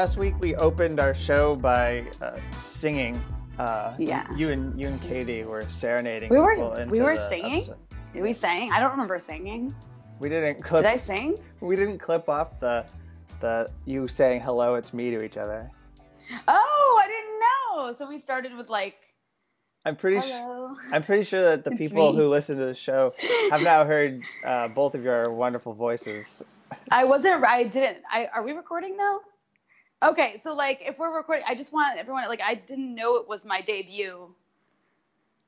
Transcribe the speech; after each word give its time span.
Last 0.00 0.16
week 0.16 0.32
we 0.40 0.54
opened 0.54 0.98
our 0.98 1.12
show 1.12 1.54
by 1.54 2.06
uh, 2.22 2.38
singing. 2.56 3.22
Uh, 3.58 3.92
Yeah. 3.98 4.26
You 4.34 4.48
and 4.48 4.80
you 4.80 4.88
and 4.88 4.98
Katie 5.02 5.44
were 5.44 5.60
serenading 5.68 6.30
We 6.30 6.38
were- 6.38 6.86
we 6.88 7.00
were 7.02 7.16
singing? 7.16 7.56
episode. 7.56 7.76
Did 8.14 8.22
we 8.22 8.32
sing? 8.32 8.72
I 8.72 8.80
don't 8.80 8.92
remember 8.92 9.18
singing. 9.18 9.74
We 10.18 10.30
didn't 10.30 10.62
clip. 10.62 10.84
Did 10.84 10.90
I 10.90 10.96
sing? 10.96 11.36
We 11.60 11.76
didn't 11.76 11.98
clip 11.98 12.30
off 12.30 12.58
the 12.60 12.86
the 13.40 13.68
you 13.84 14.08
saying 14.08 14.40
hello, 14.40 14.76
it's 14.76 14.94
me 14.94 15.10
to 15.10 15.22
each 15.22 15.36
other. 15.36 15.70
Oh, 16.48 17.00
I 17.04 17.06
didn't 17.06 17.38
know. 17.44 17.92
So 17.92 18.08
we 18.08 18.18
started 18.18 18.56
with 18.56 18.70
like, 18.70 18.96
I'm 19.84 19.96
pretty 19.96 20.26
sure. 20.26 20.34
hello. 20.40 20.76
I'm 20.94 21.02
pretty 21.02 21.24
sure 21.24 21.42
that 21.42 21.62
the 21.62 21.72
It's 21.72 21.78
people 21.78 22.12
me. 22.12 22.16
who 22.20 22.30
listen 22.30 22.56
to 22.56 22.64
the 22.64 22.72
show 22.72 23.12
have 23.50 23.60
now 23.60 23.84
heard 23.84 24.22
uh, 24.46 24.68
both 24.68 24.94
of 24.94 25.04
your 25.04 25.30
wonderful 25.30 25.74
voices. 25.74 26.42
I 26.90 27.04
wasn't. 27.04 27.44
I 27.44 27.64
didn't. 27.64 27.98
I 28.10 28.30
are 28.34 28.42
we 28.42 28.52
recording 28.52 28.96
now? 28.96 29.20
Okay, 30.02 30.38
so 30.38 30.54
like 30.54 30.82
if 30.86 30.98
we're 30.98 31.14
recording, 31.14 31.44
I 31.46 31.54
just 31.54 31.72
want 31.72 31.98
everyone 31.98 32.24
like 32.28 32.40
I 32.40 32.54
didn't 32.54 32.94
know 32.94 33.16
it 33.16 33.28
was 33.28 33.44
my 33.44 33.60
debut. 33.60 34.34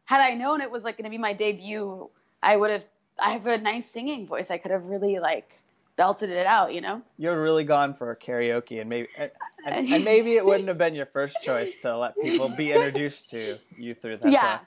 Had 0.05 0.21
I 0.21 0.35
known 0.35 0.61
it 0.61 0.71
was 0.71 0.85
like 0.85 0.97
going 0.99 1.05
to 1.05 1.11
be 1.11 1.19
my 1.19 1.33
debut, 1.33 2.11
I 2.43 2.57
would 2.57 2.71
have. 2.71 2.87
I 3.19 3.31
have 3.31 3.47
a 3.47 3.59
nice 3.59 3.91
singing 3.91 4.27
voice. 4.27 4.51
I 4.51 4.59
could 4.59 4.71
have 4.71 4.85
really 4.85 5.19
like 5.19 5.59
belted 5.97 6.31
it 6.31 6.47
out, 6.47 6.75
you 6.75 6.81
know. 6.81 7.01
You're 7.17 7.41
really 7.41 7.65
gone 7.65 7.95
for 7.95 8.15
karaoke, 8.17 8.81
and 8.81 8.91
maybe 8.91 9.09
and, 9.17 9.31
and, 9.67 10.05
maybe 10.05 10.37
it 10.37 10.45
wouldn't 10.45 10.69
have 10.69 10.79
been 10.79 10.95
your 10.95 11.07
first 11.07 11.39
choice 11.43 11.75
to 11.83 11.97
let 11.97 12.15
people 12.21 12.51
be 12.57 12.73
introduced 12.75 13.31
to 13.31 13.59
you 13.79 13.95
through 13.95 14.19
that 14.19 14.33
yeah. 14.33 14.59
song. 14.59 14.67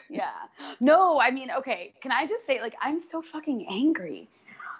yeah. 0.10 0.30
No, 0.80 1.20
I 1.20 1.30
mean, 1.30 1.50
okay. 1.58 1.94
Can 2.00 2.12
I 2.12 2.26
just 2.26 2.46
say, 2.46 2.60
like, 2.60 2.74
I'm 2.80 2.98
so 2.98 3.22
fucking 3.22 3.66
angry. 3.68 4.28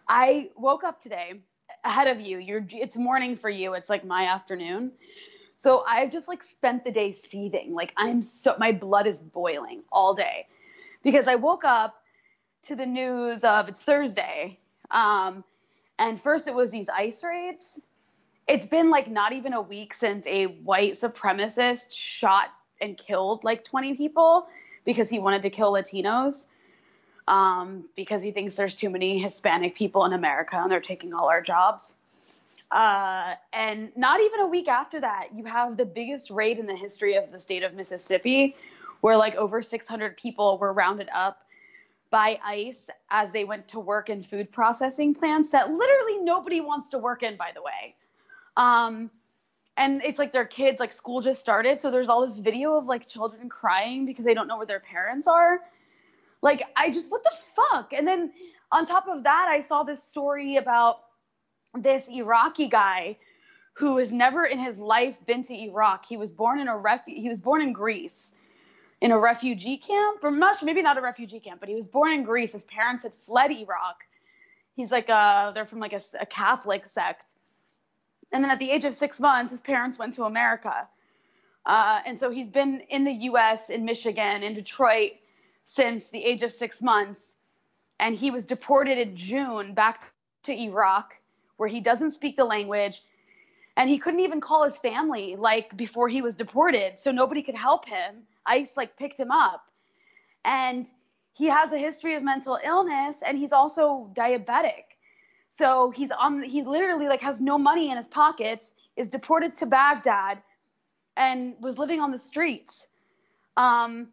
I 0.08 0.50
woke 0.56 0.84
up 0.84 1.00
today 1.00 1.40
ahead 1.84 2.08
of 2.08 2.20
you. 2.20 2.38
You're. 2.38 2.64
It's 2.70 2.96
morning 2.96 3.36
for 3.36 3.50
you. 3.50 3.74
It's 3.74 3.90
like 3.90 4.04
my 4.04 4.26
afternoon. 4.26 4.92
So 5.56 5.84
I've 5.86 6.10
just 6.10 6.28
like 6.28 6.42
spent 6.42 6.84
the 6.84 6.90
day 6.90 7.12
seething. 7.12 7.72
Like 7.74 7.92
I'm 7.96 8.22
so 8.22 8.56
my 8.58 8.72
blood 8.72 9.06
is 9.06 9.20
boiling 9.20 9.82
all 9.92 10.14
day 10.14 10.46
because 11.02 11.28
I 11.28 11.36
woke 11.36 11.64
up 11.64 12.02
to 12.64 12.76
the 12.76 12.86
news 12.86 13.44
of 13.44 13.68
it's 13.68 13.82
Thursday. 13.82 14.58
Um, 14.90 15.44
and 15.98 16.20
first 16.20 16.48
it 16.48 16.54
was 16.54 16.70
these 16.70 16.88
ice 16.88 17.22
raids. 17.22 17.80
It's 18.48 18.66
been 18.66 18.90
like 18.90 19.08
not 19.08 19.32
even 19.32 19.52
a 19.52 19.62
week 19.62 19.94
since 19.94 20.26
a 20.26 20.46
white 20.46 20.94
supremacist 20.94 21.92
shot 21.92 22.48
and 22.80 22.96
killed 22.96 23.44
like 23.44 23.62
20 23.62 23.94
people 23.94 24.48
because 24.84 25.08
he 25.08 25.18
wanted 25.18 25.42
to 25.42 25.50
kill 25.50 25.72
Latinos. 25.72 26.48
Um, 27.28 27.84
because 27.94 28.20
he 28.20 28.32
thinks 28.32 28.56
there's 28.56 28.74
too 28.74 28.90
many 28.90 29.18
Hispanic 29.20 29.76
people 29.76 30.04
in 30.04 30.12
America 30.12 30.56
and 30.56 30.70
they're 30.70 30.80
taking 30.80 31.14
all 31.14 31.28
our 31.28 31.40
jobs. 31.40 31.94
Uh, 32.72 33.34
and 33.52 33.94
not 33.96 34.20
even 34.20 34.40
a 34.40 34.46
week 34.46 34.66
after 34.66 35.00
that, 35.00 35.28
you 35.34 35.44
have 35.44 35.76
the 35.76 35.84
biggest 35.84 36.30
raid 36.30 36.58
in 36.58 36.66
the 36.66 36.74
history 36.74 37.14
of 37.14 37.30
the 37.30 37.38
state 37.38 37.62
of 37.62 37.74
Mississippi, 37.74 38.56
where 39.02 39.16
like 39.16 39.36
over 39.36 39.62
600 39.62 40.16
people 40.16 40.58
were 40.58 40.72
rounded 40.72 41.08
up 41.14 41.46
by 42.10 42.38
ICE 42.44 42.88
as 43.10 43.30
they 43.32 43.44
went 43.44 43.68
to 43.68 43.78
work 43.78 44.08
in 44.10 44.22
food 44.22 44.50
processing 44.52 45.14
plants 45.14 45.50
that 45.50 45.70
literally 45.70 46.18
nobody 46.18 46.60
wants 46.60 46.90
to 46.90 46.98
work 46.98 47.22
in, 47.22 47.36
by 47.36 47.50
the 47.54 47.62
way. 47.62 47.94
Um, 48.56 49.10
and 49.76 50.02
it's 50.02 50.18
like 50.18 50.32
their 50.32 50.44
kids, 50.44 50.80
like 50.80 50.92
school 50.92 51.20
just 51.20 51.40
started. 51.40 51.80
So 51.80 51.90
there's 51.90 52.08
all 52.08 52.20
this 52.26 52.38
video 52.38 52.74
of 52.74 52.86
like 52.86 53.08
children 53.08 53.48
crying 53.48 54.06
because 54.06 54.24
they 54.24 54.34
don't 54.34 54.46
know 54.46 54.58
where 54.58 54.66
their 54.66 54.80
parents 54.80 55.26
are. 55.26 55.60
Like, 56.42 56.62
I 56.76 56.90
just, 56.90 57.10
what 57.10 57.22
the 57.22 57.34
fuck? 57.54 57.92
And 57.92 58.06
then 58.06 58.32
on 58.70 58.84
top 58.84 59.06
of 59.08 59.22
that, 59.22 59.46
I 59.48 59.60
saw 59.60 59.84
this 59.84 60.02
story 60.02 60.56
about 60.56 61.00
this 61.74 62.08
Iraqi 62.08 62.68
guy 62.68 63.16
who 63.74 63.98
has 63.98 64.12
never 64.12 64.44
in 64.44 64.58
his 64.58 64.78
life 64.78 65.24
been 65.26 65.42
to 65.42 65.54
Iraq. 65.54 66.04
He 66.04 66.16
was 66.16 66.32
born 66.32 66.58
in 66.58 66.68
a 66.68 66.76
ref- 66.76 67.06
he 67.06 67.28
was 67.28 67.40
born 67.40 67.62
in 67.62 67.72
Greece 67.72 68.32
in 69.00 69.10
a 69.10 69.18
refugee 69.18 69.78
camp, 69.78 70.22
or 70.22 70.30
much 70.30 70.62
maybe 70.62 70.82
not 70.82 70.98
a 70.98 71.00
refugee 71.00 71.40
camp, 71.40 71.58
but 71.60 71.68
he 71.68 71.74
was 71.74 71.86
born 71.86 72.12
in 72.12 72.22
Greece. 72.22 72.52
His 72.52 72.64
parents 72.64 73.02
had 73.02 73.12
fled 73.20 73.50
Iraq. 73.50 73.96
He's 74.74 74.92
like 74.92 75.08
a 75.08 75.52
they're 75.54 75.64
from 75.64 75.80
like 75.80 75.92
a, 75.92 76.00
a 76.20 76.26
Catholic 76.26 76.86
sect. 76.86 77.34
And 78.32 78.42
then 78.42 78.50
at 78.50 78.58
the 78.58 78.70
age 78.70 78.84
of 78.84 78.94
six 78.94 79.20
months, 79.20 79.50
his 79.50 79.60
parents 79.60 79.98
went 79.98 80.14
to 80.14 80.24
America. 80.24 80.88
Uh, 81.64 82.00
and 82.06 82.18
so 82.18 82.30
he's 82.30 82.48
been 82.48 82.80
in 82.88 83.04
the 83.04 83.12
US, 83.12 83.70
in 83.70 83.84
Michigan, 83.84 84.42
in 84.42 84.54
Detroit 84.54 85.12
since 85.64 86.08
the 86.08 86.24
age 86.24 86.42
of 86.42 86.52
six 86.52 86.82
months. 86.82 87.36
And 87.98 88.14
he 88.14 88.30
was 88.30 88.44
deported 88.44 88.98
in 88.98 89.16
June 89.16 89.74
back 89.74 90.12
to 90.44 90.52
Iraq, 90.52 91.20
where 91.56 91.68
he 91.68 91.80
doesn't 91.80 92.10
speak 92.12 92.36
the 92.36 92.44
language. 92.44 93.02
And 93.76 93.88
he 93.88 93.98
couldn't 93.98 94.20
even 94.20 94.40
call 94.40 94.64
his 94.64 94.78
family 94.78 95.36
like 95.36 95.76
before 95.76 96.08
he 96.08 96.20
was 96.20 96.36
deported. 96.36 96.98
So 96.98 97.10
nobody 97.10 97.42
could 97.42 97.54
help 97.54 97.88
him. 97.88 98.24
ICE 98.44 98.76
like 98.76 98.96
picked 98.96 99.18
him 99.18 99.30
up. 99.30 99.64
And 100.44 100.86
he 101.32 101.46
has 101.46 101.72
a 101.72 101.78
history 101.78 102.14
of 102.14 102.22
mental 102.22 102.58
illness 102.62 103.22
and 103.22 103.38
he's 103.38 103.52
also 103.52 104.10
diabetic. 104.14 104.84
So 105.48 105.90
he's 105.90 106.10
on 106.10 106.42
he 106.42 106.62
literally 106.62 107.08
like 107.08 107.20
has 107.22 107.40
no 107.40 107.58
money 107.58 107.90
in 107.90 107.96
his 107.96 108.08
pockets, 108.08 108.74
is 108.96 109.08
deported 109.08 109.54
to 109.56 109.66
Baghdad 109.66 110.42
and 111.16 111.54
was 111.60 111.78
living 111.78 112.00
on 112.00 112.10
the 112.10 112.18
streets. 112.18 112.88
Um 113.56 114.08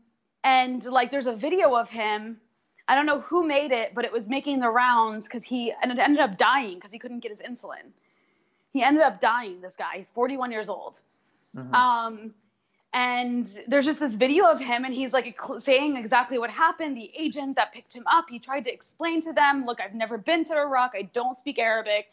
and 0.49 0.85
like 0.85 1.11
there's 1.11 1.27
a 1.35 1.37
video 1.47 1.75
of 1.75 1.89
him 1.89 2.39
I 2.89 2.95
don't 2.95 3.05
know 3.05 3.19
who 3.19 3.45
made 3.45 3.71
it, 3.71 3.93
but 3.93 4.03
it 4.03 4.11
was 4.11 4.27
making 4.27 4.61
the 4.61 4.69
rounds 4.69 5.27
because 5.27 5.43
he 5.43 5.71
and 5.79 5.91
it 5.91 5.99
ended 5.99 6.21
up 6.21 6.39
dying 6.39 6.75
because 6.75 6.91
he 6.91 6.97
couldn't 6.97 7.19
get 7.19 7.29
his 7.29 7.39
insulin. 7.49 7.85
He 8.73 8.81
ended 8.81 9.03
up 9.03 9.19
dying. 9.19 9.61
This 9.61 9.75
guy, 9.75 9.97
he's 9.97 10.09
41 10.09 10.51
years 10.51 10.69
old. 10.69 10.99
Mhm. 11.55 11.71
Um, 11.71 12.33
and 12.91 13.45
there's 13.67 13.85
just 13.85 13.99
this 13.99 14.15
video 14.15 14.45
of 14.45 14.59
him, 14.59 14.85
and 14.85 14.93
he's 14.93 15.13
like 15.13 15.39
saying 15.59 15.97
exactly 15.97 16.39
what 16.39 16.49
happened. 16.49 16.97
The 16.97 17.11
agent 17.15 17.55
that 17.57 17.71
picked 17.71 17.93
him 17.93 18.05
up, 18.07 18.25
he 18.27 18.39
tried 18.39 18.63
to 18.63 18.73
explain 18.73 19.21
to 19.21 19.33
them, 19.33 19.65
"Look, 19.67 19.79
I've 19.79 19.93
never 19.93 20.17
been 20.17 20.43
to 20.45 20.57
Iraq. 20.57 20.93
I 20.95 21.03
don't 21.03 21.35
speak 21.35 21.59
Arabic. 21.59 22.11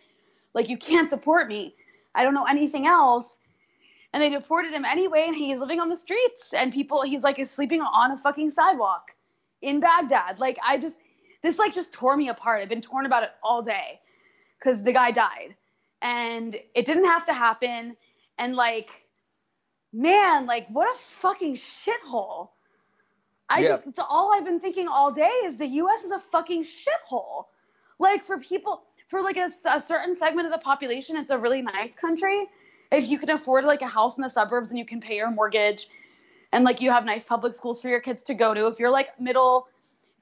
Like, 0.52 0.69
you 0.69 0.76
can't 0.76 1.08
deport 1.08 1.48
me. 1.48 1.75
I 2.14 2.22
don't 2.22 2.34
know 2.34 2.48
anything 2.56 2.86
else." 2.86 3.38
And 4.12 4.22
they 4.22 4.31
deported 4.31 4.72
him 4.72 4.84
anyway, 4.84 5.25
and 5.27 5.37
he's 5.37 5.61
living 5.61 5.81
on 5.81 5.89
the 5.89 5.97
streets, 5.97 6.55
and 6.55 6.72
people, 6.72 7.03
he's 7.03 7.22
like 7.22 7.39
is 7.39 7.50
sleeping 7.50 7.83
on 7.83 8.12
a 8.12 8.17
fucking 8.17 8.50
sidewalk 8.50 9.11
in 9.61 9.81
Baghdad. 9.81 10.39
Like, 10.39 10.59
I 10.67 10.78
just, 10.78 10.97
this 11.43 11.59
like 11.59 11.75
just 11.75 11.93
tore 11.93 12.17
me 12.17 12.28
apart. 12.28 12.62
I've 12.62 12.69
been 12.69 12.81
torn 12.81 13.05
about 13.06 13.25
it 13.25 13.31
all 13.43 13.62
day 13.62 14.00
because 14.59 14.83
the 14.83 14.93
guy 14.93 15.11
died, 15.11 15.55
and 16.00 16.56
it 16.75 16.87
didn't 16.87 17.05
have 17.06 17.25
to 17.27 17.33
happen. 17.34 17.97
And 18.39 18.55
like, 18.55 18.91
man, 19.93 20.47
like 20.47 20.69
what 20.69 20.94
a 20.94 20.99
fucking 20.99 21.56
shithole. 21.56 22.50
I 23.49 23.61
Yeah. 23.61 23.69
just, 23.69 23.87
it's 23.87 23.99
all 23.99 24.33
I've 24.34 24.44
been 24.44 24.61
thinking 24.61 24.88
all 24.88 25.11
day 25.12 25.31
is 25.44 25.56
the 25.56 25.67
US 25.67 26.05
is 26.05 26.11
a 26.11 26.19
fucking 26.21 26.65
shithole. 26.65 27.44
Like 27.99 28.25
for 28.25 28.38
people, 28.38 28.84
for 29.09 29.23
like 29.23 29.37
a 29.37 29.49
certain 29.49 30.15
segment 30.15 30.47
of 30.47 30.53
the 30.53 30.59
population, 30.59 31.17
it's 31.17 31.31
a 31.31 31.38
really 31.38 31.62
nice 31.62 31.94
country. 31.94 32.47
If 32.91 33.08
you 33.08 33.19
can 33.19 33.30
afford 33.30 33.64
like 33.64 33.82
a 33.82 33.86
house 33.86 34.16
in 34.16 34.22
the 34.22 34.28
suburbs 34.28 34.70
and 34.70 34.78
you 34.78 34.84
can 34.84 35.00
pay 35.00 35.16
your 35.16 35.30
mortgage 35.30 35.88
and 36.52 36.64
like 36.64 36.80
you 36.80 36.91
have 36.91 37.04
nice 37.04 37.24
public 37.24 37.52
schools 37.52 37.80
for 37.80 37.88
your 37.88 38.00
kids 38.00 38.22
to 38.24 38.34
go 38.34 38.54
to, 38.54 38.66
if 38.66 38.78
you're 38.78 38.91
like 38.91 39.19
middle, 39.20 39.69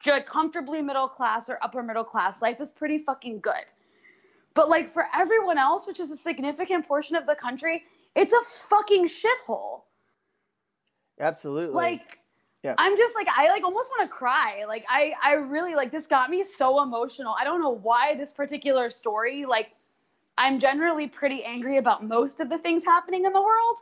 if 0.01 0.07
you're 0.07 0.15
like 0.15 0.27
comfortably 0.27 0.81
middle 0.83 1.09
class 1.09 1.49
or 1.49 1.59
upper 1.63 1.83
middle 1.83 2.05
class, 2.05 2.41
life 2.43 2.61
is 2.61 2.73
pretty 2.73 2.99
fucking 2.99 3.41
good. 3.41 3.65
But 4.55 4.69
like 4.69 4.89
for 4.89 5.07
everyone 5.15 5.59
else, 5.59 5.87
which 5.87 6.01
is 6.01 6.11
a 6.11 6.17
significant 6.17 6.87
portion 6.87 7.17
of 7.17 7.27
the 7.27 7.35
country, 7.35 7.85
it's 8.15 8.33
a 8.33 8.41
fucking 8.69 9.09
shithole. 9.09 9.83
Absolutely. 11.21 11.75
Like 11.75 12.19
Yeah. 12.63 12.75
I'm 12.79 12.97
just 12.97 13.15
like 13.15 13.29
I 13.29 13.49
like 13.49 13.65
almost 13.65 13.91
want 13.97 14.09
to 14.11 14.17
cry. 14.17 14.65
Like 14.67 14.87
I 14.89 15.15
I 15.23 15.35
really 15.35 15.75
like 15.75 15.91
this 15.91 16.07
got 16.07 16.31
me 16.31 16.43
so 16.43 16.83
emotional. 16.83 17.35
I 17.39 17.45
don't 17.45 17.61
know 17.61 17.71
why 17.75 18.15
this 18.17 18.33
particular 18.33 18.91
story 18.91 19.45
like 19.45 19.73
I'm 20.37 20.59
generally 20.59 21.07
pretty 21.07 21.45
angry 21.45 21.79
about 21.79 22.05
most 22.05 22.41
of 22.41 22.49
the 22.49 22.59
things 22.59 22.85
happening 22.85 23.25
in 23.25 23.33
the 23.33 23.43
world 23.43 23.79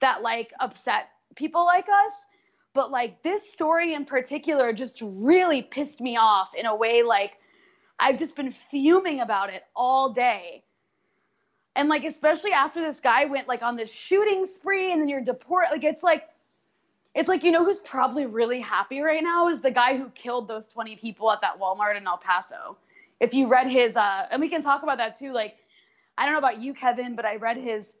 that 0.00 0.22
like 0.22 0.52
upset 0.60 1.10
people 1.36 1.64
like 1.64 1.88
us, 1.88 2.26
but 2.74 2.90
like 2.90 3.22
this 3.22 3.50
story 3.50 3.94
in 3.94 4.04
particular 4.04 4.72
just 4.72 5.00
really 5.02 5.62
pissed 5.62 6.00
me 6.00 6.16
off 6.16 6.54
in 6.54 6.66
a 6.66 6.74
way 6.74 7.02
like 7.02 7.38
I've 7.98 8.16
just 8.16 8.34
been 8.34 8.50
fuming 8.50 9.20
about 9.20 9.50
it 9.52 9.64
all 9.76 10.12
day. 10.12 10.64
And 11.76 11.88
like 11.88 12.04
especially 12.04 12.52
after 12.52 12.80
this 12.80 13.00
guy 13.00 13.26
went 13.26 13.48
like 13.48 13.62
on 13.62 13.76
this 13.76 13.92
shooting 13.92 14.46
spree 14.46 14.92
and 14.92 15.00
then 15.00 15.08
you're 15.08 15.20
deported 15.20 15.70
like 15.70 15.84
it's 15.84 16.02
like 16.02 16.28
it's 17.14 17.28
like 17.28 17.42
you 17.42 17.50
know 17.50 17.64
who's 17.64 17.78
probably 17.80 18.26
really 18.26 18.60
happy 18.60 19.00
right 19.00 19.22
now 19.22 19.48
is 19.48 19.60
the 19.60 19.70
guy 19.70 19.96
who 19.96 20.08
killed 20.10 20.48
those 20.48 20.66
20 20.68 20.96
people 20.96 21.30
at 21.30 21.40
that 21.40 21.58
Walmart 21.60 21.96
in 21.96 22.06
El 22.06 22.18
Paso. 22.18 22.76
If 23.18 23.34
you 23.34 23.48
read 23.48 23.66
his 23.66 23.96
uh 23.96 24.26
and 24.30 24.40
we 24.40 24.48
can 24.48 24.62
talk 24.62 24.82
about 24.82 24.98
that 24.98 25.16
too 25.18 25.32
like 25.32 25.56
I 26.20 26.24
don't 26.24 26.34
know 26.34 26.38
about 26.38 26.60
you 26.62 26.74
Kevin 26.74 27.16
but 27.16 27.24
I 27.24 27.36
read 27.36 27.56
his 27.56 27.94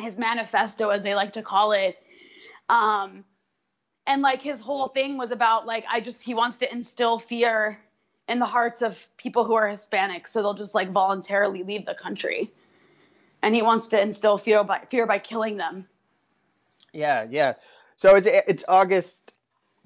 his 0.00 0.18
manifesto 0.18 0.88
as 0.88 1.04
they 1.04 1.14
like 1.14 1.34
to 1.34 1.42
call 1.42 1.70
it 1.72 1.96
um 2.68 3.24
and 4.06 4.22
like 4.22 4.42
his 4.42 4.58
whole 4.58 4.88
thing 4.88 5.16
was 5.18 5.30
about 5.30 5.66
like 5.66 5.84
I 5.88 6.00
just 6.00 6.20
he 6.22 6.34
wants 6.34 6.56
to 6.58 6.72
instill 6.72 7.18
fear 7.20 7.78
in 8.28 8.38
the 8.40 8.46
hearts 8.46 8.82
of 8.82 9.08
people 9.16 9.44
who 9.44 9.54
are 9.54 9.68
Hispanic 9.68 10.26
so 10.26 10.42
they'll 10.42 10.54
just 10.54 10.74
like 10.74 10.90
voluntarily 10.90 11.62
leave 11.62 11.86
the 11.86 11.94
country. 11.94 12.50
and 13.42 13.54
he 13.54 13.62
wants 13.62 13.88
to 13.88 14.00
instill 14.00 14.38
fear 14.38 14.64
by 14.64 14.78
fear 14.88 15.06
by 15.06 15.18
killing 15.18 15.56
them. 15.56 15.86
Yeah, 16.92 17.26
yeah. 17.28 17.54
So 17.96 18.14
it's 18.16 18.26
it's 18.26 18.64
August 18.68 19.32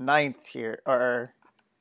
9th 0.01 0.47
here, 0.47 0.81
or 0.87 1.33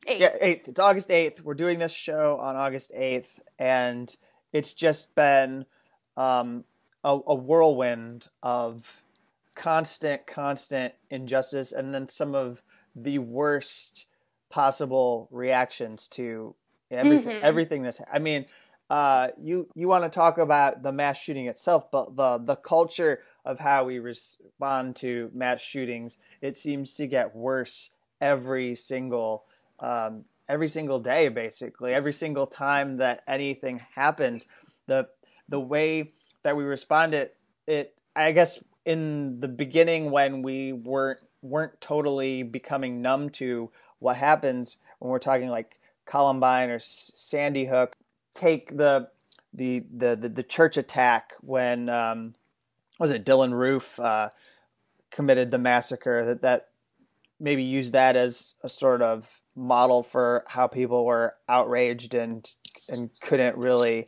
Eight. 0.07 0.21
yeah, 0.21 0.35
eighth. 0.39 0.67
It's 0.67 0.79
August 0.79 1.11
eighth. 1.11 1.41
We're 1.41 1.53
doing 1.53 1.79
this 1.79 1.91
show 1.91 2.37
on 2.39 2.55
August 2.55 2.91
eighth, 2.95 3.39
and 3.59 4.15
it's 4.53 4.71
just 4.73 5.13
been 5.15 5.65
um, 6.17 6.63
a, 7.03 7.19
a 7.27 7.35
whirlwind 7.35 8.27
of 8.41 9.03
constant, 9.55 10.27
constant 10.27 10.93
injustice, 11.09 11.71
and 11.71 11.93
then 11.93 12.07
some 12.07 12.35
of 12.35 12.61
the 12.95 13.19
worst 13.19 14.07
possible 14.49 15.27
reactions 15.31 16.07
to 16.07 16.55
everything. 16.91 17.37
Mhm. 17.37 17.41
Everything 17.43 17.83
that's. 17.83 18.01
I 18.11 18.19
mean, 18.19 18.45
uh, 18.89 19.29
you 19.41 19.67
you 19.75 19.87
want 19.87 20.03
to 20.03 20.09
talk 20.09 20.37
about 20.37 20.83
the 20.83 20.91
mass 20.91 21.17
shooting 21.17 21.47
itself, 21.47 21.89
but 21.91 22.15
the 22.15 22.37
the 22.37 22.55
culture 22.55 23.21
of 23.43 23.59
how 23.59 23.83
we 23.85 23.99
respond 23.99 24.95
to 24.97 25.29
mass 25.33 25.61
shootings, 25.61 26.17
it 26.41 26.57
seems 26.57 26.93
to 26.95 27.07
get 27.07 27.35
worse 27.35 27.89
every 28.21 28.75
single 28.75 29.45
um, 29.79 30.25
every 30.47 30.67
single 30.67 30.99
day, 30.99 31.27
basically. 31.27 31.93
Every 31.93 32.13
single 32.13 32.47
time 32.47 32.97
that 32.97 33.23
anything 33.27 33.81
happens, 33.95 34.47
the 34.87 35.07
the 35.49 35.59
way 35.59 36.11
that 36.43 36.55
we 36.55 36.63
responded, 36.63 37.31
it 37.67 37.97
I 38.15 38.31
guess 38.31 38.59
in 38.85 39.39
the 39.39 39.47
beginning 39.47 40.11
when 40.11 40.41
we 40.41 40.73
weren't 40.73 41.19
weren't 41.41 41.79
totally 41.79 42.43
becoming 42.43 43.01
numb 43.01 43.29
to 43.29 43.71
what 43.99 44.15
happens 44.15 44.77
when 44.99 45.11
we're 45.11 45.19
talking 45.19 45.49
like 45.49 45.79
Columbine 46.05 46.69
or 46.69 46.79
Sandy 46.79 47.65
Hook. 47.65 47.95
Take 48.33 48.77
the 48.77 49.09
the 49.53 49.83
the 49.91 50.15
the, 50.15 50.29
the 50.29 50.43
church 50.43 50.77
attack 50.77 51.33
when 51.41 51.89
um, 51.89 52.33
was 52.99 53.11
it 53.11 53.25
Dylann 53.25 53.53
Roof 53.53 53.99
uh, 53.99 54.29
committed 55.11 55.51
the 55.51 55.57
massacre 55.57 56.25
that 56.25 56.41
that 56.41 56.69
maybe 57.39 57.63
use 57.63 57.91
that 57.91 58.15
as 58.15 58.55
a 58.63 58.69
sort 58.69 59.01
of 59.01 59.41
model 59.55 60.03
for 60.03 60.43
how 60.47 60.67
people 60.67 61.05
were 61.05 61.35
outraged 61.49 62.13
and 62.13 62.49
and 62.89 63.09
couldn't 63.21 63.57
really 63.57 64.07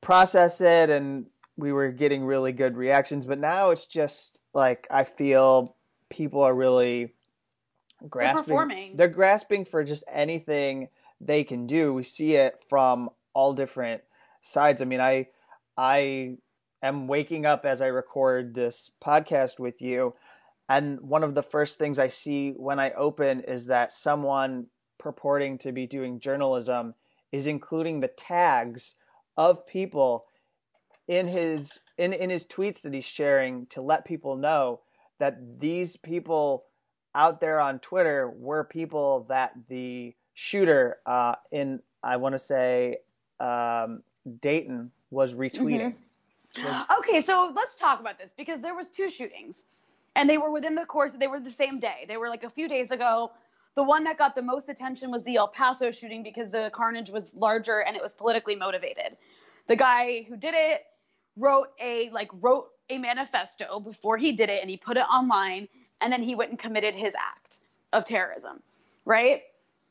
process 0.00 0.60
it 0.60 0.90
and 0.90 1.26
we 1.56 1.72
were 1.72 1.90
getting 1.90 2.24
really 2.24 2.52
good 2.52 2.76
reactions. 2.76 3.26
But 3.26 3.38
now 3.38 3.70
it's 3.70 3.86
just 3.86 4.40
like 4.52 4.86
I 4.90 5.04
feel 5.04 5.76
people 6.10 6.42
are 6.42 6.54
really 6.54 7.14
grasping 8.08 8.44
performing. 8.44 8.96
they're 8.96 9.08
grasping 9.08 9.64
for 9.64 9.82
just 9.82 10.04
anything 10.10 10.88
they 11.20 11.44
can 11.44 11.66
do. 11.66 11.94
We 11.94 12.02
see 12.02 12.34
it 12.34 12.62
from 12.68 13.10
all 13.32 13.54
different 13.54 14.02
sides. 14.42 14.82
I 14.82 14.84
mean 14.84 15.00
i 15.00 15.26
i 15.76 16.36
am 16.82 17.06
waking 17.06 17.46
up 17.46 17.64
as 17.64 17.80
i 17.82 17.86
record 17.86 18.54
this 18.54 18.90
podcast 19.02 19.58
with 19.58 19.82
you 19.82 20.12
and 20.68 21.00
one 21.00 21.22
of 21.22 21.34
the 21.34 21.42
first 21.42 21.78
things 21.78 21.98
i 21.98 22.08
see 22.08 22.50
when 22.50 22.78
i 22.78 22.90
open 22.92 23.40
is 23.40 23.66
that 23.66 23.92
someone 23.92 24.66
purporting 24.98 25.58
to 25.58 25.72
be 25.72 25.86
doing 25.86 26.18
journalism 26.18 26.94
is 27.32 27.46
including 27.46 28.00
the 28.00 28.08
tags 28.08 28.94
of 29.36 29.66
people 29.66 30.24
in 31.08 31.28
his 31.28 31.78
in, 31.98 32.12
in 32.12 32.30
his 32.30 32.44
tweets 32.44 32.82
that 32.82 32.92
he's 32.94 33.04
sharing 33.04 33.66
to 33.66 33.80
let 33.80 34.04
people 34.04 34.36
know 34.36 34.80
that 35.18 35.60
these 35.60 35.96
people 35.96 36.64
out 37.14 37.40
there 37.40 37.60
on 37.60 37.78
Twitter 37.78 38.30
were 38.30 38.64
people 38.64 39.26
that 39.28 39.52
the 39.68 40.14
shooter 40.34 40.98
uh, 41.06 41.34
in 41.50 41.80
I 42.02 42.16
want 42.16 42.34
to 42.34 42.38
say 42.38 42.98
um, 43.40 44.02
Dayton 44.40 44.90
was 45.10 45.34
retweeting. 45.34 45.94
Was- 46.62 46.86
Okay, 46.98 47.20
so 47.20 47.52
let's 47.54 47.76
talk 47.76 48.00
about 48.00 48.18
this 48.18 48.32
because 48.36 48.60
there 48.60 48.74
was 48.74 48.88
two 48.88 49.10
shootings, 49.10 49.66
and 50.14 50.28
they 50.28 50.38
were 50.38 50.50
within 50.50 50.74
the 50.74 50.84
course. 50.86 51.12
They 51.12 51.26
were 51.26 51.40
the 51.40 51.50
same 51.50 51.80
day. 51.80 52.04
They 52.08 52.16
were 52.16 52.28
like 52.28 52.44
a 52.44 52.50
few 52.50 52.68
days 52.68 52.90
ago. 52.90 53.30
The 53.76 53.82
one 53.82 54.04
that 54.04 54.16
got 54.16 54.34
the 54.34 54.42
most 54.42 54.70
attention 54.70 55.10
was 55.10 55.22
the 55.22 55.36
El 55.36 55.48
Paso 55.48 55.90
shooting 55.90 56.22
because 56.22 56.50
the 56.50 56.70
carnage 56.72 57.10
was 57.10 57.34
larger 57.34 57.82
and 57.82 57.94
it 57.94 58.02
was 58.02 58.14
politically 58.14 58.56
motivated. 58.56 59.18
The 59.66 59.76
guy 59.76 60.24
who 60.28 60.36
did 60.36 60.54
it 60.56 60.84
wrote 61.36 61.68
a 61.78 62.08
like 62.10 62.30
wrote 62.40 62.68
a 62.88 62.96
manifesto 62.96 63.78
before 63.78 64.16
he 64.16 64.32
did 64.32 64.48
it 64.48 64.62
and 64.62 64.70
he 64.70 64.78
put 64.78 64.96
it 64.96 65.04
online 65.12 65.68
and 66.00 66.10
then 66.10 66.22
he 66.22 66.34
went 66.34 66.50
and 66.50 66.58
committed 66.58 66.94
his 66.94 67.14
act 67.14 67.58
of 67.92 68.06
terrorism, 68.06 68.62
right? 69.04 69.42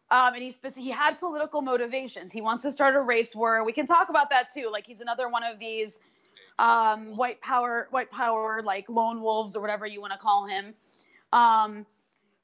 Um, 0.09 0.33
and 0.33 0.41
he 0.41 0.53
he 0.75 0.89
had 0.89 1.19
political 1.19 1.61
motivations. 1.61 2.31
He 2.31 2.41
wants 2.41 2.63
to 2.63 2.71
start 2.71 2.95
a 2.95 3.01
race 3.01 3.35
war. 3.35 3.63
We 3.63 3.73
can 3.73 3.85
talk 3.85 4.09
about 4.09 4.31
that 4.31 4.51
too. 4.51 4.69
Like 4.71 4.87
he's 4.87 5.01
another 5.01 5.29
one 5.29 5.43
of 5.43 5.59
these 5.59 5.99
um, 6.57 7.15
white 7.15 7.39
power, 7.41 7.87
white 7.91 8.09
power, 8.09 8.61
like 8.63 8.89
lone 8.89 9.21
wolves 9.21 9.55
or 9.55 9.61
whatever 9.61 9.85
you 9.85 10.01
want 10.01 10.13
to 10.13 10.19
call 10.19 10.47
him, 10.47 10.73
um, 11.33 11.85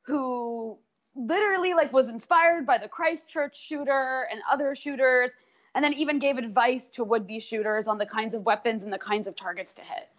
who 0.03 0.77
literally 1.15 1.73
like 1.73 1.91
was 1.91 2.09
inspired 2.09 2.65
by 2.65 2.77
the 2.77 2.87
Christchurch 2.87 3.57
shooter 3.57 4.27
and 4.31 4.41
other 4.51 4.75
shooters, 4.75 5.31
and 5.75 5.83
then 5.83 5.93
even 5.93 6.19
gave 6.19 6.37
advice 6.37 6.89
to 6.91 7.03
would-be 7.03 7.39
shooters 7.39 7.87
on 7.87 7.97
the 7.97 8.05
kinds 8.05 8.35
of 8.35 8.45
weapons 8.45 8.83
and 8.83 8.91
the 8.91 8.97
kinds 8.97 9.27
of 9.27 9.35
targets 9.35 9.73
to 9.75 9.81
hit. 9.81 10.09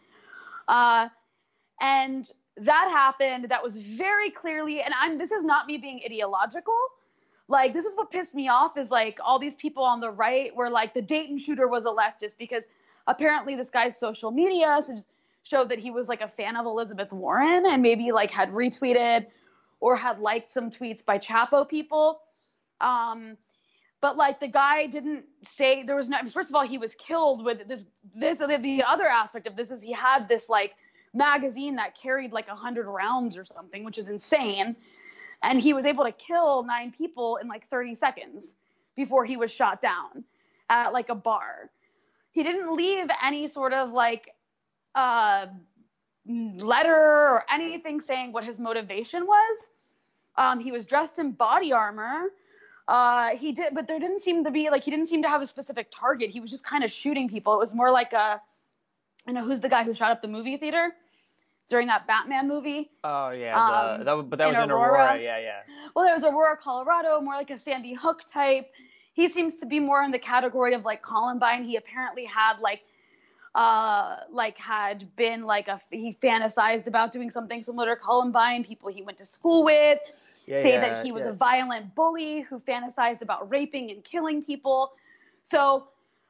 Uh, 0.68 1.08
and 1.80 2.30
that 2.56 2.88
happened. 2.92 3.46
That 3.50 3.62
was 3.62 3.76
very 3.76 4.30
clearly, 4.30 4.82
and 4.82 4.94
I'm. 4.98 5.18
This 5.18 5.32
is 5.32 5.44
not 5.44 5.66
me 5.66 5.78
being 5.78 6.00
ideological. 6.04 6.76
Like 7.48 7.72
this 7.74 7.84
is 7.84 7.96
what 7.96 8.10
pissed 8.10 8.34
me 8.34 8.48
off 8.48 8.78
is 8.78 8.90
like 8.90 9.18
all 9.22 9.38
these 9.38 9.54
people 9.56 9.82
on 9.82 10.00
the 10.00 10.10
right 10.10 10.54
were 10.54 10.70
like 10.70 10.94
the 10.94 11.02
Dayton 11.02 11.38
shooter 11.38 11.68
was 11.68 11.84
a 11.84 11.88
leftist 11.88 12.38
because 12.38 12.66
apparently 13.06 13.56
this 13.56 13.68
guy's 13.68 13.98
social 13.98 14.30
media 14.30 14.80
showed 15.42 15.68
that 15.68 15.78
he 15.78 15.90
was 15.90 16.08
like 16.08 16.20
a 16.20 16.28
fan 16.28 16.56
of 16.56 16.66
Elizabeth 16.66 17.12
Warren 17.12 17.66
and 17.66 17.82
maybe 17.82 18.12
like 18.12 18.30
had 18.30 18.50
retweeted 18.52 19.26
or 19.82 19.96
had 19.96 20.20
liked 20.20 20.48
some 20.48 20.70
tweets 20.70 21.04
by 21.04 21.18
Chapo 21.18 21.68
people. 21.68 22.20
Um, 22.80 23.36
but 24.00 24.16
like 24.16 24.38
the 24.38 24.46
guy 24.46 24.86
didn't 24.86 25.24
say 25.42 25.82
there 25.82 25.96
was 25.96 26.08
no. 26.08 26.18
First 26.28 26.50
of 26.50 26.54
all, 26.54 26.66
he 26.66 26.78
was 26.78 26.94
killed 26.94 27.44
with 27.44 27.66
this. 27.66 27.82
This 28.14 28.38
the 28.38 28.84
other 28.86 29.06
aspect 29.06 29.46
of 29.48 29.56
this 29.56 29.72
is 29.72 29.82
he 29.82 29.92
had 29.92 30.28
this 30.28 30.48
like 30.48 30.74
magazine 31.12 31.76
that 31.76 31.96
carried 31.96 32.32
like 32.32 32.46
a 32.48 32.54
hundred 32.54 32.86
rounds 32.86 33.36
or 33.36 33.44
something, 33.44 33.82
which 33.84 33.98
is 33.98 34.08
insane. 34.08 34.76
And 35.42 35.60
he 35.60 35.72
was 35.72 35.84
able 35.84 36.04
to 36.04 36.12
kill 36.12 36.62
nine 36.62 36.92
people 36.96 37.36
in 37.36 37.48
like 37.48 37.68
30 37.68 37.96
seconds 37.96 38.54
before 38.94 39.24
he 39.24 39.36
was 39.36 39.50
shot 39.50 39.80
down 39.80 40.22
at 40.70 40.92
like 40.92 41.08
a 41.08 41.16
bar. 41.16 41.70
He 42.30 42.44
didn't 42.44 42.76
leave 42.76 43.08
any 43.20 43.48
sort 43.48 43.72
of 43.72 43.92
like 43.92 44.30
uh, 44.94 45.46
letter 46.26 46.94
or 46.94 47.44
anything 47.50 48.00
saying 48.00 48.32
what 48.32 48.44
his 48.44 48.58
motivation 48.58 49.26
was. 49.26 49.68
Um, 50.36 50.60
he 50.60 50.72
was 50.72 50.86
dressed 50.86 51.18
in 51.18 51.32
body 51.32 51.72
armor. 51.72 52.28
Uh, 52.88 53.36
he 53.36 53.52
did, 53.52 53.74
but 53.74 53.86
there 53.86 53.98
didn't 54.00 54.20
seem 54.20 54.44
to 54.44 54.50
be 54.50 54.70
like 54.70 54.82
he 54.82 54.90
didn't 54.90 55.06
seem 55.06 55.22
to 55.22 55.28
have 55.28 55.42
a 55.42 55.46
specific 55.46 55.88
target. 55.90 56.30
He 56.30 56.40
was 56.40 56.50
just 56.50 56.64
kind 56.64 56.82
of 56.84 56.90
shooting 56.90 57.28
people. 57.28 57.54
It 57.54 57.58
was 57.58 57.74
more 57.74 57.90
like 57.90 58.12
a, 58.12 58.40
you 59.26 59.34
know, 59.34 59.44
who's 59.44 59.60
the 59.60 59.68
guy 59.68 59.84
who 59.84 59.94
shot 59.94 60.10
up 60.10 60.20
the 60.20 60.28
movie 60.28 60.56
theater 60.56 60.92
during 61.70 61.86
that 61.86 62.06
Batman 62.06 62.48
movie? 62.48 62.90
Oh 63.04 63.30
yeah, 63.30 63.54
Um, 63.56 63.98
the, 64.00 64.04
that, 64.04 64.30
but 64.30 64.38
that 64.38 64.48
in 64.48 64.54
was 64.54 64.64
in 64.64 64.70
Aurora. 64.70 64.92
Aurora. 64.92 65.22
Yeah, 65.22 65.38
yeah. 65.38 65.60
Well, 65.94 66.04
there 66.04 66.14
was 66.14 66.24
Aurora, 66.24 66.56
Colorado, 66.56 67.20
more 67.20 67.34
like 67.34 67.50
a 67.50 67.58
Sandy 67.58 67.94
Hook 67.94 68.22
type. 68.30 68.72
He 69.12 69.28
seems 69.28 69.54
to 69.56 69.66
be 69.66 69.78
more 69.78 70.02
in 70.02 70.10
the 70.10 70.18
category 70.18 70.74
of 70.74 70.84
like 70.84 71.02
Columbine. 71.02 71.64
He 71.64 71.76
apparently 71.76 72.24
had 72.24 72.58
like, 72.60 72.82
uh, 73.54 74.16
like 74.30 74.56
had 74.56 75.14
been 75.16 75.44
like 75.44 75.68
a 75.68 75.78
he 75.90 76.14
fantasized 76.14 76.86
about 76.86 77.12
doing 77.12 77.30
something 77.30 77.62
similar 77.62 77.94
to 77.94 78.00
Columbine. 78.00 78.64
People 78.64 78.88
he 78.88 79.02
went 79.02 79.18
to 79.18 79.24
school 79.24 79.64
with 79.64 79.98
yeah 80.46 80.56
say 80.56 80.72
yeah, 80.72 80.80
that 80.80 81.04
he 81.04 81.12
was 81.12 81.24
yeah. 81.24 81.30
a 81.30 81.34
violent 81.34 81.94
bully 81.94 82.40
who 82.40 82.58
fantasized 82.58 83.22
about 83.22 83.50
raping 83.50 83.90
and 83.90 84.02
killing 84.04 84.42
people. 84.42 84.92
So, 85.42 85.88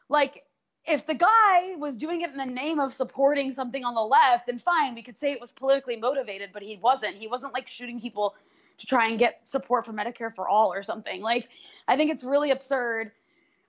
like, 0.08 0.44
if 0.84 1.06
the 1.06 1.14
guy 1.14 1.76
was 1.76 1.96
doing 1.96 2.22
it 2.22 2.30
in 2.30 2.36
the 2.36 2.44
name 2.46 2.80
of 2.80 2.92
supporting 2.92 3.52
something 3.52 3.84
on 3.84 3.94
the 3.94 4.02
left, 4.02 4.46
then 4.46 4.58
fine, 4.58 4.94
we 4.94 5.02
could 5.02 5.16
say 5.16 5.30
it 5.30 5.40
was 5.40 5.52
politically 5.52 5.96
motivated, 5.96 6.50
but 6.52 6.62
he 6.62 6.78
wasn't. 6.82 7.14
He 7.14 7.28
wasn't 7.28 7.52
like 7.52 7.68
shooting 7.68 8.00
people 8.00 8.34
to 8.78 8.86
try 8.86 9.06
and 9.08 9.18
get 9.18 9.46
support 9.46 9.86
for 9.86 9.92
Medicare 9.92 10.34
for 10.34 10.48
all 10.48 10.72
or 10.72 10.82
something. 10.82 11.22
Like, 11.22 11.50
I 11.86 11.96
think 11.96 12.10
it's 12.10 12.24
really 12.24 12.50
absurd 12.50 13.12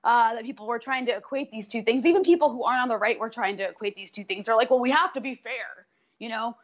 uh, 0.04 0.36
that 0.36 0.44
people 0.44 0.68
were 0.68 0.80
trying 0.80 1.06
to 1.06 1.16
equate 1.16 1.50
these 1.52 1.68
two 1.68 1.82
things. 1.82 2.06
Even 2.06 2.24
people 2.24 2.52
who 2.52 2.64
aren't 2.64 2.82
on 2.82 2.90
the 2.90 2.98
right 2.98 3.18
were 3.20 3.30
trying 3.30 3.58
to 3.58 3.64
equate 3.64 3.96
these 3.96 4.12
two 4.12 4.24
things. 4.24 4.46
They're 4.46 4.56
like, 4.56 4.70
well, 4.70 4.80
we 4.80 4.92
have 4.92 5.14
to 5.14 5.22
be 5.22 5.36
fair, 5.36 5.88
you 6.20 6.30
know? 6.30 6.56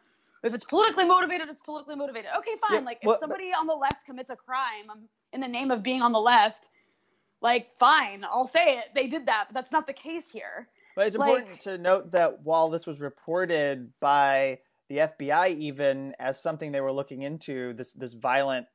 If 0.42 0.54
it's 0.54 0.64
politically 0.64 1.04
motivated, 1.04 1.48
it's 1.48 1.60
politically 1.60 1.96
motivated. 1.96 2.30
Okay, 2.38 2.52
fine. 2.60 2.80
Yeah, 2.80 2.86
like, 2.86 2.98
if 3.02 3.06
well, 3.06 3.18
somebody 3.20 3.52
on 3.58 3.66
the 3.66 3.74
left 3.74 4.06
commits 4.06 4.30
a 4.30 4.36
crime 4.36 4.90
um, 4.90 5.00
in 5.32 5.40
the 5.40 5.48
name 5.48 5.70
of 5.70 5.82
being 5.82 6.00
on 6.00 6.12
the 6.12 6.20
left, 6.20 6.70
like, 7.42 7.68
fine, 7.78 8.24
I'll 8.24 8.46
say 8.46 8.78
it. 8.78 8.84
They 8.94 9.06
did 9.06 9.26
that, 9.26 9.46
but 9.48 9.54
that's 9.54 9.72
not 9.72 9.86
the 9.86 9.92
case 9.92 10.30
here. 10.30 10.68
But 10.96 11.06
it's 11.06 11.16
Like- 11.16 11.30
important 11.30 11.60
to 11.60 11.78
note 11.78 12.12
that 12.12 12.42
while 12.42 12.68
this 12.68 12.86
was 12.86 13.00
reported 13.00 13.92
by 14.00 14.58
the 14.88 14.98
FBI, 14.98 15.56
even 15.58 16.14
as 16.18 16.42
something 16.42 16.72
they 16.72 16.80
were 16.80 16.92
looking 16.92 17.22
into, 17.22 17.72
this 17.74 17.92
this 17.92 18.12
violent 18.12 18.66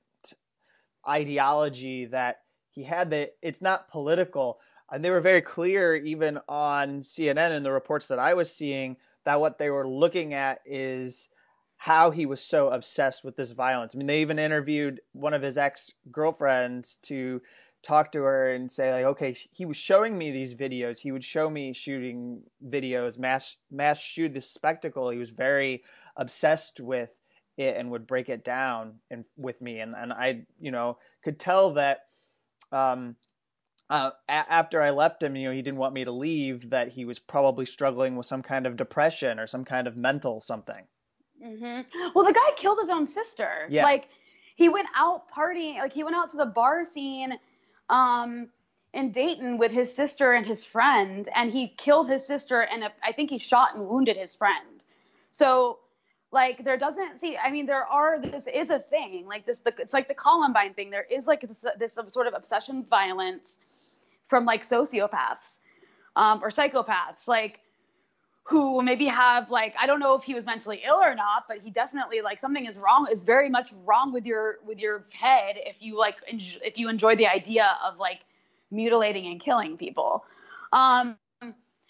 ideology 1.08 2.06
that 2.06 2.45
he 2.76 2.84
had, 2.84 3.10
that 3.12 3.36
it's 3.42 3.62
not 3.62 3.90
political. 3.90 4.60
and 4.92 5.04
they 5.04 5.10
were 5.10 5.22
very 5.22 5.42
clear 5.42 5.96
even 5.96 6.40
on 6.48 7.02
CNN 7.02 7.52
and 7.52 7.66
the 7.66 7.72
reports 7.72 8.08
that 8.10 8.20
I 8.20 8.34
was 8.36 8.52
seeing 8.54 8.98
that 9.24 9.42
what 9.42 9.58
they 9.58 9.70
were 9.72 9.88
looking 9.88 10.34
at 10.34 10.62
is 10.66 11.30
how 11.78 12.12
he 12.12 12.26
was 12.26 12.42
so 12.42 12.70
obsessed 12.70 13.24
with 13.24 13.36
this 13.36 13.52
violence. 13.52 13.96
I 13.96 13.98
mean, 13.98 14.08
they 14.08 14.22
even 14.22 14.40
interviewed 14.40 15.02
one 15.14 15.34
of 15.34 15.42
his 15.42 15.58
ex 15.58 15.94
girlfriends 16.12 16.98
to 17.04 17.42
talk 17.82 18.12
to 18.12 18.22
her 18.24 18.52
and 18.52 18.72
say 18.72 18.92
like, 18.92 19.06
okay, 19.06 19.36
he 19.52 19.66
was 19.66 19.78
showing 19.78 20.18
me 20.18 20.32
these 20.32 20.56
videos. 20.56 21.00
He 21.00 21.12
would 21.12 21.24
show 21.24 21.50
me 21.50 21.74
shooting 21.74 22.44
videos, 22.68 23.18
mass 23.18 23.58
mass 23.72 24.00
shoot 24.02 24.34
this 24.34 24.50
spectacle. 24.50 25.10
He 25.10 25.18
was 25.20 25.30
very 25.32 25.84
obsessed 26.16 26.80
with 26.80 27.16
it 27.58 27.76
and 27.78 27.92
would 27.92 28.08
break 28.08 28.30
it 28.30 28.44
down 28.44 29.00
and 29.10 29.26
with 29.38 29.62
me, 29.62 29.80
and 29.80 29.96
and 29.96 30.12
I 30.14 30.46
you 30.60 30.72
know 30.72 30.98
could 31.24 31.40
tell 31.40 31.72
that. 31.74 32.02
Um, 32.72 33.16
uh, 33.90 34.12
a- 34.28 34.32
after 34.32 34.82
I 34.82 34.92
left 34.92 35.22
him, 35.22 35.36
you 35.36 35.48
know, 35.48 35.54
he 35.54 35.62
didn't 35.62 35.78
want 35.78 35.94
me 35.94 36.06
to 36.06 36.12
leave. 36.12 36.70
That 36.70 36.90
he 36.90 37.06
was 37.06 37.20
probably 37.20 37.66
struggling 37.66 38.16
with 38.16 38.26
some 38.26 38.42
kind 38.42 38.66
of 38.66 38.76
depression 38.76 39.40
or 39.40 39.48
some 39.48 39.66
kind 39.66 39.88
of 39.88 39.96
mental 39.96 40.42
something. 40.42 40.86
Mm-hmm. 41.44 42.10
Well, 42.16 42.26
the 42.26 42.34
guy 42.34 42.52
killed 42.56 42.80
his 42.80 42.90
own 42.90 43.06
sister. 43.06 43.68
Yeah. 43.70 43.84
Like 43.84 44.10
he 44.56 44.70
went 44.70 44.88
out 44.96 45.30
partying. 45.30 45.78
Like 45.80 45.94
he 45.94 46.04
went 46.04 46.16
out 46.16 46.30
to 46.32 46.38
the 46.38 46.46
bar 46.46 46.86
scene, 46.86 47.34
um, 47.90 48.50
in 48.96 49.12
Dayton 49.12 49.58
with 49.58 49.72
his 49.72 49.94
sister 49.94 50.32
and 50.32 50.46
his 50.46 50.64
friend, 50.64 51.28
and 51.36 51.52
he 51.52 51.68
killed 51.68 52.10
his 52.10 52.26
sister, 52.26 52.62
and 52.62 52.86
I 53.04 53.12
think 53.12 53.30
he 53.30 53.38
shot 53.38 53.76
and 53.76 53.88
wounded 53.88 54.16
his 54.16 54.34
friend. 54.34 54.82
So, 55.32 55.80
like, 56.36 56.64
there 56.64 56.78
doesn't 56.78 57.18
see. 57.18 57.36
I 57.38 57.50
mean, 57.50 57.66
there 57.66 57.86
are. 57.86 58.20
This 58.20 58.46
is 58.46 58.70
a 58.70 58.78
thing. 58.78 59.26
Like 59.26 59.46
this. 59.48 59.60
The, 59.60 59.74
it's 59.80 59.94
like 59.94 60.08
the 60.08 60.14
Columbine 60.14 60.76
thing. 60.76 60.92
There 60.92 61.08
is 61.10 61.26
like 61.26 61.42
this 61.42 61.66
this 61.80 61.98
sort 62.08 62.28
of 62.28 62.36
obsession 62.36 62.84
violence 62.84 63.58
from 64.28 64.46
like 64.46 64.62
sociopaths 64.62 65.62
um, 66.16 66.44
or 66.44 66.50
psychopaths. 66.50 67.28
Like 67.28 67.62
who 68.46 68.84
maybe 68.84 69.06
have 69.08 69.50
like 69.50 69.74
I 69.80 69.88
don't 69.88 70.00
know 70.00 70.14
if 70.14 70.24
he 70.24 70.36
was 70.36 70.46
mentally 70.46 70.84
ill 70.86 71.02
or 71.02 71.16
not, 71.16 71.46
but 71.48 71.58
he 71.64 71.72
definitely 71.72 72.22
like 72.22 72.40
something 72.40 72.66
is 72.66 72.78
wrong 72.78 73.08
is 73.12 73.24
very 73.24 73.50
much 73.50 73.74
wrong 73.84 74.14
with 74.14 74.26
your 74.26 74.60
with 74.64 74.80
your 74.80 75.06
head 75.12 75.56
if 75.58 75.78
you 75.80 75.98
like 75.98 76.18
enj- 76.32 76.60
if 76.64 76.78
you 76.78 76.88
enjoy 76.88 77.16
the 77.16 77.28
idea 77.28 77.78
of 77.84 77.98
like 77.98 78.20
mutilating 78.70 79.26
and 79.26 79.42
killing 79.42 79.78
people. 79.78 80.26
Um, 80.72 81.18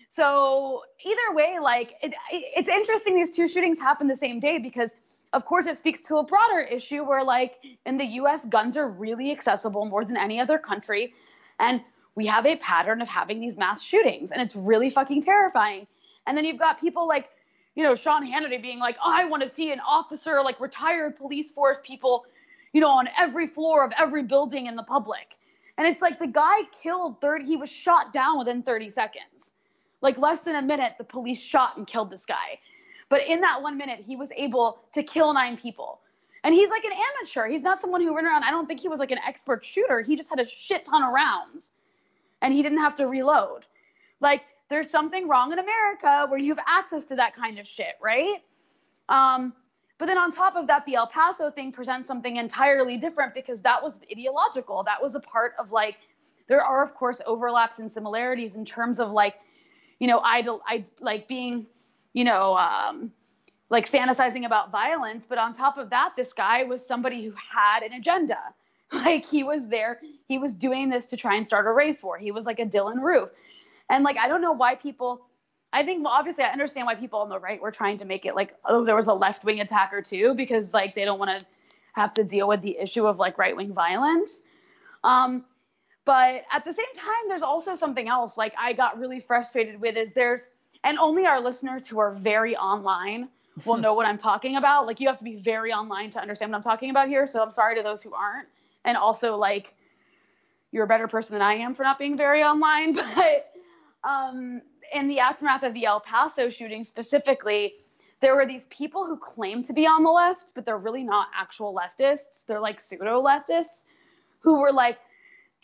so 0.10 0.84
either 1.04 1.36
way, 1.36 1.58
like 1.62 1.96
it, 2.02 2.14
it's 2.32 2.70
interesting 2.70 3.16
these 3.16 3.32
two 3.32 3.48
shootings 3.48 3.80
happened 3.80 4.10
the 4.10 4.18
same 4.18 4.40
day 4.40 4.58
because 4.58 4.94
of 5.34 5.46
course 5.46 5.66
it 5.66 5.78
speaks 5.78 6.00
to 6.02 6.18
a 6.18 6.24
broader 6.24 6.60
issue 6.60 7.04
where 7.04 7.24
like 7.24 7.56
in 7.86 7.98
the 7.98 8.06
US 8.06 8.46
guns 8.46 8.78
are 8.78 8.88
really 8.88 9.32
accessible 9.32 9.86
more 9.86 10.06
than 10.06 10.16
any 10.18 10.40
other 10.40 10.58
country 10.58 11.14
and 11.60 11.82
we 12.16 12.26
have 12.28 12.46
a 12.46 12.56
pattern 12.58 13.02
of 13.02 13.10
having 13.10 13.42
these 13.42 13.58
mass 13.58 13.84
shootings 13.84 14.32
and 14.32 14.42
it's 14.42 14.56
really 14.56 14.90
fucking 14.90 15.22
terrifying 15.22 15.88
and 16.28 16.38
then 16.38 16.46
you've 16.46 16.60
got 16.60 16.80
people 16.80 17.08
like, 17.08 17.30
you 17.76 17.84
know, 17.84 17.96
Sean 17.96 18.26
Hannity 18.26 18.62
being 18.62 18.80
like, 18.80 18.98
oh, 19.04 19.12
I 19.14 19.26
want 19.26 19.44
to 19.44 19.50
see 19.50 19.72
an 19.72 19.80
officer, 19.82 20.42
like 20.42 20.60
retired 20.60 21.18
police 21.18 21.52
force 21.52 21.80
people, 21.84 22.26
you 22.74 22.82
know, 22.82 22.90
on 22.90 23.10
every 23.20 23.48
floor 23.48 23.84
of 23.86 23.92
every 23.98 24.24
building 24.24 24.68
in 24.68 24.76
the 24.76 24.84
public. 24.84 25.36
And 25.78 25.86
it's 25.88 26.02
like 26.02 26.20
the 26.20 26.28
guy 26.28 26.64
killed 26.72 27.20
30, 27.20 27.46
he 27.46 27.58
was 27.58 27.70
shot 27.70 28.14
down 28.14 28.38
within 28.38 28.64
30 28.64 28.90
seconds. 28.90 29.52
Like 30.06 30.20
less 30.20 30.42
than 30.42 30.56
a 30.56 30.62
minute, 30.62 30.94
the 31.00 31.04
police 31.04 31.42
shot 31.42 31.78
and 31.78 31.88
killed 31.88 32.12
this 32.12 32.26
guy. 32.26 32.60
But 33.10 33.26
in 33.28 33.42
that 33.42 33.64
one 33.64 33.76
minute, 33.76 34.02
he 34.02 34.16
was 34.16 34.30
able 34.38 34.78
to 34.94 35.02
kill 35.02 35.34
nine 35.34 35.58
people. 35.58 36.00
And 36.44 36.54
he's 36.54 36.70
like 36.70 36.84
an 36.84 36.92
amateur. 36.92 37.48
He's 37.48 37.64
not 37.64 37.82
someone 37.82 38.02
who 38.02 38.16
ran 38.16 38.28
around. 38.28 38.44
I 38.44 38.52
don't 38.52 38.68
think 38.68 38.80
he 38.80 38.88
was 38.88 39.00
like 39.00 39.10
an 39.10 39.18
expert 39.28 39.66
shooter. 39.66 40.02
He 40.02 40.16
just 40.16 40.30
had 40.30 40.40
a 40.40 40.48
shit 40.48 40.86
ton 40.86 41.02
of 41.02 41.12
rounds 41.12 41.72
and 42.44 42.54
he 42.54 42.62
didn't 42.62 42.78
have 42.78 42.94
to 42.96 43.08
reload. 43.08 43.66
Like, 44.20 44.44
there's 44.70 44.92
something 44.92 45.28
wrong 45.28 45.52
in 45.52 45.58
America 45.58 46.28
where 46.30 46.40
you 46.40 46.54
have 46.54 46.64
access 46.68 47.06
to 47.06 47.16
that 47.16 47.36
kind 47.36 47.58
of 47.58 47.66
shit, 47.66 47.96
right? 48.00 48.44
Um, 49.10 49.54
but 49.98 50.06
then 50.06 50.20
on 50.20 50.32
top 50.32 50.56
of 50.56 50.68
that, 50.68 50.86
the 50.86 50.94
El 50.94 51.08
Paso 51.08 51.50
thing 51.50 51.72
presents 51.72 52.08
something 52.08 52.36
entirely 52.36 52.98
different 52.98 53.34
because 53.34 53.64
that 53.64 53.82
was 53.82 54.00
ideological. 54.12 54.84
That 54.84 55.02
was 55.02 55.16
a 55.16 55.20
part 55.20 55.54
of 55.58 55.72
like, 55.72 55.98
there 56.48 56.62
are 56.62 56.84
of 56.84 56.94
course 56.94 57.22
overlaps 57.26 57.80
and 57.80 57.92
similarities 57.92 58.56
in 58.56 58.66
terms 58.66 59.00
of 59.00 59.10
like, 59.10 59.34
you 60.00 60.08
know, 60.08 60.20
idol, 60.20 60.62
I 60.68 60.86
like 61.00 61.28
being, 61.28 61.68
you 62.14 62.24
know, 62.24 62.58
um, 62.58 63.12
like 63.70 63.90
fantasizing 63.90 64.46
about 64.46 64.72
violence. 64.72 65.26
But 65.28 65.38
on 65.38 65.54
top 65.54 65.78
of 65.78 65.90
that, 65.90 66.14
this 66.16 66.34
guy 66.34 66.64
was 66.64 66.86
somebody 66.86 67.24
who 67.26 67.34
had 67.34 67.84
an 67.84 67.94
agenda. 67.94 68.40
Like 68.94 69.26
he 69.26 69.44
was 69.44 69.68
there, 69.68 70.00
he 70.28 70.38
was 70.38 70.54
doing 70.54 70.90
this 70.90 71.08
to 71.08 71.18
try 71.18 71.36
and 71.36 71.46
start 71.46 71.66
a 71.66 71.72
race 71.72 72.04
war. 72.04 72.20
He 72.20 72.32
was 72.32 72.46
like 72.46 72.60
a 72.60 72.66
Dylann 72.66 73.02
Roof. 73.02 73.30
And 73.90 74.04
like, 74.04 74.16
I 74.16 74.28
don't 74.28 74.42
know 74.42 74.52
why 74.52 74.76
people, 74.76 75.26
I 75.74 75.84
think, 75.84 76.04
well, 76.04 76.14
obviously, 76.14 76.44
I 76.44 76.52
understand 76.52 76.86
why 76.86 76.94
people 76.94 77.20
on 77.20 77.28
the 77.28 77.40
right 77.40 77.60
were 77.60 77.72
trying 77.72 77.98
to 77.98 78.06
make 78.06 78.28
it 78.28 78.36
like, 78.36 78.56
oh, 78.64 78.86
there 78.86 78.96
was 78.96 79.08
a 79.08 79.14
left 79.14 79.44
wing 79.44 79.60
attacker 79.60 80.04
too, 80.04 80.36
because 80.36 80.72
like 80.72 80.94
they 80.94 81.04
don't 81.04 81.18
want 81.18 81.40
to 81.40 81.46
have 81.94 82.12
to 82.14 82.24
deal 82.24 82.48
with 82.48 82.62
the 82.62 82.78
issue 82.78 83.08
of 83.08 83.18
like 83.18 83.40
right 83.40 83.58
wing 83.58 83.74
violence. 83.74 84.42
Um, 85.04 85.46
but 86.06 86.44
at 86.52 86.64
the 86.64 86.72
same 86.72 86.94
time, 86.96 87.28
there's 87.28 87.42
also 87.42 87.76
something 87.76 88.08
else 88.08 88.38
like 88.38 88.54
I 88.58 88.74
got 88.74 89.00
really 89.00 89.20
frustrated 89.20 89.82
with 89.82 89.98
is 89.98 90.12
there's, 90.14 90.50
and 90.84 91.00
only 91.00 91.26
our 91.26 91.42
listeners 91.42 91.88
who 91.88 92.00
are 92.00 92.12
very 92.12 92.56
online 92.56 93.28
will 93.66 93.78
know 93.86 93.96
what 93.96 94.06
I'm 94.06 94.20
talking 94.20 94.56
about. 94.56 94.86
Like 94.86 95.00
you 95.00 95.08
have 95.08 95.18
to 95.18 95.24
be 95.24 95.36
very 95.36 95.74
online 95.74 96.12
to 96.12 96.22
understand 96.22 96.52
what 96.52 96.58
I'm 96.58 96.64
talking 96.64 96.92
about 96.92 97.08
here. 97.08 97.26
So 97.26 97.42
I'm 97.42 97.52
sorry 97.52 97.76
to 97.76 97.84
those 97.84 98.04
who 98.04 98.14
aren't. 98.14 98.48
And 98.86 98.96
also 98.96 99.36
like, 99.36 99.74
you're 100.72 100.84
a 100.84 100.88
better 100.88 101.08
person 101.08 101.34
than 101.34 101.42
I 101.42 101.56
am 101.56 101.74
for 101.74 101.84
not 101.84 101.98
being 101.98 102.16
very 102.16 102.44
online, 102.44 102.94
but 103.16 103.52
um, 104.04 104.62
in 104.94 105.08
the 105.08 105.20
aftermath 105.20 105.64
of 105.64 105.74
the 105.74 105.86
El 105.86 106.02
Paso 106.02 106.52
shooting 106.52 106.84
specifically, 106.84 107.74
there 108.22 108.36
were 108.36 108.46
these 108.46 108.66
people 108.66 109.06
who 109.06 109.18
claim 109.18 109.64
to 109.64 109.74
be 109.74 109.88
on 109.88 110.04
the 110.04 110.10
left, 110.10 110.54
but 110.54 110.66
they're 110.66 110.78
really 110.78 111.04
not 111.04 111.30
actual 111.36 111.76
leftists. 111.76 112.46
They're 112.46 112.60
like 112.60 112.80
pseudo 112.80 113.24
leftists 113.24 113.86
who 114.40 114.60
were 114.60 114.72
like, 114.72 115.00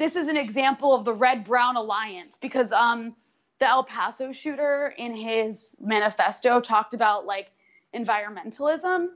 this 0.01 0.15
is 0.15 0.27
an 0.27 0.36
example 0.36 0.96
of 0.96 1.05
the 1.05 1.13
red 1.13 1.43
brown 1.43 1.75
alliance 1.75 2.36
because 2.41 2.72
um, 2.72 3.15
the 3.60 3.70
El 3.70 3.84
Paso 3.84 4.31
shooter 4.31 4.96
in 4.98 5.15
his 5.15 5.75
manifesto 5.79 6.60
talked 6.60 6.96
about 6.96 7.27
like 7.27 7.51
environmentalism 7.93 9.10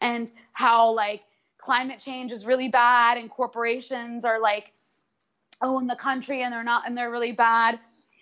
and 0.00 0.32
how 0.52 0.90
like 0.90 1.22
climate 1.58 2.00
change 2.04 2.32
is 2.32 2.44
really 2.44 2.66
bad 2.66 3.18
and 3.18 3.30
corporations 3.30 4.24
are 4.24 4.40
like 4.40 4.72
own 5.60 5.86
the 5.86 5.94
country 5.94 6.42
and 6.42 6.52
they're 6.52 6.64
not 6.64 6.88
and 6.88 6.98
they're 6.98 7.12
really 7.12 7.30
bad 7.30 7.78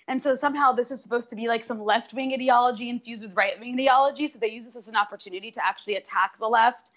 and 0.07 0.21
so 0.21 0.35
somehow 0.35 0.73
this 0.73 0.91
is 0.91 1.03
supposed 1.03 1.31
to 1.31 1.37
be 1.37 1.49
like 1.49 1.65
some 1.65 1.83
left 1.83 2.13
wing 2.13 2.35
ideology 2.35 2.91
infused 2.91 3.25
with 3.25 3.35
right 3.35 3.59
wing 3.59 3.75
ideology. 3.75 4.27
So 4.29 4.39
they 4.41 4.49
use 4.49 4.67
this 4.67 4.77
as 4.77 4.89
an 4.89 4.97
opportunity 4.97 5.53
to 5.53 5.65
actually 5.65 5.95
attack 5.95 6.37
the 6.37 6.49
left 6.49 6.91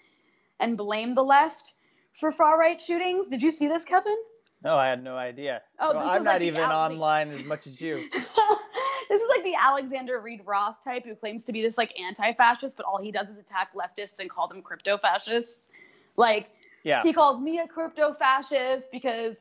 and 0.60 0.76
blame 0.76 1.14
the 1.14 1.24
left 1.24 1.74
for 2.12 2.30
far 2.30 2.58
right 2.58 2.80
shootings. 2.80 3.28
Did 3.28 3.40
you 3.40 3.52
see 3.52 3.68
this, 3.68 3.84
Kevin? 3.84 4.16
No, 4.64 4.76
I 4.84 4.88
had 4.88 5.02
no 5.04 5.16
idea. 5.16 5.62
Oh, 5.78 5.92
so 5.92 5.98
I'm 5.98 6.24
not 6.24 6.34
like 6.34 6.42
even 6.42 6.62
out- 6.62 6.90
online 6.90 7.30
as 7.30 7.44
much 7.44 7.66
as 7.66 7.80
you. 7.80 8.08
this 8.12 9.20
is 9.20 9.28
like 9.28 9.44
the 9.44 9.54
Alexander 9.60 10.20
Reid 10.20 10.40
Ross 10.44 10.80
type 10.80 11.04
who 11.04 11.14
claims 11.14 11.44
to 11.44 11.52
be 11.52 11.62
this 11.62 11.76
like 11.78 11.98
anti-fascist, 12.00 12.76
but 12.76 12.86
all 12.86 12.98
he 13.00 13.12
does 13.12 13.28
is 13.28 13.38
attack 13.38 13.70
leftists 13.74 14.18
and 14.20 14.28
call 14.30 14.48
them 14.48 14.62
crypto 14.62 14.96
fascists. 14.96 15.68
Like 16.16 16.48
Yeah. 16.82 17.02
he 17.02 17.12
calls 17.12 17.40
me 17.40 17.58
a 17.58 17.66
crypto 17.68 18.12
fascist 18.14 18.90
because 18.90 19.36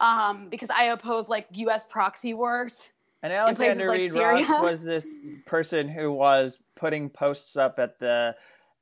um 0.00 0.48
because 0.48 0.70
I 0.70 0.84
oppose 0.84 1.28
like 1.28 1.46
US 1.52 1.84
proxy 1.84 2.34
wars. 2.34 2.88
And 3.22 3.32
Alexander 3.34 3.86
like 3.88 3.98
Reid 3.98 4.12
Syria. 4.12 4.46
Ross 4.48 4.48
was 4.62 4.84
this 4.84 5.18
person 5.46 5.88
who 5.88 6.10
was 6.10 6.58
putting 6.74 7.10
posts 7.10 7.56
up 7.56 7.78
at 7.78 7.98
the 7.98 8.34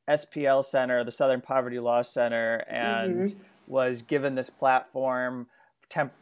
SPL 0.09 0.65
Center, 0.65 1.03
the 1.05 1.11
Southern 1.13 1.41
Poverty 1.41 1.79
Law 1.81 2.03
Center, 2.03 2.65
and 2.69 3.29
Mm-hmm. 3.29 3.41
was 3.67 4.01
given 4.03 4.37
this 4.37 4.49
platform 4.49 5.49
temp- 5.89 6.13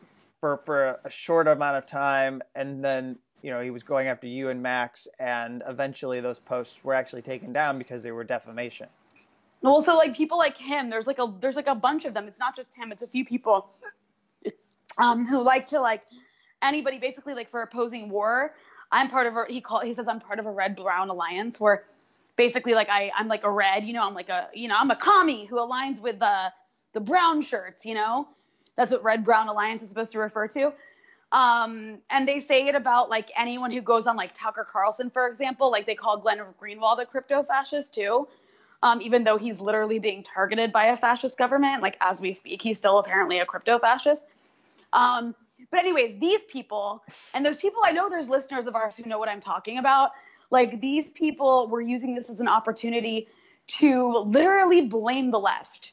for 0.40 0.58
for 0.64 1.00
a 1.04 1.10
short 1.10 1.48
amount 1.48 1.76
of 1.76 1.86
time, 1.86 2.42
and 2.54 2.84
then 2.84 3.18
you 3.42 3.50
know 3.50 3.60
he 3.60 3.70
was 3.70 3.82
going 3.82 4.08
after 4.08 4.26
you 4.26 4.48
and 4.48 4.62
Max, 4.62 5.08
and 5.18 5.62
eventually 5.66 6.20
those 6.20 6.40
posts 6.40 6.84
were 6.84 6.94
actually 6.94 7.22
taken 7.22 7.52
down 7.52 7.78
because 7.78 8.02
they 8.02 8.12
were 8.12 8.24
defamation. 8.24 8.88
Well, 9.62 9.82
so 9.82 9.96
like 9.96 10.16
people 10.16 10.38
like 10.38 10.56
him, 10.56 10.90
there's 10.90 11.06
like 11.06 11.18
a 11.18 11.32
there's 11.40 11.56
like 11.56 11.66
a 11.66 11.74
bunch 11.74 12.04
of 12.04 12.14
them. 12.14 12.28
It's 12.28 12.38
not 12.38 12.54
just 12.54 12.74
him. 12.74 12.92
It's 12.92 13.02
a 13.02 13.06
few 13.06 13.24
people 13.24 13.70
um, 14.98 15.26
who 15.26 15.42
like 15.42 15.66
to 15.68 15.80
like 15.80 16.02
anybody 16.62 16.98
basically 16.98 17.34
like 17.34 17.50
for 17.50 17.62
opposing 17.62 18.08
war. 18.08 18.54
I'm 18.92 19.10
part 19.10 19.26
of 19.26 19.36
a 19.36 19.44
he 19.48 19.60
call 19.60 19.80
he 19.80 19.94
says 19.94 20.08
I'm 20.08 20.20
part 20.20 20.38
of 20.38 20.46
a 20.46 20.50
red 20.50 20.76
brown 20.76 21.08
alliance 21.08 21.58
where 21.58 21.84
basically 22.36 22.74
like 22.74 22.88
I 22.88 23.10
I'm 23.16 23.28
like 23.28 23.44
a 23.44 23.50
red, 23.50 23.84
you 23.84 23.92
know, 23.92 24.06
I'm 24.06 24.14
like 24.14 24.28
a 24.28 24.48
you 24.54 24.68
know 24.68 24.76
I'm 24.78 24.90
a 24.90 24.96
commie 24.96 25.46
who 25.46 25.56
aligns 25.56 26.00
with 26.00 26.18
the 26.18 26.52
the 26.92 27.00
brown 27.00 27.42
shirts, 27.42 27.84
you 27.84 27.94
know. 27.94 28.28
That's 28.76 28.92
what 28.92 29.02
red 29.02 29.24
brown 29.24 29.48
alliance 29.48 29.82
is 29.82 29.88
supposed 29.88 30.12
to 30.12 30.18
refer 30.18 30.48
to. 30.48 30.72
Um, 31.32 31.98
and 32.08 32.28
they 32.28 32.40
say 32.40 32.68
it 32.68 32.74
about 32.74 33.10
like 33.10 33.30
anyone 33.36 33.70
who 33.70 33.80
goes 33.80 34.06
on 34.06 34.16
like 34.16 34.32
Tucker 34.34 34.66
Carlson, 34.70 35.10
for 35.10 35.26
example, 35.26 35.70
like 35.70 35.86
they 35.86 35.94
call 35.94 36.18
Glenn 36.18 36.40
Greenwald 36.60 37.00
a 37.00 37.06
crypto 37.06 37.42
fascist 37.42 37.94
too. 37.94 38.28
Um, 38.82 39.00
even 39.00 39.24
though 39.24 39.38
he's 39.38 39.60
literally 39.60 39.98
being 39.98 40.22
targeted 40.22 40.72
by 40.72 40.86
a 40.86 40.96
fascist 40.96 41.36
government, 41.36 41.82
like 41.82 41.96
as 42.00 42.20
we 42.20 42.32
speak, 42.32 42.62
he's 42.62 42.78
still 42.78 42.98
apparently 42.98 43.38
a 43.38 43.46
crypto 43.46 43.78
fascist. 43.78 44.26
Um, 44.92 45.34
but 45.70 45.80
anyways, 45.80 46.18
these 46.18 46.44
people, 46.44 47.02
and 47.34 47.44
those 47.44 47.56
people, 47.56 47.80
I 47.84 47.92
know 47.92 48.08
there's 48.08 48.28
listeners 48.28 48.66
of 48.66 48.76
ours 48.76 48.96
who 48.96 49.08
know 49.08 49.18
what 49.18 49.28
I'm 49.28 49.40
talking 49.40 49.78
about. 49.78 50.12
Like 50.50 50.80
these 50.80 51.10
people 51.10 51.68
were 51.68 51.80
using 51.80 52.14
this 52.14 52.30
as 52.30 52.40
an 52.40 52.48
opportunity 52.48 53.28
to 53.78 54.18
literally 54.26 54.82
blame 54.82 55.30
the 55.30 55.40
left. 55.40 55.92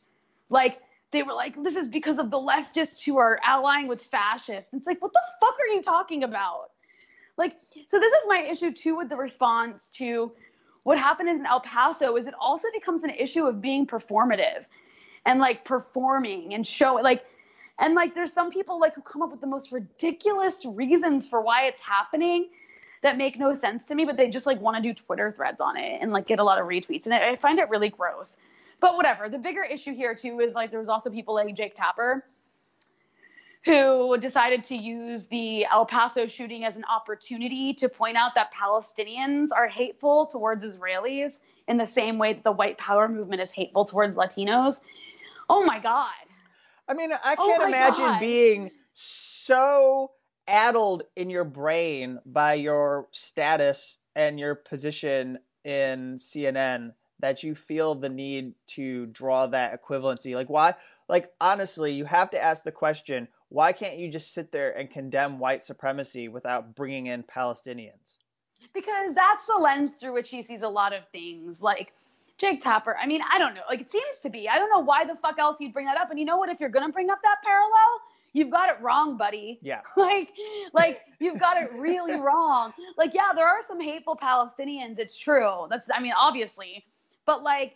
Like 0.49 0.79
they 1.13 1.24
were 1.24 1.34
like, 1.34 1.62
this 1.63 1.77
is 1.77 1.88
because 1.88 2.20
of 2.20 2.29
the 2.29 2.38
leftists 2.38 3.01
who 3.03 3.17
are 3.17 3.39
allying 3.48 3.88
with 3.88 4.03
fascists. 4.03 4.74
It's 4.74 4.88
like, 4.88 5.01
what 5.01 5.13
the 5.13 5.22
fuck 5.39 5.55
are 5.60 5.74
you 5.74 5.82
talking 5.82 6.24
about? 6.24 6.72
Like, 7.38 7.55
so 7.88 8.00
this 8.00 8.12
is 8.12 8.25
my 8.27 8.41
issue 8.41 8.72
too 8.72 8.98
with 8.98 9.08
the 9.10 9.15
response 9.15 9.89
to 9.96 10.34
what 10.84 10.98
happened 10.98 11.29
in 11.29 11.46
El 11.46 11.62
Paso 11.62 12.17
is 12.17 12.27
it 12.27 12.34
also 12.38 12.67
becomes 12.74 13.03
an 13.03 13.12
issue 13.12 13.46
of 13.46 13.62
being 13.62 13.88
performative 13.88 14.65
and 15.25 15.39
like 15.39 15.63
performing 15.63 16.53
and 16.53 16.67
show 16.67 16.96
like 16.96 17.24
and 17.79 17.96
like 17.96 18.13
there's 18.13 18.34
some 18.34 18.51
people 18.51 18.79
like 18.79 18.93
who 18.93 19.01
come 19.01 19.22
up 19.22 19.32
with 19.32 19.39
the 19.39 19.48
most 19.48 19.72
ridiculous 19.72 20.60
reasons 20.65 21.25
for 21.25 21.41
why 21.41 21.63
it's 21.63 21.79
happening 21.79 22.50
that 23.01 23.17
make 23.17 23.38
no 23.38 23.53
sense 23.53 23.86
to 23.86 23.96
me, 23.96 24.05
but 24.05 24.17
they 24.17 24.29
just 24.29 24.46
like 24.46 24.60
want 24.62 24.77
to 24.77 24.82
do 24.82 24.93
Twitter 24.93 25.32
threads 25.32 25.62
on 25.62 25.77
it 25.77 26.00
and 26.01 26.12
like 26.12 26.25
get 26.25 26.39
a 26.39 26.43
lot 26.43 26.60
of 26.60 26.67
retweets. 26.67 27.05
And 27.05 27.13
I 27.13 27.36
find 27.36 27.60
it 27.60 27.70
really 27.70 27.89
gross. 27.89 28.38
But 28.83 28.97
whatever. 28.97 29.29
The 29.29 29.39
bigger 29.39 29.63
issue 29.63 29.95
here 29.95 30.13
too 30.13 30.41
is 30.41 30.55
like 30.55 30.69
there 30.69 30.77
was 30.77 30.89
also 30.89 31.09
people 31.09 31.35
like 31.35 31.55
Jake 31.55 31.73
Tapper 31.73 32.25
who 33.63 34.17
decided 34.17 34.61
to 34.65 34.75
use 34.75 35.23
the 35.27 35.65
El 35.71 35.85
Paso 35.85 36.27
shooting 36.27 36.65
as 36.65 36.75
an 36.75 36.83
opportunity 36.83 37.73
to 37.75 37.87
point 37.87 38.17
out 38.17 38.35
that 38.35 38.53
Palestinians 38.53 39.51
are 39.55 39.69
hateful 39.69 40.25
towards 40.25 40.65
Israelis 40.65 41.39
in 41.69 41.77
the 41.77 41.85
same 41.85 42.17
way 42.17 42.33
that 42.33 42.43
the 42.43 42.51
white 42.51 42.77
power 42.77 43.07
movement 43.07 43.41
is 43.41 43.51
hateful 43.51 43.85
towards 43.85 44.17
Latinos. 44.17 44.81
Oh 45.49 45.63
my 45.63 45.79
God. 45.79 46.09
I 46.85 46.93
mean, 46.93 47.13
I 47.13 47.35
oh 47.37 47.47
can't 47.47 47.63
oh 47.63 47.67
imagine 47.69 48.03
God. 48.03 48.19
being 48.19 48.71
so 48.91 50.11
addled 50.45 51.03
in 51.15 51.29
your 51.29 51.45
brain 51.45 52.19
by 52.25 52.55
your 52.55 53.07
status 53.13 53.97
and 54.13 54.37
your 54.37 54.55
position 54.55 55.39
in 55.63 56.17
CNN 56.17 56.91
that 57.23 57.41
you 57.41 57.55
feel 57.55 57.95
the 57.95 58.09
need 58.09 58.53
to 58.67 59.05
draw 59.05 59.47
that 59.47 59.81
equivalency. 59.81 60.35
Like, 60.35 60.49
why? 60.49 60.75
Like, 61.07 61.31
honestly, 61.39 61.93
you 61.93 62.03
have 62.03 62.29
to 62.31 62.43
ask 62.43 62.65
the 62.65 62.71
question 62.73 63.29
why 63.47 63.71
can't 63.71 63.95
you 63.95 64.09
just 64.09 64.33
sit 64.33 64.51
there 64.51 64.77
and 64.77 64.89
condemn 64.89 65.39
white 65.39 65.63
supremacy 65.63 66.27
without 66.27 66.75
bringing 66.75 67.05
in 67.05 67.23
Palestinians? 67.23 68.17
Because 68.73 69.13
that's 69.13 69.47
the 69.47 69.55
lens 69.55 69.93
through 69.93 70.11
which 70.11 70.29
he 70.29 70.43
sees 70.43 70.63
a 70.63 70.67
lot 70.67 70.91
of 70.91 71.07
things. 71.13 71.61
Like, 71.61 71.93
Jake 72.37 72.61
Tapper, 72.61 72.97
I 73.01 73.07
mean, 73.07 73.21
I 73.31 73.39
don't 73.39 73.53
know. 73.53 73.61
Like, 73.69 73.79
it 73.79 73.89
seems 73.89 74.19
to 74.23 74.29
be. 74.29 74.49
I 74.49 74.57
don't 74.57 74.69
know 74.69 74.79
why 74.79 75.05
the 75.05 75.15
fuck 75.15 75.39
else 75.39 75.61
you'd 75.61 75.71
bring 75.71 75.85
that 75.85 75.97
up. 75.97 76.09
And 76.09 76.19
you 76.19 76.25
know 76.25 76.35
what? 76.35 76.49
If 76.49 76.59
you're 76.59 76.67
going 76.67 76.85
to 76.85 76.91
bring 76.91 77.09
up 77.09 77.19
that 77.23 77.37
parallel, 77.41 78.01
you've 78.33 78.51
got 78.51 78.69
it 78.69 78.81
wrong, 78.81 79.15
buddy. 79.15 79.59
Yeah. 79.61 79.79
like, 79.95 80.35
like 80.73 81.03
you've 81.21 81.39
got 81.39 81.55
it 81.55 81.71
really 81.73 82.15
wrong. 82.19 82.73
Like, 82.97 83.13
yeah, 83.13 83.31
there 83.33 83.47
are 83.47 83.63
some 83.63 83.79
hateful 83.79 84.17
Palestinians. 84.21 84.99
It's 84.99 85.15
true. 85.15 85.67
That's, 85.69 85.87
I 85.95 86.01
mean, 86.01 86.13
obviously, 86.19 86.83
but 87.25 87.43
like, 87.43 87.75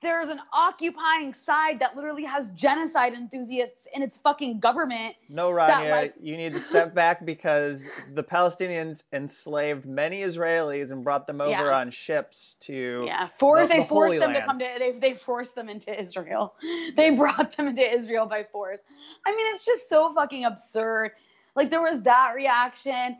there's 0.00 0.28
an 0.28 0.38
occupying 0.52 1.34
side 1.34 1.80
that 1.80 1.96
literally 1.96 2.24
has 2.24 2.52
genocide 2.52 3.14
enthusiasts 3.14 3.88
in 3.92 4.02
its 4.02 4.16
fucking 4.16 4.60
government. 4.60 5.16
No, 5.28 5.50
Rania, 5.50 5.90
like... 5.90 6.14
you 6.20 6.36
need 6.36 6.52
to 6.52 6.60
step 6.60 6.94
back 6.94 7.26
because 7.26 7.88
the 8.14 8.22
Palestinians 8.22 9.04
enslaved 9.12 9.86
many 9.86 10.20
Israelis 10.20 10.92
and 10.92 11.02
brought 11.02 11.26
them 11.26 11.40
over 11.40 11.50
yeah. 11.50 11.78
on 11.78 11.90
ships 11.90 12.54
to 12.60 13.02
yeah, 13.06 13.28
force. 13.40 13.66
The, 13.66 13.74
they 13.74 13.80
the 13.80 13.86
forced 13.86 14.20
them 14.20 14.32
Land. 14.32 14.42
to 14.42 14.46
come 14.46 14.58
to. 14.60 14.68
They 14.78 14.92
they 15.00 15.14
forced 15.14 15.56
them 15.56 15.68
into 15.68 16.00
Israel. 16.00 16.54
They 16.96 17.10
brought 17.10 17.56
them 17.56 17.68
into 17.68 17.94
Israel 17.94 18.26
by 18.26 18.44
force. 18.44 18.80
I 19.26 19.34
mean, 19.34 19.46
it's 19.54 19.64
just 19.64 19.88
so 19.88 20.12
fucking 20.14 20.44
absurd. 20.44 21.12
Like 21.54 21.70
there 21.70 21.82
was 21.82 22.02
that 22.02 22.32
reaction. 22.34 23.16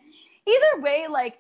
Either 0.47 0.83
way, 0.83 1.07
like 1.11 1.39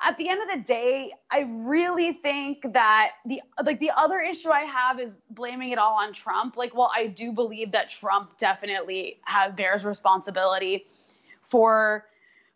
at 0.00 0.16
the 0.16 0.28
end 0.28 0.40
of 0.40 0.48
the 0.48 0.64
day, 0.64 1.12
I 1.30 1.40
really 1.48 2.12
think 2.12 2.72
that 2.72 3.12
the 3.26 3.42
like 3.64 3.80
the 3.80 3.90
other 3.96 4.20
issue 4.20 4.50
I 4.50 4.60
have 4.60 5.00
is 5.00 5.16
blaming 5.30 5.70
it 5.70 5.78
all 5.78 5.96
on 5.96 6.12
Trump. 6.12 6.56
Like, 6.56 6.74
well, 6.74 6.90
I 6.94 7.08
do 7.08 7.32
believe 7.32 7.72
that 7.72 7.90
Trump 7.90 8.38
definitely 8.38 9.18
has 9.22 9.52
bears 9.54 9.84
responsibility 9.84 10.86
for 11.42 12.06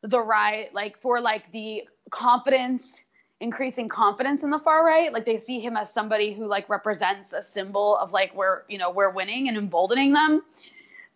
the 0.02 0.20
right, 0.20 0.72
like 0.72 1.00
for 1.00 1.20
like 1.20 1.50
the 1.50 1.82
confidence, 2.10 3.00
increasing 3.40 3.88
confidence 3.88 4.44
in 4.44 4.50
the 4.50 4.58
far 4.58 4.86
right. 4.86 5.12
Like 5.12 5.24
they 5.24 5.38
see 5.38 5.58
him 5.58 5.76
as 5.76 5.92
somebody 5.92 6.32
who 6.32 6.46
like 6.46 6.68
represents 6.68 7.32
a 7.32 7.42
symbol 7.42 7.96
of 7.96 8.12
like 8.12 8.32
we're 8.36 8.62
you 8.68 8.78
know 8.78 8.90
we're 8.90 9.10
winning 9.10 9.48
and 9.48 9.56
emboldening 9.56 10.12
them. 10.12 10.42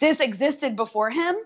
This 0.01 0.19
existed 0.19 0.75
before 0.75 1.11
him. 1.11 1.37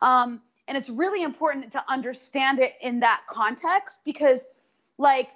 Um, 0.00 0.40
and 0.68 0.76
it's 0.76 0.90
really 0.90 1.22
important 1.22 1.72
to 1.72 1.82
understand 1.88 2.60
it 2.60 2.74
in 2.82 3.00
that 3.00 3.22
context 3.26 4.02
because 4.04 4.44
like 4.98 5.30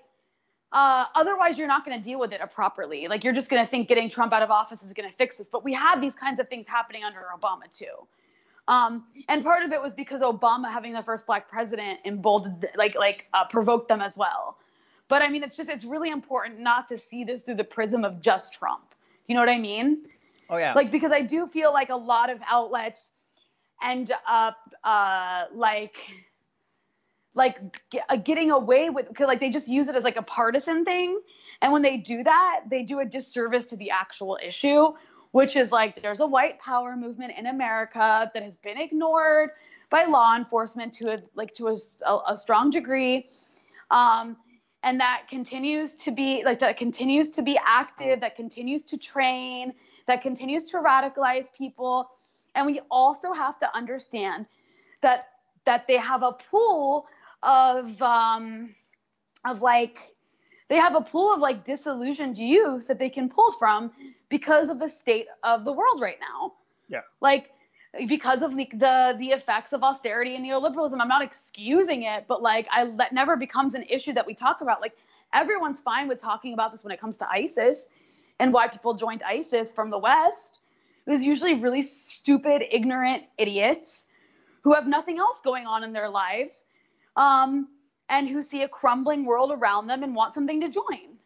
uh, 0.72 1.06
otherwise 1.14 1.58
you're 1.58 1.68
not 1.68 1.84
going 1.84 1.98
to 1.98 2.04
deal 2.04 2.20
with 2.20 2.32
it 2.32 2.40
properly 2.52 3.08
like 3.08 3.24
you're 3.24 3.32
just 3.32 3.50
going 3.50 3.62
to 3.62 3.68
think 3.68 3.88
getting 3.88 4.08
trump 4.08 4.32
out 4.32 4.42
of 4.42 4.50
office 4.50 4.82
is 4.82 4.92
going 4.92 5.08
to 5.08 5.16
fix 5.16 5.38
this. 5.38 5.48
But 5.48 5.64
we 5.64 5.72
had 5.72 6.00
these 6.00 6.14
kinds 6.14 6.38
of 6.38 6.48
things 6.48 6.66
happening 6.66 7.02
under 7.02 7.20
obama 7.36 7.70
too. 7.76 8.06
Um, 8.68 9.04
and 9.28 9.42
part 9.42 9.64
of 9.64 9.72
it 9.72 9.82
was 9.82 9.94
because 9.94 10.20
obama 10.20 10.70
having 10.70 10.92
the 10.92 11.02
first 11.02 11.26
black 11.26 11.48
president 11.48 11.98
emboldened 12.04 12.68
like 12.76 12.94
like 12.94 13.26
uh, 13.32 13.46
provoked 13.46 13.88
them 13.88 14.00
as 14.00 14.16
well. 14.16 14.58
But 15.08 15.22
i 15.22 15.28
mean 15.28 15.42
it's 15.42 15.56
just 15.56 15.68
it's 15.68 15.84
really 15.84 16.10
important 16.10 16.60
not 16.60 16.88
to 16.88 16.98
see 16.98 17.24
this 17.24 17.42
through 17.42 17.56
the 17.56 17.64
prism 17.64 18.04
of 18.04 18.20
just 18.20 18.52
trump. 18.52 18.94
You 19.26 19.34
know 19.34 19.40
what 19.40 19.50
i 19.50 19.58
mean? 19.58 20.06
Oh 20.50 20.58
yeah. 20.58 20.74
Like 20.74 20.90
because 20.90 21.12
i 21.12 21.22
do 21.22 21.46
feel 21.46 21.72
like 21.72 21.88
a 21.90 21.96
lot 21.96 22.30
of 22.30 22.38
outlets 22.46 23.10
end 23.84 24.12
up 24.28 24.56
uh, 24.84 25.44
like 25.54 25.96
like 27.34 27.58
uh, 28.08 28.16
getting 28.16 28.50
away 28.50 28.90
with 28.90 29.08
because 29.08 29.26
like 29.26 29.40
they 29.40 29.50
just 29.50 29.68
use 29.68 29.88
it 29.88 29.96
as 29.96 30.04
like 30.04 30.16
a 30.16 30.22
partisan 30.22 30.84
thing. 30.84 31.20
And 31.60 31.72
when 31.72 31.82
they 31.82 31.96
do 31.96 32.24
that 32.24 32.62
they 32.68 32.82
do 32.82 33.00
a 33.00 33.04
disservice 33.04 33.66
to 33.68 33.76
the 33.76 33.90
actual 33.90 34.38
issue 34.42 34.92
which 35.30 35.56
is 35.56 35.72
like 35.72 36.02
there's 36.02 36.20
a 36.20 36.26
white 36.26 36.58
power 36.58 36.94
movement 36.94 37.32
in 37.38 37.46
america 37.46 38.30
that 38.34 38.42
has 38.42 38.56
been 38.56 38.76
ignored 38.76 39.48
by 39.92 40.04
law 40.04 40.34
enforcement 40.34 40.92
to 40.94 41.12
a 41.12 41.18
like 41.36 41.54
to 41.54 41.68
a, 41.68 41.76
a 42.26 42.36
strong 42.36 42.70
degree. 42.70 43.28
Um, 43.92 44.38
and 44.82 44.98
that 44.98 45.26
continues 45.28 45.94
to 45.96 46.10
be 46.10 46.42
like 46.44 46.58
that 46.58 46.76
continues 46.76 47.30
to 47.30 47.42
be 47.42 47.56
active 47.64 48.20
that 48.20 48.34
continues 48.34 48.82
to 48.84 48.96
train 48.96 49.72
that 50.08 50.22
continues 50.22 50.64
to 50.70 50.78
radicalize 50.78 51.46
people 51.56 52.10
and 52.54 52.66
we 52.66 52.80
also 52.90 53.32
have 53.32 53.58
to 53.58 53.76
understand 53.76 54.46
that 55.00 55.24
that 55.64 55.86
they 55.86 55.96
have 55.96 56.22
a 56.22 56.32
pool 56.32 57.06
of 57.42 58.00
um, 58.02 58.74
of 59.44 59.62
like 59.62 60.14
they 60.68 60.76
have 60.76 60.94
a 60.94 61.00
pool 61.00 61.32
of 61.32 61.40
like 61.40 61.64
disillusioned 61.64 62.38
youth 62.38 62.86
that 62.86 62.98
they 62.98 63.10
can 63.10 63.28
pull 63.28 63.52
from 63.52 63.92
because 64.28 64.68
of 64.68 64.78
the 64.78 64.88
state 64.88 65.26
of 65.42 65.64
the 65.64 65.72
world 65.72 66.00
right 66.00 66.18
now. 66.20 66.54
Yeah. 66.88 67.00
Like 67.20 67.50
because 68.08 68.40
of 68.40 68.56
the 68.56 69.14
the 69.18 69.30
effects 69.32 69.72
of 69.72 69.82
austerity 69.82 70.34
and 70.34 70.44
neoliberalism. 70.44 70.98
I'm 70.98 71.08
not 71.08 71.22
excusing 71.22 72.04
it, 72.04 72.24
but 72.26 72.42
like 72.42 72.66
I 72.72 72.86
that 72.96 73.12
never 73.12 73.36
becomes 73.36 73.74
an 73.74 73.82
issue 73.82 74.14
that 74.14 74.26
we 74.26 74.34
talk 74.34 74.62
about. 74.62 74.80
Like 74.80 74.96
everyone's 75.34 75.80
fine 75.80 76.08
with 76.08 76.20
talking 76.20 76.54
about 76.54 76.72
this 76.72 76.84
when 76.84 76.92
it 76.92 77.00
comes 77.00 77.18
to 77.18 77.28
ISIS 77.28 77.88
and 78.40 78.52
why 78.52 78.68
people 78.68 78.94
joined 78.94 79.22
ISIS 79.22 79.72
from 79.72 79.90
the 79.90 79.98
West. 79.98 80.61
Was 81.06 81.24
usually 81.24 81.54
really 81.54 81.82
stupid, 81.82 82.62
ignorant 82.70 83.24
idiots 83.36 84.06
who 84.62 84.72
have 84.72 84.86
nothing 84.86 85.18
else 85.18 85.40
going 85.40 85.66
on 85.66 85.82
in 85.82 85.92
their 85.92 86.08
lives 86.08 86.64
um, 87.16 87.68
and 88.08 88.28
who 88.28 88.40
see 88.40 88.62
a 88.62 88.68
crumbling 88.68 89.24
world 89.24 89.50
around 89.50 89.88
them 89.88 90.04
and 90.04 90.14
want 90.14 90.32
something 90.32 90.60
to 90.60 90.68
join. 90.68 91.18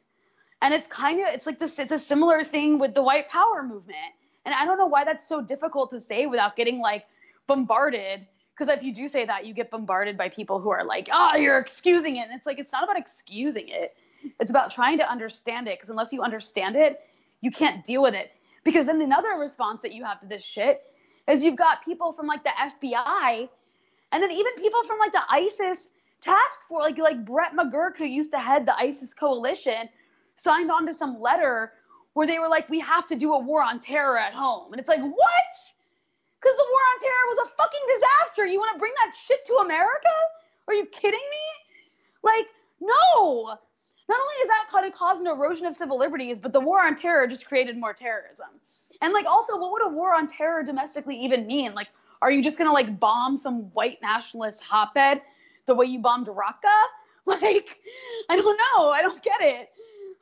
And 0.63 0.73
it's 0.73 0.87
kind 0.87 1.21
of, 1.21 1.27
it's 1.29 1.45
like 1.45 1.59
this, 1.59 1.79
it's 1.79 1.93
a 1.93 1.99
similar 1.99 2.43
thing 2.43 2.79
with 2.79 2.95
the 2.95 3.03
white 3.03 3.29
power 3.29 3.63
movement. 3.63 3.99
And 4.47 4.55
I 4.55 4.65
don't 4.65 4.79
know 4.79 4.87
why 4.87 5.05
that's 5.05 5.29
so 5.29 5.43
difficult 5.43 5.91
to 5.91 6.01
say 6.01 6.25
without 6.25 6.57
getting 6.57 6.81
like 6.81 7.05
bombarded. 7.47 8.27
Because 8.55 8.75
if 8.75 8.83
you 8.83 8.95
do 8.95 9.09
say 9.09 9.27
that, 9.27 9.45
you 9.45 9.53
get 9.53 9.71
bombarded 9.71 10.17
by 10.17 10.31
people 10.31 10.59
who 10.59 10.71
are 10.71 10.85
like, 10.85 11.11
oh, 11.13 11.37
you're 11.37 11.59
excusing 11.59 12.17
it. 12.17 12.21
And 12.21 12.33
it's 12.33 12.47
like, 12.47 12.59
it's 12.59 12.73
not 12.73 12.85
about 12.85 12.97
excusing 12.97 13.69
it. 13.69 13.95
It's 14.41 14.51
about 14.51 14.71
trying 14.71 14.97
to 14.99 15.11
understand 15.11 15.69
it. 15.69 15.77
Because 15.77 15.91
unless 15.91 16.11
you 16.11 16.23
understand 16.23 16.77
it, 16.77 17.01
you 17.43 17.51
can't 17.51 17.85
deal 17.85 18.01
with 18.01 18.15
it. 18.15 18.31
Because 18.67 18.87
then 18.87 19.01
another 19.01 19.35
response 19.39 19.81
that 19.83 19.93
you 19.93 20.05
have 20.05 20.19
to 20.21 20.27
this 20.27 20.45
shit 20.45 20.83
is 21.29 21.45
you've 21.45 21.57
got 21.57 21.85
people 21.85 22.13
from 22.13 22.27
like 22.27 22.43
the 22.43 22.51
FBI 22.51 23.49
and 24.11 24.23
then 24.23 24.33
even 24.33 24.53
people 24.57 24.83
from 24.83 24.99
like 24.99 25.13
the 25.13 25.23
ISIS 25.31 25.91
task 26.21 26.61
force, 26.69 26.83
like 26.83 26.99
like 26.99 27.25
Brett 27.25 27.53
McGurk, 27.53 27.97
who 27.97 28.07
used 28.07 28.33
to 28.33 28.41
head 28.41 28.67
the 28.67 28.77
ISIS 28.77 29.15
coalition, 29.15 29.89
signed 30.35 30.73
on 30.73 30.85
to 30.87 30.93
some 30.93 31.21
letter 31.21 31.75
where 32.15 32.27
they 32.27 32.41
were 32.41 32.49
like, 32.49 32.69
we 32.69 32.81
have 32.81 33.07
to 33.07 33.15
do 33.15 33.35
a 33.35 33.39
war 33.39 33.63
on 33.63 33.79
terror 33.79 34.19
at 34.19 34.33
home. 34.33 34.73
And 34.73 34.81
it's 34.81 34.89
like, 34.89 35.01
what? 35.01 35.55
Because 36.41 36.57
the 36.57 36.67
war 36.69 36.81
on 36.93 37.01
terror 37.01 37.27
was 37.29 37.49
a 37.49 37.51
fucking 37.57 37.81
disaster. 37.95 38.47
You 38.47 38.59
want 38.59 38.73
to 38.73 38.79
bring 38.81 38.93
that 39.05 39.15
shit 39.17 39.47
to 39.47 39.55
America? 39.59 40.17
Are 40.67 40.75
you 40.75 40.87
kidding 40.87 41.13
me? 41.13 41.47
Like, 42.25 42.47
no 42.81 43.59
not 44.09 44.21
only 44.21 44.35
is 44.43 44.49
that 44.49 44.67
going 44.71 44.91
to 44.91 44.97
cause 44.97 45.21
an 45.21 45.27
erosion 45.27 45.67
of 45.67 45.75
civil 45.75 45.99
liberties, 45.99 46.39
but 46.39 46.53
the 46.53 46.61
war 46.61 46.85
on 46.85 46.95
terror 46.95 47.27
just 47.27 47.47
created 47.47 47.77
more 47.77 47.93
terrorism. 47.93 48.47
And 49.03 49.13
like 49.13 49.27
also, 49.27 49.59
what 49.59 49.73
would 49.73 49.85
a 49.85 49.89
war 49.89 50.15
on 50.15 50.27
terror 50.27 50.63
domestically 50.63 51.17
even 51.17 51.47
mean? 51.47 51.75
Like, 51.75 51.89
Are 52.23 52.31
you 52.31 52.43
just 52.43 52.59
gonna 52.59 52.73
like 52.73 52.99
bomb 52.99 53.37
some 53.37 53.63
white 53.73 54.01
nationalist 54.03 54.63
hotbed 54.63 55.23
the 55.67 55.75
way 55.75 55.87
you 55.87 56.01
bombed 56.01 56.27
Raqqa? 56.27 56.53
Like, 57.29 57.81
I 58.31 58.37
don't 58.37 58.57
know. 58.57 58.91
I 58.91 59.03
don't 59.03 59.21
get 59.21 59.41
it. 59.41 59.71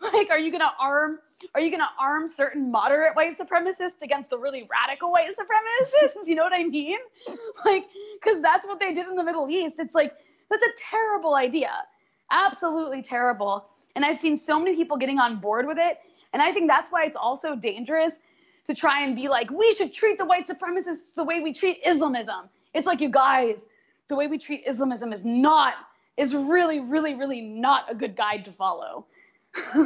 Like, 0.01 0.31
are 0.31 0.39
you 0.39 0.51
gonna 0.51 0.73
arm? 0.81 1.19
Are 1.55 1.61
you 1.61 1.71
gonna 1.71 1.91
arm 2.01 2.31
certain 2.31 2.71
moderate 2.71 3.15
white 3.15 3.37
supremacists 3.37 4.01
against 4.01 4.31
the 4.31 4.39
really 4.39 4.67
radical 4.71 5.11
white 5.11 5.29
supremacists? 5.37 6.15
you 6.27 6.35
know 6.35 6.45
what 6.45 6.55
I 6.55 6.65
mean? 6.65 6.99
Like, 7.67 7.85
because 8.15 8.41
that's 8.41 8.67
what 8.67 8.81
they 8.81 8.95
did 8.95 9.07
in 9.07 9.17
the 9.17 9.23
Middle 9.23 9.51
East. 9.51 9.77
It's 9.79 9.95
like 9.95 10.15
that's 10.51 10.63
a 10.63 10.71
terrible 10.79 11.35
idea, 11.35 11.73
absolutely 12.31 13.03
terrible. 13.03 13.69
And 13.95 14.05
I've 14.05 14.19
seen 14.19 14.37
so 14.37 14.59
many 14.59 14.75
people 14.75 14.97
getting 14.97 15.19
on 15.19 15.41
board 15.41 15.67
with 15.67 15.79
it, 15.79 15.99
and 16.33 16.43
I 16.43 16.53
think 16.53 16.69
that's 16.69 16.91
why 16.91 17.05
it's 17.05 17.17
also 17.17 17.55
dangerous 17.55 18.19
to 18.67 18.75
try 18.75 19.05
and 19.05 19.15
be 19.15 19.29
like, 19.29 19.51
we 19.51 19.73
should 19.75 19.93
treat 19.93 20.19
the 20.19 20.25
white 20.25 20.47
supremacists 20.49 21.15
the 21.15 21.25
way 21.25 21.41
we 21.41 21.53
treat 21.53 21.81
Islamism. 21.87 22.49
It's 22.73 22.87
like, 22.87 23.01
you 23.01 23.11
guys, 23.11 23.67
the 24.09 24.17
way 24.17 24.27
we 24.27 24.39
treat 24.39 24.65
Islamism 24.67 25.13
is 25.13 25.25
not, 25.25 25.75
is 26.17 26.35
really, 26.35 26.81
really, 26.81 27.15
really 27.15 27.41
not 27.41 27.91
a 27.91 27.95
good 27.95 28.17
guide 28.17 28.45
to 28.47 28.53
follow. 28.53 29.07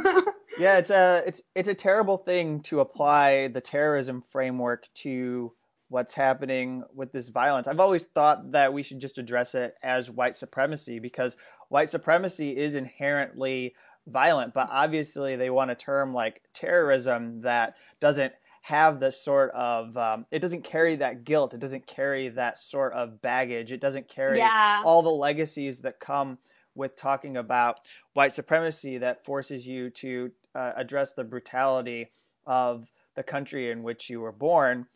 yeah, 0.57 0.79
it's 0.79 0.89
a 0.89 1.23
it's 1.27 1.43
it's 1.53 1.69
a 1.69 1.75
terrible 1.75 2.17
thing 2.17 2.59
to 2.61 2.79
apply 2.79 3.49
the 3.49 3.61
terrorism 3.61 4.21
framework 4.21 4.87
to 4.95 5.53
what's 5.89 6.13
happening 6.13 6.83
with 6.93 7.11
this 7.11 7.29
violence. 7.29 7.67
I've 7.67 7.79
always 7.79 8.05
thought 8.05 8.51
that 8.51 8.73
we 8.73 8.81
should 8.81 8.99
just 8.99 9.17
address 9.17 9.55
it 9.55 9.75
as 9.83 10.09
white 10.09 10.35
supremacy 10.35 10.99
because 10.99 11.37
white 11.69 11.89
supremacy 11.89 12.55
is 12.57 12.75
inherently 12.75 13.75
violent, 14.11 14.53
but 14.53 14.67
obviously 14.71 15.35
they 15.35 15.49
want 15.49 15.71
a 15.71 15.75
term 15.75 16.13
like 16.13 16.41
terrorism 16.53 17.41
that 17.41 17.75
doesn't 17.99 18.33
have 18.63 18.99
the 18.99 19.11
sort 19.11 19.51
of 19.51 19.95
um, 19.97 20.25
it 20.31 20.39
doesn't 20.39 20.63
carry 20.63 20.95
that 20.97 21.23
guilt. 21.23 21.53
It 21.53 21.59
doesn't 21.59 21.87
carry 21.87 22.27
that 22.29 22.57
sort 22.57 22.93
of 22.93 23.21
baggage. 23.21 23.71
It 23.71 23.79
doesn't 23.81 24.09
carry 24.09 24.37
Yeah. 24.39 24.81
all 24.85 25.01
the 25.01 25.09
legacies 25.09 25.81
that 25.81 25.99
come 25.99 26.37
with 26.75 26.95
talking 26.95 27.35
about 27.37 27.79
white 28.13 28.33
supremacy 28.33 28.97
that 28.99 29.25
forces 29.25 29.67
you 29.67 29.89
to 29.89 30.31
uh, 30.55 30.73
address 30.75 31.13
the 31.13 31.23
brutality 31.23 32.09
of 32.45 32.91
the 33.15 33.23
country 33.23 33.71
in 33.71 33.81
which 33.83 34.09
you 34.09 34.19
were 34.21 34.31
born 34.31 34.87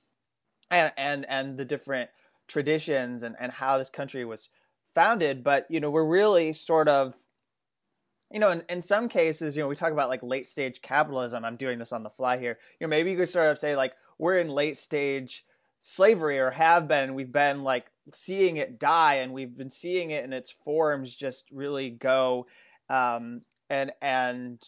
and 0.69 0.91
and 0.97 1.25
and 1.29 1.57
the 1.57 1.65
different 1.65 2.09
traditions 2.47 3.23
and, 3.23 3.35
and 3.39 3.51
how 3.53 3.77
this 3.77 3.89
country 3.89 4.25
was 4.25 4.49
founded. 4.93 5.43
But 5.43 5.65
you 5.69 5.79
know 5.79 5.89
we're 5.89 6.05
really 6.05 6.53
sort 6.53 6.87
of 6.87 7.15
you 8.33 8.39
know, 8.39 8.49
in, 8.49 8.63
in 8.67 8.81
some 8.81 9.07
cases, 9.07 9.55
you 9.55 9.61
know, 9.61 9.69
we 9.69 9.75
talk 9.75 9.91
about 9.91 10.09
like 10.09 10.23
late 10.23 10.47
stage 10.47 10.81
capitalism. 10.81 11.45
I'm 11.45 11.55
doing 11.55 11.77
this 11.77 11.93
on 11.93 12.01
the 12.01 12.09
fly 12.09 12.39
here. 12.39 12.57
You 12.79 12.87
know, 12.87 12.89
maybe 12.89 13.11
you 13.11 13.17
could 13.17 13.29
sort 13.29 13.51
of 13.51 13.59
say 13.59 13.75
like 13.75 13.93
we're 14.17 14.39
in 14.39 14.49
late 14.49 14.75
stage 14.75 15.45
slavery 15.79 16.39
or 16.39 16.49
have 16.49 16.87
been, 16.87 17.13
we've 17.13 17.31
been 17.31 17.63
like 17.63 17.85
seeing 18.11 18.57
it 18.57 18.79
die, 18.79 19.15
and 19.15 19.33
we've 19.33 19.55
been 19.55 19.69
seeing 19.69 20.09
it 20.09 20.23
in 20.25 20.33
its 20.33 20.49
forms 20.49 21.15
just 21.15 21.45
really 21.51 21.91
go, 21.91 22.47
um, 22.89 23.41
and 23.69 23.91
and 24.01 24.61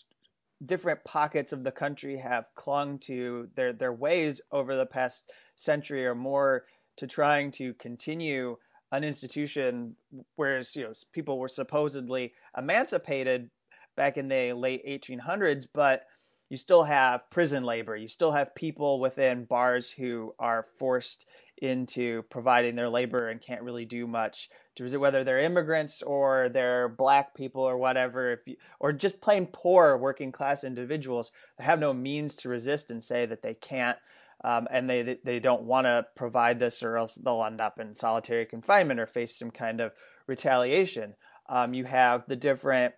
different 0.63 1.03
pockets 1.03 1.51
of 1.51 1.63
the 1.63 1.71
country 1.71 2.17
have 2.17 2.45
clung 2.53 2.99
to 2.99 3.49
their 3.55 3.73
their 3.73 3.93
ways 3.93 4.41
over 4.51 4.75
the 4.75 4.85
past 4.85 5.31
century 5.57 6.05
or 6.05 6.15
more 6.15 6.65
to 6.97 7.07
trying 7.07 7.51
to 7.51 7.73
continue 7.73 8.57
an 8.95 9.03
institution 9.03 9.95
whereas 10.35 10.75
you 10.75 10.83
know 10.83 10.93
people 11.11 11.37
were 11.37 11.47
supposedly 11.47 12.33
emancipated 12.57 13.49
back 13.95 14.17
in 14.17 14.27
the 14.27 14.53
late 14.53 14.85
1800s 14.85 15.67
but 15.73 16.05
you 16.49 16.57
still 16.57 16.83
have 16.83 17.29
prison 17.31 17.63
labor. 17.63 17.95
You 17.95 18.07
still 18.07 18.31
have 18.31 18.55
people 18.55 18.99
within 18.99 19.45
bars 19.45 19.91
who 19.91 20.35
are 20.37 20.63
forced 20.77 21.25
into 21.57 22.23
providing 22.23 22.75
their 22.75 22.89
labor 22.89 23.29
and 23.29 23.41
can't 23.41 23.61
really 23.61 23.85
do 23.85 24.05
much 24.05 24.49
to 24.75 24.97
whether 24.97 25.23
they're 25.23 25.39
immigrants 25.39 26.01
or 26.01 26.49
they're 26.49 26.89
black 26.89 27.33
people 27.33 27.63
or 27.63 27.77
whatever. 27.77 28.33
If 28.33 28.39
you, 28.45 28.57
or 28.79 28.91
just 28.91 29.21
plain 29.21 29.47
poor 29.51 29.97
working 29.97 30.31
class 30.31 30.63
individuals 30.63 31.31
that 31.57 31.63
have 31.63 31.79
no 31.79 31.93
means 31.93 32.35
to 32.37 32.49
resist 32.49 32.91
and 32.91 33.01
say 33.01 33.25
that 33.25 33.41
they 33.41 33.53
can't 33.53 33.97
um, 34.45 34.67
and 34.69 34.87
they 34.87 35.17
they 35.23 35.39
don't 35.39 35.63
want 35.63 35.85
to 35.85 36.05
provide 36.15 36.59
this, 36.59 36.83
or 36.83 36.97
else 36.97 37.15
they'll 37.15 37.43
end 37.43 37.59
up 37.59 37.79
in 37.79 37.95
solitary 37.95 38.45
confinement 38.45 38.99
or 38.99 39.07
face 39.07 39.35
some 39.35 39.49
kind 39.49 39.81
of 39.81 39.91
retaliation. 40.27 41.15
Um, 41.49 41.73
you 41.73 41.85
have 41.85 42.25
the 42.27 42.35
different 42.35 42.93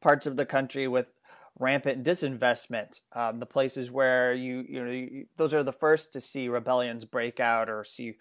parts 0.00 0.26
of 0.26 0.36
the 0.36 0.46
country 0.46 0.86
with 0.86 1.10
rampant 1.58 2.04
disinvestment. 2.04 3.00
Um, 3.12 3.40
the 3.40 3.46
places 3.46 3.90
where 3.90 4.32
you 4.32 4.64
you 4.68 4.84
know 4.84 4.90
you, 4.92 5.26
those 5.36 5.52
are 5.52 5.64
the 5.64 5.72
first 5.72 6.12
to 6.12 6.20
see 6.20 6.48
rebellions 6.48 7.04
break 7.04 7.40
out 7.40 7.68
or 7.68 7.82
see 7.82 8.14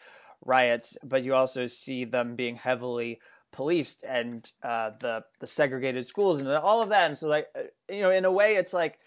riots, 0.44 0.98
but 1.04 1.24
you 1.24 1.36
also 1.36 1.68
see 1.68 2.04
them 2.04 2.36
being 2.36 2.56
heavily 2.56 3.20
policed 3.52 4.04
and 4.04 4.52
uh, 4.64 4.90
the 5.00 5.24
the 5.40 5.46
segregated 5.46 6.08
schools 6.08 6.40
and 6.40 6.50
all 6.50 6.82
of 6.82 6.90
that. 6.90 7.06
And 7.06 7.18
so 7.18 7.28
like 7.28 7.46
uh, 7.56 7.62
you 7.94 8.02
know 8.02 8.10
in 8.10 8.26
a 8.26 8.32
way 8.32 8.56
it's 8.56 8.74
like 8.74 8.98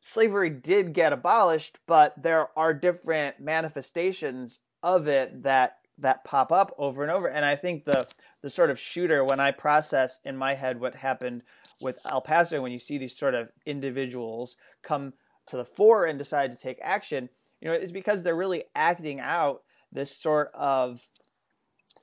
slavery 0.00 0.50
did 0.50 0.92
get 0.92 1.12
abolished, 1.12 1.78
but 1.86 2.14
there 2.20 2.48
are 2.56 2.74
different 2.74 3.40
manifestations 3.40 4.60
of 4.82 5.06
it 5.08 5.42
that 5.42 5.76
that 5.98 6.24
pop 6.24 6.50
up 6.50 6.74
over 6.78 7.02
and 7.02 7.12
over. 7.12 7.28
And 7.28 7.44
I 7.44 7.56
think 7.56 7.84
the 7.84 8.08
the 8.42 8.50
sort 8.50 8.70
of 8.70 8.80
shooter 8.80 9.22
when 9.22 9.38
I 9.38 9.50
process 9.50 10.18
in 10.24 10.36
my 10.36 10.54
head 10.54 10.80
what 10.80 10.94
happened 10.94 11.42
with 11.80 11.98
El 12.06 12.22
Paso 12.22 12.60
when 12.60 12.72
you 12.72 12.78
see 12.78 12.98
these 12.98 13.16
sort 13.16 13.34
of 13.34 13.50
individuals 13.66 14.56
come 14.82 15.12
to 15.46 15.56
the 15.56 15.64
fore 15.64 16.06
and 16.06 16.18
decide 16.18 16.50
to 16.52 16.60
take 16.60 16.78
action, 16.82 17.28
you 17.60 17.68
know, 17.68 17.74
it's 17.74 17.92
because 17.92 18.22
they're 18.22 18.34
really 18.34 18.64
acting 18.74 19.20
out 19.20 19.62
this 19.92 20.16
sort 20.16 20.50
of 20.54 21.06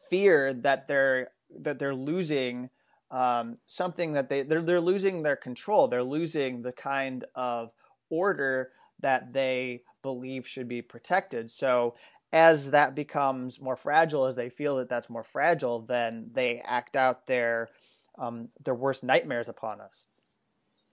fear 0.09 0.53
that 0.53 0.87
they're 0.87 1.29
that 1.59 1.79
they're 1.79 1.95
losing 1.95 2.69
um, 3.09 3.57
something 3.67 4.13
that 4.13 4.29
they 4.29 4.43
they're 4.43 4.61
they're 4.61 4.81
losing 4.81 5.23
their 5.23 5.35
control. 5.35 5.87
They're 5.87 6.03
losing 6.03 6.61
the 6.61 6.73
kind 6.73 7.25
of 7.35 7.71
order 8.09 8.71
that 8.99 9.33
they 9.33 9.83
believe 10.01 10.47
should 10.47 10.67
be 10.67 10.81
protected. 10.81 11.51
So 11.51 11.95
as 12.31 12.71
that 12.71 12.95
becomes 12.95 13.61
more 13.61 13.75
fragile, 13.75 14.25
as 14.25 14.35
they 14.35 14.49
feel 14.49 14.77
that 14.77 14.89
that's 14.89 15.09
more 15.09 15.23
fragile, 15.23 15.81
then 15.81 16.29
they 16.33 16.61
act 16.63 16.95
out 16.95 17.25
their 17.25 17.69
um, 18.17 18.49
their 18.63 18.73
worst 18.73 19.03
nightmares 19.03 19.47
upon 19.47 19.79
us. 19.79 20.07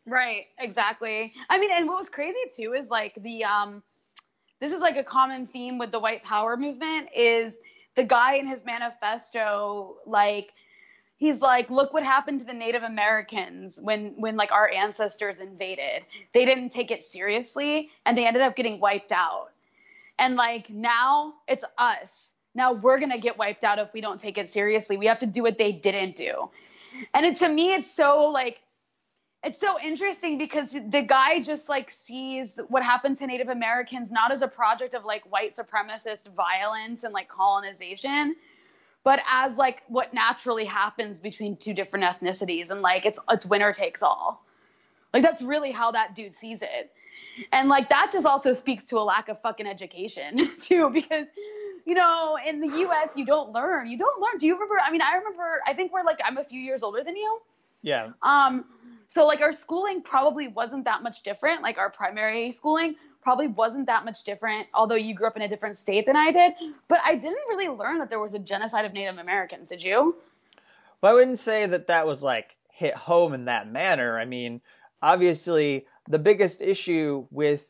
Right, 0.06 0.46
exactly. 0.58 1.32
I 1.48 1.58
mean, 1.58 1.70
and 1.72 1.88
what 1.88 1.98
was 1.98 2.10
crazy 2.10 2.36
too 2.54 2.74
is 2.74 2.90
like 2.90 3.14
the 3.22 3.44
um, 3.44 3.82
this 4.60 4.72
is 4.72 4.80
like 4.80 4.96
a 4.96 5.04
common 5.04 5.46
theme 5.46 5.78
with 5.78 5.90
the 5.90 5.98
white 5.98 6.22
power 6.22 6.56
movement 6.56 7.08
is 7.16 7.58
the 7.96 8.04
guy 8.04 8.34
in 8.34 8.46
his 8.46 8.64
manifesto 8.64 9.96
like 10.06 10.50
he's 11.24 11.40
like 11.40 11.70
look 11.70 11.94
what 11.94 12.02
happened 12.02 12.38
to 12.38 12.44
the 12.44 12.52
native 12.52 12.82
americans 12.82 13.80
when 13.80 14.12
when 14.16 14.36
like 14.36 14.52
our 14.52 14.68
ancestors 14.68 15.40
invaded. 15.40 16.02
They 16.34 16.44
didn't 16.44 16.68
take 16.68 16.90
it 16.90 17.02
seriously 17.02 17.90
and 18.04 18.16
they 18.16 18.26
ended 18.26 18.42
up 18.42 18.56
getting 18.56 18.78
wiped 18.78 19.10
out. 19.10 19.48
And 20.18 20.36
like 20.36 20.68
now 20.68 21.34
it's 21.48 21.64
us. 21.78 22.34
Now 22.54 22.72
we're 22.72 22.98
going 22.98 23.10
to 23.10 23.18
get 23.18 23.38
wiped 23.38 23.64
out 23.64 23.78
if 23.78 23.88
we 23.94 24.00
don't 24.00 24.20
take 24.20 24.38
it 24.38 24.52
seriously. 24.52 24.96
We 24.96 25.06
have 25.06 25.18
to 25.18 25.26
do 25.26 25.42
what 25.42 25.56
they 25.56 25.72
didn't 25.72 26.14
do. 26.14 26.50
And 27.14 27.24
it, 27.26 27.36
to 27.36 27.48
me 27.48 27.72
it's 27.72 27.90
so 27.90 28.24
like 28.26 28.60
it's 29.42 29.58
so 29.58 29.78
interesting 29.80 30.38
because 30.38 30.70
the 30.72 31.02
guy 31.02 31.42
just 31.42 31.68
like 31.70 31.90
sees 31.90 32.58
what 32.68 32.82
happened 32.82 33.16
to 33.18 33.26
native 33.26 33.48
americans 33.48 34.10
not 34.10 34.32
as 34.32 34.40
a 34.42 34.48
project 34.48 34.94
of 34.94 35.04
like 35.04 35.22
white 35.30 35.54
supremacist 35.54 36.28
violence 36.34 37.04
and 37.04 37.12
like 37.12 37.28
colonization 37.28 38.36
but 39.04 39.20
as 39.30 39.58
like 39.58 39.82
what 39.88 40.12
naturally 40.12 40.64
happens 40.64 41.20
between 41.20 41.56
two 41.56 41.74
different 41.74 42.04
ethnicities 42.04 42.70
and 42.70 42.82
like 42.82 43.06
it's 43.06 43.20
it's 43.30 43.46
winner 43.46 43.72
takes 43.72 44.02
all. 44.02 44.44
Like 45.12 45.22
that's 45.22 45.42
really 45.42 45.70
how 45.70 45.92
that 45.92 46.14
dude 46.16 46.34
sees 46.34 46.62
it. 46.62 46.90
And 47.52 47.68
like 47.68 47.90
that 47.90 48.10
just 48.12 48.26
also 48.26 48.52
speaks 48.52 48.86
to 48.86 48.98
a 48.98 49.04
lack 49.04 49.28
of 49.28 49.40
fucking 49.40 49.66
education 49.66 50.50
too 50.60 50.90
because 50.90 51.28
you 51.84 51.94
know 51.94 52.38
in 52.44 52.60
the 52.60 52.68
us 52.68 53.14
you 53.14 53.26
don't 53.26 53.52
learn. 53.52 53.88
You 53.88 53.98
don't 53.98 54.20
learn. 54.20 54.38
Do 54.38 54.46
you 54.46 54.54
remember 54.54 54.76
i 54.84 54.90
mean 54.90 55.02
i 55.02 55.14
remember 55.14 55.60
i 55.66 55.74
think 55.74 55.92
we're 55.92 56.02
like 56.02 56.18
i'm 56.24 56.38
a 56.38 56.44
few 56.44 56.60
years 56.60 56.82
older 56.82 57.04
than 57.04 57.16
you. 57.16 57.40
Yeah. 57.82 58.10
um 58.22 58.64
so 59.08 59.26
like 59.26 59.42
our 59.42 59.52
schooling 59.52 60.02
probably 60.02 60.48
wasn't 60.48 60.84
that 60.86 61.02
much 61.02 61.22
different. 61.22 61.60
Like 61.62 61.76
our 61.76 61.90
primary 61.90 62.52
schooling 62.52 62.96
probably 63.24 63.48
wasn't 63.48 63.86
that 63.86 64.04
much 64.04 64.22
different 64.22 64.68
although 64.74 64.94
you 64.94 65.14
grew 65.14 65.26
up 65.26 65.34
in 65.36 65.42
a 65.42 65.48
different 65.48 65.76
state 65.76 66.06
than 66.06 66.14
i 66.14 66.30
did 66.30 66.52
but 66.88 67.00
i 67.04 67.14
didn't 67.16 67.48
really 67.48 67.68
learn 67.68 67.98
that 67.98 68.10
there 68.10 68.20
was 68.20 68.34
a 68.34 68.38
genocide 68.38 68.84
of 68.84 68.92
native 68.92 69.18
americans 69.18 69.68
did 69.70 69.82
you 69.82 70.14
Well, 71.00 71.12
I 71.12 71.14
wouldn't 71.14 71.38
say 71.38 71.66
that 71.66 71.88
that 71.88 72.06
was 72.06 72.22
like 72.22 72.56
hit 72.70 72.94
home 72.94 73.32
in 73.34 73.44
that 73.44 73.70
manner. 73.70 74.18
I 74.18 74.24
mean, 74.24 74.60
obviously, 75.00 75.86
the 76.08 76.18
biggest 76.18 76.60
issue 76.60 77.26
with 77.30 77.66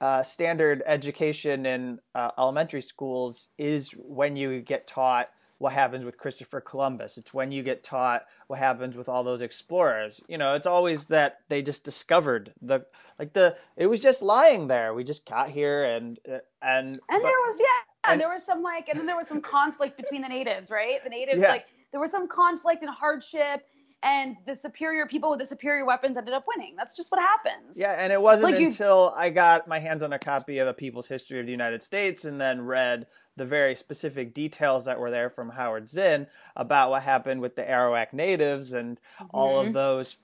uh, 0.00 0.22
standard 0.22 0.82
education 0.84 1.64
in 1.64 2.00
uh, 2.14 2.32
elementary 2.38 2.82
schools 2.82 3.48
is 3.56 3.92
when 3.92 4.36
you 4.36 4.60
get 4.60 4.86
taught 4.86 5.30
what 5.62 5.72
happens 5.72 6.04
with 6.04 6.18
Christopher 6.18 6.60
Columbus. 6.60 7.16
It's 7.16 7.32
when 7.32 7.52
you 7.52 7.62
get 7.62 7.84
taught 7.84 8.24
what 8.48 8.58
happens 8.58 8.96
with 8.96 9.08
all 9.08 9.22
those 9.22 9.40
explorers. 9.40 10.20
You 10.28 10.36
know, 10.36 10.54
it's 10.54 10.66
always 10.66 11.06
that 11.06 11.38
they 11.48 11.62
just 11.62 11.84
discovered 11.84 12.52
the 12.60 12.84
like 13.18 13.32
the 13.32 13.56
it 13.76 13.86
was 13.86 14.00
just 14.00 14.22
lying 14.22 14.66
there. 14.66 14.92
We 14.92 15.04
just 15.04 15.24
got 15.24 15.50
here 15.50 15.84
and 15.84 16.18
uh, 16.28 16.38
and 16.60 16.86
and 16.88 16.98
but- 17.08 17.22
there 17.22 17.40
was 17.46 17.58
yeah 17.60 18.10
And- 18.12 18.20
there 18.20 18.28
was 18.28 18.42
some 18.44 18.60
like, 18.62 18.88
and 18.88 18.98
then 18.98 19.06
there 19.06 19.16
was 19.16 19.28
some 19.28 19.40
conflict 19.40 19.96
between 19.96 20.22
the 20.22 20.28
natives, 20.28 20.68
right? 20.70 21.02
The 21.04 21.10
natives, 21.10 21.40
Yeah. 21.42 21.50
like, 21.52 21.66
there 21.92 22.00
was 22.00 22.10
some 22.10 22.26
conflict 22.26 22.82
and 22.82 22.90
hardship, 22.90 23.64
and 24.02 24.34
the 24.46 24.56
superior 24.56 25.06
people 25.06 25.30
with 25.30 25.38
the 25.38 25.46
superior 25.46 25.84
weapons 25.84 26.16
ended 26.16 26.34
up 26.34 26.44
winning. 26.56 26.74
That's 26.76 26.96
just 26.96 27.12
what 27.12 27.20
happens. 27.20 27.78
Yeah, 27.78 27.92
and 27.92 28.12
it 28.12 28.20
wasn't 28.20 28.54
Like 28.54 28.60
until 28.60 29.14
I 29.16 29.30
got 29.30 29.68
my 29.68 29.78
hands 29.78 30.02
on 30.02 30.12
a 30.12 30.18
copy 30.18 30.58
of 30.58 30.66
A 30.66 30.74
People's 30.74 31.06
History 31.06 31.38
of 31.38 31.46
the 31.46 31.52
United 31.52 31.80
States 31.84 32.24
and 32.24 32.40
then 32.40 32.62
read 32.62 33.06
the 33.36 33.44
very 33.44 33.74
specific 33.74 34.34
details 34.34 34.84
that 34.84 35.00
were 35.00 35.10
there 35.10 35.30
from 35.30 35.50
Howard 35.50 35.88
Zinn 35.88 36.26
about 36.56 36.90
what 36.90 37.02
happened 37.02 37.40
with 37.40 37.56
the 37.56 37.62
Arawak 37.62 38.12
natives 38.12 38.72
and 38.72 39.00
all 39.32 39.58
of 39.60 39.68
Mhm. 39.68 39.72
those. 39.74 40.16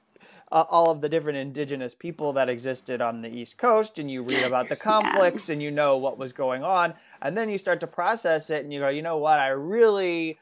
Uh, 0.50 0.64
all 0.70 0.90
of 0.90 1.02
the 1.02 1.10
different 1.10 1.36
indigenous 1.36 1.94
people 1.94 2.32
that 2.32 2.48
existed 2.48 3.02
on 3.02 3.20
the 3.20 3.28
East 3.28 3.58
Coast, 3.58 3.98
and 3.98 4.10
you 4.10 4.22
read 4.22 4.42
about 4.42 4.70
the 4.70 4.76
conflicts 4.90 5.50
and 5.50 5.62
you 5.62 5.70
know 5.70 5.98
what 5.98 6.16
was 6.16 6.32
going 6.32 6.64
on, 6.64 6.94
and 7.20 7.36
then 7.36 7.50
you 7.50 7.58
start 7.58 7.80
to 7.80 7.86
process 7.86 8.48
it 8.48 8.64
and 8.64 8.72
you 8.72 8.80
go, 8.80 8.88
you 8.88 9.02
know 9.02 9.18
what, 9.18 9.38
I 9.38 9.48
really 9.48 10.38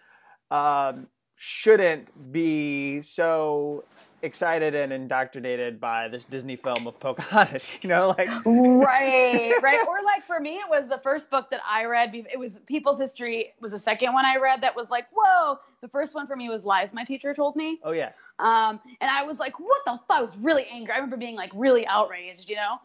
um, 0.52 1.08
shouldn't 1.34 2.32
be 2.32 3.02
so 3.02 3.84
excited 4.22 4.74
and 4.74 4.92
indoctrinated 4.92 5.80
by 5.80 6.08
this 6.08 6.24
Disney 6.24 6.56
film 6.56 6.86
of 6.86 6.98
Pocahontas, 6.98 7.78
you 7.82 7.88
know, 7.88 8.08
like 8.16 8.28
right 8.44 9.52
right. 9.62 9.86
Or 9.86 10.02
like 10.04 10.24
for 10.24 10.40
me 10.40 10.56
it 10.56 10.68
was 10.68 10.88
the 10.88 10.98
first 10.98 11.30
book 11.30 11.50
that 11.50 11.60
i 11.68 11.84
read 11.84 12.14
it 12.14 12.38
was 12.38 12.58
people's 12.66 12.98
history 12.98 13.52
was 13.60 13.72
the 13.72 13.78
second 13.78 14.12
one 14.12 14.24
i 14.24 14.36
read 14.36 14.60
that 14.62 14.74
was 14.74 14.90
like 14.90 15.06
whoa. 15.14 15.58
The 15.80 15.88
first 15.88 16.14
one 16.14 16.26
for 16.26 16.36
me 16.36 16.48
was 16.48 16.64
lies 16.64 16.94
my 16.94 17.04
teacher 17.04 17.34
told 17.34 17.56
me. 17.56 17.80
Oh 17.82 17.92
yeah, 17.92 18.12
um 18.38 18.80
and 19.00 19.10
i 19.10 19.22
was 19.22 19.38
like 19.38 19.58
what 19.60 19.84
the 19.84 19.98
fuck 20.08 20.18
i 20.18 20.22
was 20.22 20.36
really 20.36 20.66
angry. 20.70 20.92
I 20.92 20.96
remember 20.96 21.16
being 21.16 21.36
like 21.36 21.50
really 21.54 21.86
outraged 21.86 22.48
you 22.48 22.56
know? 22.56 22.76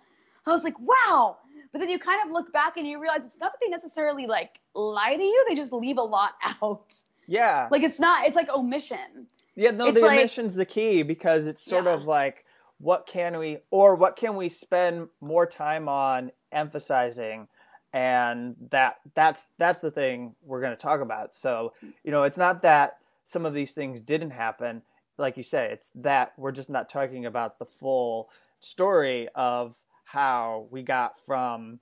I 0.46 0.52
was 0.52 0.63
like 0.63 0.80
wow. 0.80 1.38
But 1.72 1.80
then 1.80 1.89
you 1.89 2.00
kind 2.00 2.20
of 2.26 2.32
look 2.32 2.52
back 2.52 2.76
and 2.78 2.86
you 2.86 3.00
realize 3.00 3.26
it's 3.26 3.39
not 3.39 3.54
that 3.54 3.60
they 3.62 3.70
necessarily 3.70 4.26
like 4.26 4.60
lie 4.74 5.15
to 5.15 5.24
you. 5.24 5.46
They 5.48 5.56
just 5.56 5.72
leave 5.72 5.98
a 5.98 6.04
lot 6.04 6.32
out. 6.62 6.96
Yeah, 7.28 7.67
like 7.72 7.84
it's 7.84 8.00
not 8.00 8.26
it's 8.28 8.36
like 8.36 8.50
omission 8.50 9.28
yeah. 9.56 9.72
No, 9.72 9.88
it's 9.88 10.00
the 10.00 10.06
like- 10.06 10.20
omission's 10.20 10.56
the 10.56 10.66
key 10.66 11.04
because 11.04 11.48
it's 11.48 11.62
sort 11.64 11.86
Yeah. 11.86 11.94
of 11.94 12.04
like 12.04 12.46
what 12.78 13.06
can 13.06 13.38
we 13.38 13.60
or 13.70 13.96
what 13.96 14.16
can 14.16 14.36
we 14.36 14.50
spend 14.50 15.08
more 15.20 15.46
time 15.46 15.88
on 15.88 16.32
emphasizing 16.52 17.48
and 17.94 18.56
that 18.72 18.98
that's 19.16 19.48
that's 19.58 19.82
the 19.82 19.92
thing 19.92 20.36
we're 20.44 20.62
going 20.62 20.76
to 20.76 20.82
talk 20.82 21.02
about 21.02 21.36
so 21.36 21.74
you 22.04 22.12
know 22.12 22.24
it's 22.24 22.38
not 22.38 22.62
that 22.62 22.98
some 23.24 23.46
of 23.46 23.54
these 23.54 23.74
things 23.74 24.02
didn't 24.02 24.32
happen 24.32 24.82
like 25.18 25.38
you 25.38 25.44
say 25.44 25.70
it's 25.72 25.92
that 25.94 26.34
we're 26.38 26.52
just 26.52 26.70
not 26.70 26.90
talking 26.90 27.26
about 27.26 27.60
the 27.60 27.66
full 27.66 28.30
story 28.60 29.28
of 29.36 29.78
how 30.06 30.68
we 30.72 30.82
got 30.82 31.20
from 31.26 31.80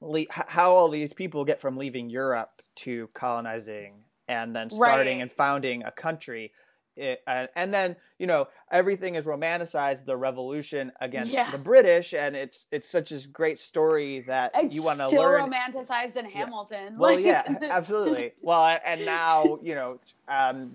le- 0.00 0.24
how 0.30 0.72
all 0.74 0.88
these 0.88 1.12
people 1.12 1.44
get 1.44 1.60
from 1.60 1.76
leaving 1.76 2.08
Europe 2.08 2.62
to 2.76 3.08
colonizing 3.14 4.04
and 4.28 4.54
then 4.56 4.70
starting 4.70 5.18
Right. 5.18 5.22
and 5.22 5.30
founding 5.32 5.84
a 5.84 5.90
country 5.90 6.52
it, 6.96 7.22
and, 7.26 7.48
and 7.56 7.74
then 7.74 7.96
you 8.18 8.26
know 8.26 8.46
everything 8.70 9.14
is 9.16 9.24
romanticized 9.24 10.04
the 10.04 10.16
revolution 10.16 10.92
against 11.00 11.32
Yeah. 11.32 11.50
the 11.50 11.58
british 11.58 12.14
and 12.14 12.36
it's 12.36 12.66
it's 12.70 12.88
such 12.90 13.10
a 13.12 13.18
great 13.28 13.58
story 13.58 14.20
that 14.20 14.52
it's 14.54 14.74
you 14.74 14.82
want 14.82 15.00
to 15.00 15.08
learn 15.08 15.50
romanticized 15.50 16.16
in 16.16 16.24
hamilton 16.24 16.94
well 16.98 17.18
yeah 17.18 17.42
absolutely 17.70 18.32
well 18.42 18.78
and 18.84 19.04
now 19.04 19.58
you 19.62 19.74
know 19.74 19.98
um, 20.28 20.72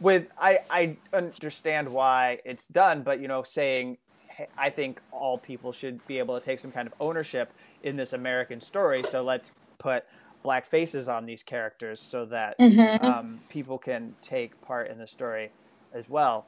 with 0.00 0.26
i 0.40 0.60
i 0.70 0.96
understand 1.12 1.88
why 1.88 2.38
it's 2.44 2.66
done 2.66 3.02
but 3.02 3.20
you 3.20 3.28
know 3.28 3.42
saying 3.42 3.98
hey, 4.28 4.48
i 4.56 4.70
think 4.70 5.00
all 5.12 5.38
people 5.38 5.72
should 5.72 6.04
be 6.06 6.18
able 6.18 6.38
to 6.38 6.44
take 6.44 6.58
some 6.58 6.72
kind 6.72 6.86
of 6.88 6.94
ownership 7.00 7.52
in 7.82 7.96
this 7.96 8.12
american 8.12 8.60
story 8.60 9.02
so 9.02 9.22
let's 9.22 9.52
put 9.78 10.04
black 10.42 10.66
faces 10.66 11.08
on 11.08 11.26
these 11.26 11.42
characters 11.42 12.00
so 12.00 12.24
that 12.26 12.58
Mhm. 12.58 13.02
um, 13.02 13.40
people 13.48 13.78
can 13.78 14.14
take 14.22 14.60
part 14.62 14.88
in 14.90 14.98
the 14.98 15.06
story 15.06 15.50
as 15.92 16.08
well. 16.08 16.46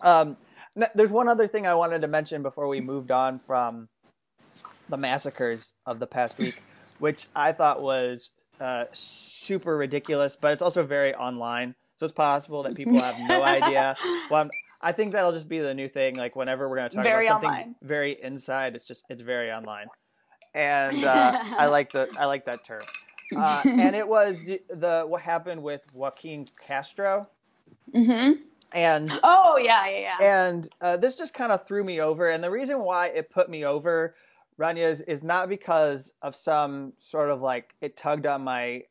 Um, 0.00 0.36
there's 0.94 1.10
one 1.10 1.28
other 1.28 1.46
thing 1.48 1.66
I 1.66 1.74
wanted 1.74 2.02
to 2.02 2.08
mention 2.08 2.42
before 2.42 2.68
we 2.68 2.80
moved 2.80 3.10
on 3.10 3.40
from 3.40 3.88
the 4.88 4.96
massacres 4.96 5.74
of 5.86 5.98
the 6.00 6.06
past 6.06 6.38
week, 6.38 6.62
which 6.98 7.26
I 7.34 7.52
thought 7.52 7.82
was 7.82 8.30
uh, 8.60 8.86
super 8.92 9.76
ridiculous, 9.76 10.36
but 10.36 10.52
it's 10.52 10.62
also 10.62 10.82
very 10.82 11.14
online. 11.14 11.74
So 11.96 12.06
it's 12.06 12.12
possible 12.14 12.62
that 12.64 12.74
people 12.74 13.00
have 13.00 13.16
no 13.28 13.42
idea. 13.42 13.96
Well, 14.30 14.40
I'm- 14.40 14.50
I 14.80 14.92
think 14.92 15.12
that'll 15.12 15.32
just 15.32 15.48
be 15.48 15.58
the 15.58 15.74
new 15.74 15.88
thing. 15.88 16.14
Like 16.14 16.36
whenever 16.36 16.68
we're 16.68 16.76
going 16.76 16.88
to 16.90 16.94
talk 16.96 17.04
Very 17.04 17.26
about 17.26 17.34
something 17.42 17.50
online. 17.50 17.74
very 17.82 18.12
inside, 18.22 18.76
it's 18.76 18.86
just 18.86 19.02
it's 19.08 19.22
very 19.22 19.50
online, 19.50 19.86
and 20.54 21.02
uh, 21.04 21.32
I 21.58 21.66
like 21.66 21.90
the 21.92 22.08
I 22.16 22.26
like 22.26 22.44
that 22.44 22.64
term. 22.64 22.80
Uh, 23.34 23.64
and 23.78 23.94
it 23.96 24.08
was 24.08 24.44
the, 24.44 25.04
what 25.06 25.22
happened 25.22 25.62
with 25.62 25.82
Joaquin 25.92 26.46
Castro, 26.66 27.28
hmm 27.94 28.32
and 28.72 29.10
Oh 29.22 29.58
yeah, 29.62 29.86
yeah, 29.88 29.98
yeah. 29.98 30.16
and 30.20 30.68
uh, 30.80 30.96
this 30.96 31.14
just 31.16 31.34
kind 31.34 31.52
of 31.52 31.66
threw 31.66 31.84
me 31.84 32.00
over. 32.00 32.28
And 32.28 32.42
the 32.42 32.50
reason 32.50 32.80
why 32.80 33.08
it 33.08 33.30
put 33.30 33.48
me 33.48 33.64
over, 33.64 34.14
Rania, 34.60 34.88
is, 34.88 35.00
is 35.02 35.22
not 35.22 35.48
because 35.48 36.14
of 36.22 36.34
some 36.36 36.92
sort 36.98 37.30
of 37.30 37.40
like 37.40 37.74
it 37.80 37.96
tugged 37.96 38.26
on 38.26 38.42
my 38.42 38.82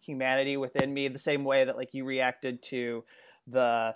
humanity 0.00 0.56
within 0.56 0.92
me 0.94 1.08
the 1.08 1.18
same 1.18 1.44
way 1.44 1.64
that 1.64 1.76
like 1.76 1.94
you 1.94 2.04
reacted 2.04 2.62
to 2.62 3.04
the 3.46 3.94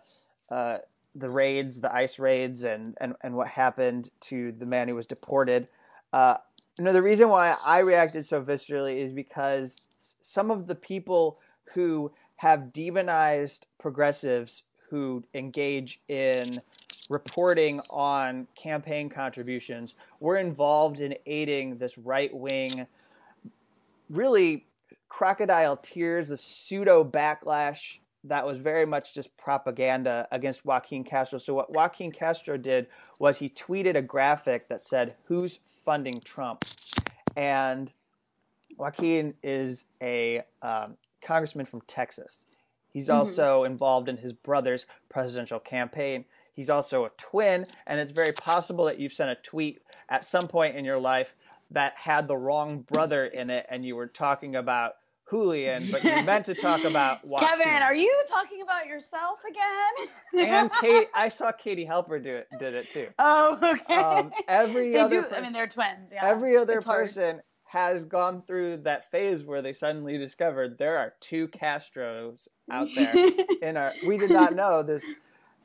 uh, 0.50 0.78
the 1.14 1.30
raids, 1.30 1.80
the 1.80 1.94
ice 1.94 2.18
raids, 2.18 2.64
and, 2.64 2.96
and 3.00 3.14
and 3.22 3.34
what 3.34 3.48
happened 3.48 4.10
to 4.20 4.52
the 4.52 4.66
man 4.66 4.88
who 4.88 4.94
was 4.94 5.06
deported. 5.06 5.70
Uh, 6.12 6.36
you 6.78 6.84
know, 6.84 6.92
the 6.92 7.02
reason 7.02 7.28
why 7.28 7.56
I 7.64 7.80
reacted 7.80 8.24
so 8.24 8.40
viscerally 8.40 8.96
is 8.96 9.12
because 9.12 9.88
some 9.98 10.50
of 10.50 10.68
the 10.68 10.76
people 10.76 11.38
who 11.74 12.12
have 12.36 12.72
demonized 12.72 13.66
progressives 13.78 14.62
who 14.88 15.24
engage 15.34 16.00
in 16.08 16.62
reporting 17.10 17.80
on 17.90 18.46
campaign 18.54 19.08
contributions 19.08 19.94
were 20.20 20.36
involved 20.36 21.00
in 21.00 21.16
aiding 21.26 21.78
this 21.78 21.98
right 21.98 22.32
wing, 22.32 22.86
really 24.08 24.66
crocodile 25.08 25.76
tears, 25.76 26.30
a 26.30 26.36
pseudo 26.36 27.02
backlash 27.02 27.98
that 28.28 28.46
was 28.46 28.58
very 28.58 28.86
much 28.86 29.14
just 29.14 29.36
propaganda 29.36 30.28
against 30.30 30.64
Joaquin 30.64 31.04
Castro. 31.04 31.38
So, 31.38 31.54
what 31.54 31.72
Joaquin 31.72 32.12
Castro 32.12 32.56
did 32.56 32.86
was 33.18 33.38
he 33.38 33.48
tweeted 33.48 33.96
a 33.96 34.02
graphic 34.02 34.68
that 34.68 34.80
said, 34.80 35.14
Who's 35.24 35.60
funding 35.64 36.20
Trump? 36.24 36.64
And 37.36 37.92
Joaquin 38.76 39.34
is 39.42 39.86
a 40.02 40.42
um, 40.62 40.96
congressman 41.20 41.66
from 41.66 41.80
Texas. 41.82 42.44
He's 42.92 43.10
also 43.10 43.64
involved 43.64 44.08
in 44.08 44.16
his 44.16 44.32
brother's 44.32 44.86
presidential 45.08 45.60
campaign. 45.60 46.24
He's 46.54 46.70
also 46.70 47.04
a 47.04 47.10
twin, 47.10 47.64
and 47.86 48.00
it's 48.00 48.10
very 48.10 48.32
possible 48.32 48.86
that 48.86 48.98
you've 48.98 49.12
sent 49.12 49.30
a 49.30 49.36
tweet 49.36 49.80
at 50.08 50.24
some 50.24 50.48
point 50.48 50.74
in 50.74 50.84
your 50.84 50.98
life 50.98 51.36
that 51.70 51.96
had 51.96 52.26
the 52.26 52.36
wrong 52.36 52.80
brother 52.80 53.26
in 53.26 53.50
it, 53.50 53.66
and 53.68 53.84
you 53.84 53.94
were 53.94 54.06
talking 54.06 54.56
about 54.56 54.96
Julian, 55.30 55.84
but 55.90 56.02
you 56.04 56.22
meant 56.24 56.46
to 56.46 56.54
talk 56.54 56.84
about 56.84 57.24
Joaquin. 57.26 57.48
Kevin, 57.48 57.82
are 57.82 57.94
you 57.94 58.12
talking 58.28 58.62
about 58.62 58.86
yourself 58.86 59.38
again? 59.48 60.48
and 60.48 60.70
Kate, 60.80 61.08
I 61.14 61.28
saw 61.28 61.52
Katie 61.52 61.86
Halper 61.86 62.22
do 62.22 62.34
it, 62.36 62.48
did 62.58 62.74
it 62.74 62.90
too. 62.92 63.08
oh, 63.18 63.58
okay. 63.62 63.94
Um, 63.94 64.32
every 64.46 64.90
they 64.92 64.98
other 64.98 65.22
do. 65.22 65.28
per- 65.28 65.36
I 65.36 65.40
mean, 65.42 65.52
they're 65.52 65.66
twins. 65.68 66.10
Yeah. 66.12 66.24
every 66.26 66.56
other 66.56 66.76
It's 66.78 66.84
hard. 66.86 67.06
person 67.06 67.42
has 67.64 68.04
gone 68.06 68.42
through 68.46 68.78
that 68.78 69.10
phase 69.10 69.44
where 69.44 69.60
they 69.60 69.74
suddenly 69.74 70.16
discovered 70.16 70.78
there 70.78 70.96
are 70.96 71.12
two 71.20 71.48
Castros 71.48 72.48
out 72.70 72.88
there 72.94 73.14
in 73.62 73.76
our 73.76 73.92
we 74.06 74.16
did 74.16 74.30
not 74.30 74.54
know 74.54 74.82
this 74.82 75.04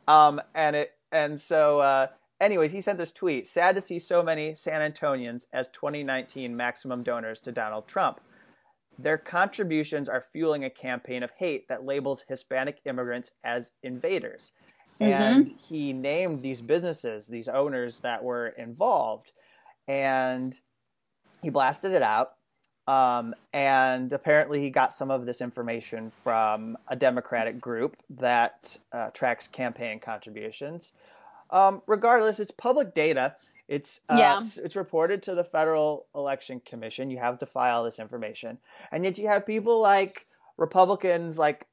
um 0.10 0.42
and 0.54 0.76
it 0.76 0.92
and 1.14 1.40
so 1.40 1.80
uh 1.80 2.08
anyways 2.42 2.74
he 2.74 2.82
sent 2.82 2.98
this 2.98 3.14
tweet 3.14 3.48
sad 3.48 3.74
to 3.76 3.80
see 3.80 4.00
so 4.00 4.22
many 4.22 4.54
san 4.54 4.82
antonians 4.92 5.48
as 5.54 5.70
2019 5.70 6.54
maximum 6.58 7.04
donors 7.04 7.40
to 7.40 7.54
donald 7.54 7.88
trump 7.88 8.20
their 9.00 9.18
contributions 9.18 10.08
are 10.08 10.26
fueling 10.32 10.64
a 10.64 10.70
campaign 10.70 11.24
of 11.24 11.32
hate 11.32 11.68
that 11.68 11.86
labels 11.86 12.26
hispanic 12.28 12.80
immigrants 12.86 13.32
as 13.44 13.72
invaders. 13.82 14.52
And 15.00 15.54
he 15.58 15.92
named 15.92 16.44
these 16.44 16.62
businesses 16.62 17.28
these 17.28 17.48
owners 17.48 18.00
that 18.02 18.24
were 18.24 18.50
involved 18.50 19.32
and 19.88 20.54
he 21.42 21.50
blasted 21.50 21.92
it 21.92 22.02
out. 22.02 22.30
Um, 22.88 23.34
and 23.54 24.12
apparently 24.12 24.62
he 24.62 24.70
got 24.70 24.94
some 24.94 25.10
of 25.10 25.26
this 25.26 25.42
information 25.42 26.10
from 26.10 26.78
a 26.88 26.96
democratic 26.96 27.60
group 27.60 27.98
that 28.10 28.78
uh, 28.92 29.10
tracks 29.10 29.48
campaign 29.48 30.00
contributions. 30.00 30.94
Um, 31.50 31.82
regardless 31.88 32.40
it's 32.40 32.52
public 32.52 32.94
data 32.94 33.36
it's 33.68 34.02
uh, 34.10 34.16
Yeah. 34.18 34.38
it's, 34.40 34.58
it's 34.58 34.76
reported 34.76 35.22
to 35.24 35.36
the 35.36 35.44
federal 35.44 36.08
election 36.14 36.62
commission. 36.66 37.10
You 37.10 37.20
have 37.20 37.38
to 37.40 37.46
file 37.46 37.84
this 37.84 38.00
information. 38.00 38.58
And 38.92 39.04
yet 39.04 39.18
you 39.18 39.28
have 39.28 39.46
people 39.46 39.82
like 39.82 40.28
republicans 40.56 41.40
like 41.40 41.66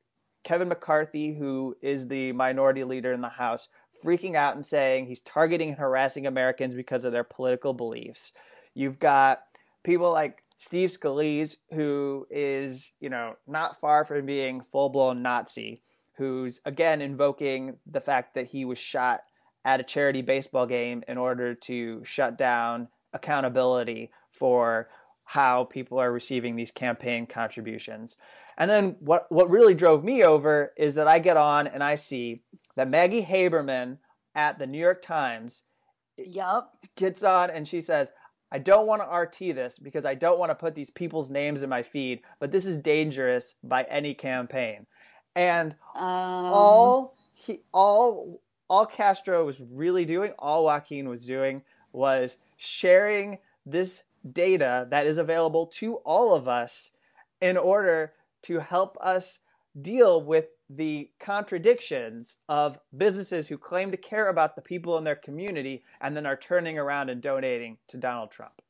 kevin 0.43 0.69
mccarthy 0.69 1.35
who 1.35 1.77
is 1.83 2.09
the 2.09 2.33
minority 2.33 2.83
leader 2.83 3.13
in 3.13 3.21
the 3.21 3.29
house 3.29 3.69
freaking 4.03 4.35
out 4.35 4.55
and 4.57 4.65
saying 4.65 5.05
he's 5.05 5.21
targeting 5.21 5.69
and 5.69 5.79
harassing 5.79 6.27
americans 6.27 6.75
because 6.75 7.05
of 7.05 7.13
their 7.13 7.25
political 7.25 7.75
beliefs. 7.75 8.33
You've 8.73 8.99
got 8.99 9.43
people 9.83 10.11
like 10.13 10.43
Steve 10.57 10.91
Scalise, 10.91 11.57
who 11.73 12.27
is, 12.31 12.93
you 13.01 13.09
know, 13.09 13.35
not 13.47 13.81
far 13.81 14.05
from 14.05 14.27
being 14.27 14.61
full 14.61 14.91
blown 14.91 15.23
Nazi, 15.23 15.81
who's 16.17 16.61
again 16.65 17.01
invoking 17.03 17.77
the 17.87 18.01
fact 18.01 18.35
that 18.35 18.47
he 18.47 18.65
was 18.65 18.79
shot 18.79 19.21
at 19.65 19.81
a 19.81 19.85
charity 19.85 20.23
baseball 20.23 20.67
game 20.67 21.03
in 21.07 21.19
order 21.19 21.55
to 21.55 22.03
shut 22.05 22.39
down 22.39 22.89
accountability 23.13 24.11
for 24.31 24.89
how 25.25 25.65
people 25.65 25.99
are 25.99 26.13
receiving 26.13 26.57
these 26.57 26.71
campaign 26.71 27.27
contributions. 27.27 28.17
And 28.59 28.71
then 28.71 28.97
what 29.01 29.31
what 29.31 29.51
really 29.51 29.75
drove 29.75 30.05
me 30.05 30.25
over 30.25 30.73
is 30.77 30.95
that 30.97 31.09
I 31.09 31.19
get 31.19 31.37
on 31.37 31.67
and 31.67 31.83
I 31.83 31.95
see 31.95 32.43
that 32.77 32.91
Maggie 32.91 33.25
Haberman 33.25 33.99
at 34.35 34.59
the 34.59 34.67
New 34.67 34.79
York 34.79 35.03
Times 35.03 35.63
yep. 36.17 36.69
gets 36.97 37.23
on 37.23 37.51
and 37.51 37.67
she 37.67 37.81
says, 37.81 38.13
I 38.53 38.59
don't 38.59 38.87
want 38.87 39.03
to 39.03 39.09
RT 39.09 39.55
this 39.55 39.79
because 39.79 40.05
I 40.05 40.15
don't 40.15 40.39
want 40.39 40.51
to 40.51 40.57
put 40.57 40.75
these 40.75 40.91
people's 40.91 41.31
names 41.31 41.63
in 41.63 41.71
my 41.71 41.83
feed, 41.83 42.23
but 42.41 42.51
this 42.51 42.67
is 42.67 42.77
dangerous 42.77 43.55
by 43.63 43.85
any 43.85 44.15
campaign. 44.15 44.87
And 45.37 45.77
Um, 45.95 46.05
all 46.05 47.15
he 47.33 47.61
all 47.73 48.43
all 48.71 48.87
Castro 48.87 49.45
was 49.45 49.61
really 49.61 50.05
doing, 50.05 50.33
all 50.39 50.65
Joaquin 50.65 51.09
was 51.09 51.27
doing 51.27 51.63
was 51.93 52.37
sharing 52.57 53.39
this 53.67 54.05
data 54.33 54.87
that 54.91 55.07
is 55.07 55.19
available 55.19 55.67
to 55.67 55.97
all 55.97 56.35
of 56.35 56.47
us 56.47 56.93
in 57.41 57.57
order 57.57 58.13
to 58.43 58.61
help 58.61 58.97
us 59.01 59.41
deal 59.81 60.23
with 60.23 60.47
the 60.69 61.11
contradictions 61.19 62.37
of 62.49 62.79
businesses 62.97 63.49
who 63.49 63.59
claim 63.59 63.91
to 63.91 63.97
care 63.97 64.29
about 64.29 64.55
the 64.55 64.63
people 64.63 64.97
in 64.97 65.03
their 65.03 65.17
community 65.17 65.83
and 66.01 66.17
then 66.17 66.25
are 66.25 66.37
turning 66.37 66.79
around 66.79 67.11
and 67.11 67.21
donating 67.21 67.77
to 67.89 67.97
Donald 67.97 68.31
Trump. 68.31 68.63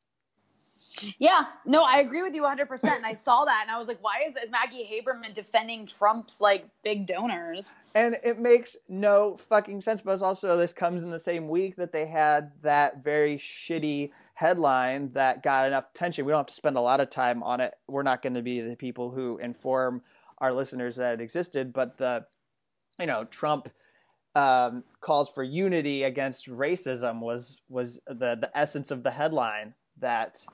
Yeah, 1.18 1.46
no, 1.64 1.83
I 1.83 2.00
agree 2.00 2.22
with 2.22 2.35
you 2.35 2.42
100%. 2.42 2.85
And 2.85 3.07
I 3.07 3.14
saw 3.14 3.44
that 3.44 3.61
and 3.62 3.70
I 3.70 3.79
was 3.79 3.88
like, 3.88 4.03
why 4.03 4.24
is, 4.26 4.35
Maggie 4.50 4.88
Haberman 4.90 5.35
defending 5.35 5.87
Trump's 5.87 6.40
like 6.40 6.66
big 6.83 7.07
donors? 7.07 7.74
And 7.94 8.16
it 8.24 8.38
makes 8.38 8.76
no 8.88 9.37
fucking 9.48 9.81
sense. 9.81 10.03
But 10.03 10.20
also, 10.22 10.57
this 10.57 10.72
comes 10.72 11.03
in 11.03 11.11
the 11.11 11.20
same 11.20 11.48
week 11.48 11.76
that 11.76 11.92
they 11.92 12.07
had 12.07 12.53
that 12.62 13.03
very 13.03 13.37
shitty 13.37 14.11
headline 14.35 15.12
that 15.12 15.42
got 15.42 15.66
enough 15.66 15.87
attention. 15.94 16.24
We 16.24 16.33
don't 16.33 16.40
have 16.40 16.46
to 16.46 16.55
spend 16.55 16.76
a 16.76 16.81
lot 16.81 17.00
of 17.00 17.11
time 17.11 17.42
on 17.42 17.61
it. 17.61 17.74
We're 17.88 18.03
not 18.03 18.22
going 18.22 18.35
to 18.35 18.42
be 18.42 18.61
the 18.61 18.76
people 18.76 19.11
who 19.11 19.38
inform 19.38 20.03
our 20.38 20.53
listeners 20.53 20.96
that 20.96 21.14
it 21.14 21.20
existed. 21.20 21.72
But 21.72 21.98
the, 21.98 22.26
you 22.98 23.07
know, 23.07 23.24
Trump 23.24 23.68
um, 24.35 24.85
calls 25.00 25.29
for 25.29 25.42
unity 25.42 26.05
against 26.05 26.48
racism 26.48 27.20
was 27.20 27.62
was 27.68 28.00
the 28.07 28.37
the 28.40 28.50
essence 28.55 28.90
of 28.90 29.03
the 29.03 29.11
headline 29.11 29.74
that 29.98 30.44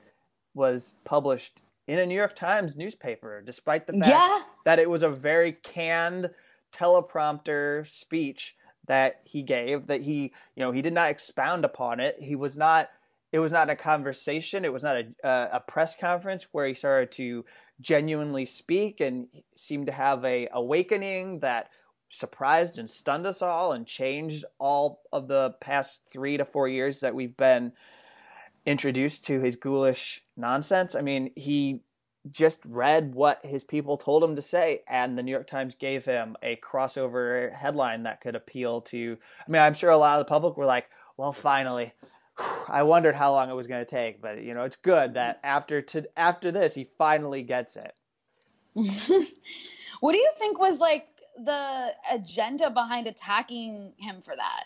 was 0.57 0.95
published 1.05 1.61
in 1.87 1.99
a 1.99 2.05
New 2.05 2.15
York 2.15 2.35
Times 2.35 2.75
newspaper, 2.75 3.41
despite 3.41 3.87
the 3.87 3.93
fact 3.93 4.07
Yeah. 4.07 4.41
that 4.65 4.79
it 4.79 4.89
was 4.89 5.03
a 5.03 5.09
very 5.09 5.53
canned 5.53 6.31
teleprompter 6.73 7.87
speech 7.87 8.55
that 8.87 9.21
he 9.25 9.41
gave 9.43 9.87
that 9.87 10.01
he 10.01 10.33
you 10.55 10.63
know 10.63 10.71
he 10.71 10.81
did 10.81 10.93
not 10.93 11.09
expound 11.09 11.65
upon 11.65 11.99
it 11.99 12.15
he 12.21 12.35
was 12.35 12.57
not 12.57 12.89
it 13.33 13.39
was 13.39 13.51
not 13.51 13.69
a 13.69 13.75
conversation 13.75 14.63
it 14.63 14.71
was 14.71 14.83
not 14.83 14.95
a, 14.95 15.05
a, 15.23 15.49
a 15.53 15.59
press 15.59 15.95
conference 15.95 16.47
where 16.51 16.67
he 16.67 16.73
started 16.73 17.11
to 17.11 17.43
genuinely 17.81 18.45
speak 18.45 19.01
and 19.01 19.27
seemed 19.55 19.85
to 19.85 19.91
have 19.91 20.23
a 20.25 20.47
awakening 20.53 21.39
that 21.39 21.69
surprised 22.09 22.79
and 22.79 22.89
stunned 22.89 23.27
us 23.27 23.41
all 23.41 23.73
and 23.73 23.85
changed 23.85 24.45
all 24.59 25.01
of 25.11 25.27
the 25.27 25.51
past 25.59 26.01
three 26.09 26.37
to 26.37 26.45
four 26.45 26.67
years 26.69 27.01
that 27.01 27.13
we've 27.15 27.35
been 27.35 27.73
introduced 28.67 29.25
to 29.25 29.39
his 29.39 29.55
ghoulish 29.55 30.21
nonsense. 30.35 30.93
I 30.93 31.01
mean, 31.01 31.31
he 31.35 31.79
just 32.29 32.59
read 32.65 33.15
what 33.15 33.43
his 33.45 33.63
people 33.63 33.97
told 33.97 34.21
him 34.21 34.35
to 34.35 34.41
say, 34.41 34.83
and 34.87 35.17
the 35.17 35.23
New 35.23 35.31
York 35.31 35.47
Times 35.47 35.73
gave 35.73 36.03
him 36.03 36.35
a 36.43 36.57
crossover 36.57 37.53
headline 37.53 38.03
that 38.03 38.19
could 38.19 38.35
appeal 38.35 38.81
to. 38.81 39.17
I 39.47 39.49
mean, 39.49 39.61
I'm 39.61 39.73
sure 39.73 39.89
a 39.89 39.97
lot 39.97 40.19
of 40.19 40.25
the 40.25 40.29
public 40.29 40.57
were 40.57 40.65
like, 40.65 40.89
"Well, 41.15 41.33
finally." 41.33 41.93
I 42.67 42.83
wondered 42.83 43.15
how 43.15 43.31
long 43.31 43.49
it 43.49 43.55
was 43.55 43.67
going 43.67 43.83
to 43.83 43.89
take, 43.89 44.21
but 44.21 44.43
you 44.43 44.53
know, 44.53 44.63
it's 44.63 44.75
good 44.75 45.13
that 45.13 45.39
after 45.43 45.81
to 45.81 46.07
after 46.17 46.51
this, 46.51 46.75
he 46.75 46.89
finally 46.97 47.43
gets 47.43 47.77
it. 47.77 47.93
what 50.01 50.11
do 50.11 50.17
you 50.17 50.31
think 50.37 50.59
was 50.59 50.79
like 50.79 51.07
the 51.43 51.93
agenda 52.11 52.69
behind 52.69 53.07
attacking 53.07 53.93
him 53.97 54.21
for 54.21 54.35
that? 54.35 54.65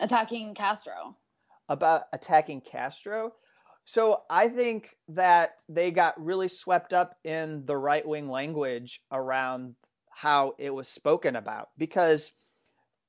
Attacking 0.00 0.54
Castro? 0.54 1.14
About 1.72 2.02
attacking 2.12 2.60
Castro. 2.60 3.32
So 3.84 4.22
I 4.30 4.48
think 4.48 4.96
that 5.08 5.62
they 5.68 5.90
got 5.90 6.22
really 6.22 6.48
swept 6.48 6.92
up 6.92 7.16
in 7.24 7.64
the 7.66 7.76
right 7.76 8.06
wing 8.06 8.28
language 8.28 9.00
around 9.10 9.74
how 10.10 10.54
it 10.58 10.70
was 10.70 10.86
spoken 10.86 11.34
about 11.34 11.70
because 11.78 12.32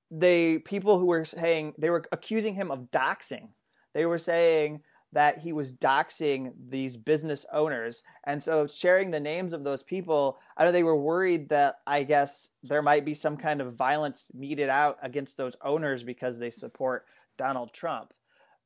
the 0.09 0.59
people 0.59 0.97
who 0.97 1.07
were 1.07 1.25
saying 1.25 1.73
they 1.77 1.89
were 1.89 2.05
accusing 2.11 2.55
him 2.55 2.71
of 2.71 2.89
doxing. 2.89 3.49
They 3.93 4.05
were 4.05 4.17
saying 4.17 4.81
that 5.11 5.39
he 5.39 5.53
was 5.53 5.73
doxing 5.73 6.53
these 6.69 6.97
business 6.97 7.45
owners. 7.51 8.01
And 8.23 8.41
so 8.41 8.65
sharing 8.65 9.11
the 9.11 9.19
names 9.19 9.53
of 9.53 9.63
those 9.63 9.83
people, 9.83 10.39
I 10.57 10.65
know 10.65 10.71
they 10.71 10.81
were 10.81 10.99
worried 10.99 11.49
that 11.49 11.75
I 11.85 12.01
guess 12.03 12.49
there 12.63 12.81
might 12.81 13.05
be 13.05 13.13
some 13.13 13.37
kind 13.37 13.61
of 13.61 13.75
violence 13.75 14.25
meted 14.33 14.69
out 14.69 14.97
against 15.03 15.37
those 15.37 15.55
owners 15.63 16.01
because 16.01 16.39
they 16.39 16.49
support 16.49 17.05
Donald 17.37 17.73
Trump. 17.73 18.13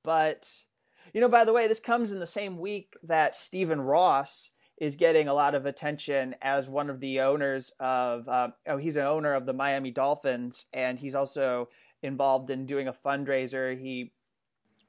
But, 0.08 0.50
you 1.14 1.20
know, 1.20 1.28
by 1.28 1.44
the 1.44 1.52
way, 1.52 1.68
this 1.68 1.82
comes 1.82 2.14
in 2.14 2.20
the 2.20 2.26
same 2.26 2.60
week 2.60 2.96
that 3.04 3.36
Stephen 3.36 3.82
Ross 3.82 4.52
is 4.78 4.96
getting 4.96 5.28
a 5.28 5.34
lot 5.34 5.54
of 5.54 5.66
attention 5.66 6.34
as 6.42 6.70
one 6.70 6.90
of 6.90 7.02
the 7.02 7.20
owners 7.20 7.74
of, 7.82 8.30
um, 8.30 8.54
oh, 8.68 8.78
he's 8.78 8.96
an 8.96 9.04
owner 9.04 9.34
of 9.34 9.46
the 9.46 9.52
Miami 9.52 9.92
Dolphins, 9.92 10.68
and 10.72 10.98
he's 10.98 11.14
also 11.14 11.68
involved 12.04 12.50
in 12.52 12.66
doing 12.66 12.88
a 12.88 12.94
fundraiser. 12.94 13.78
He 13.78 14.14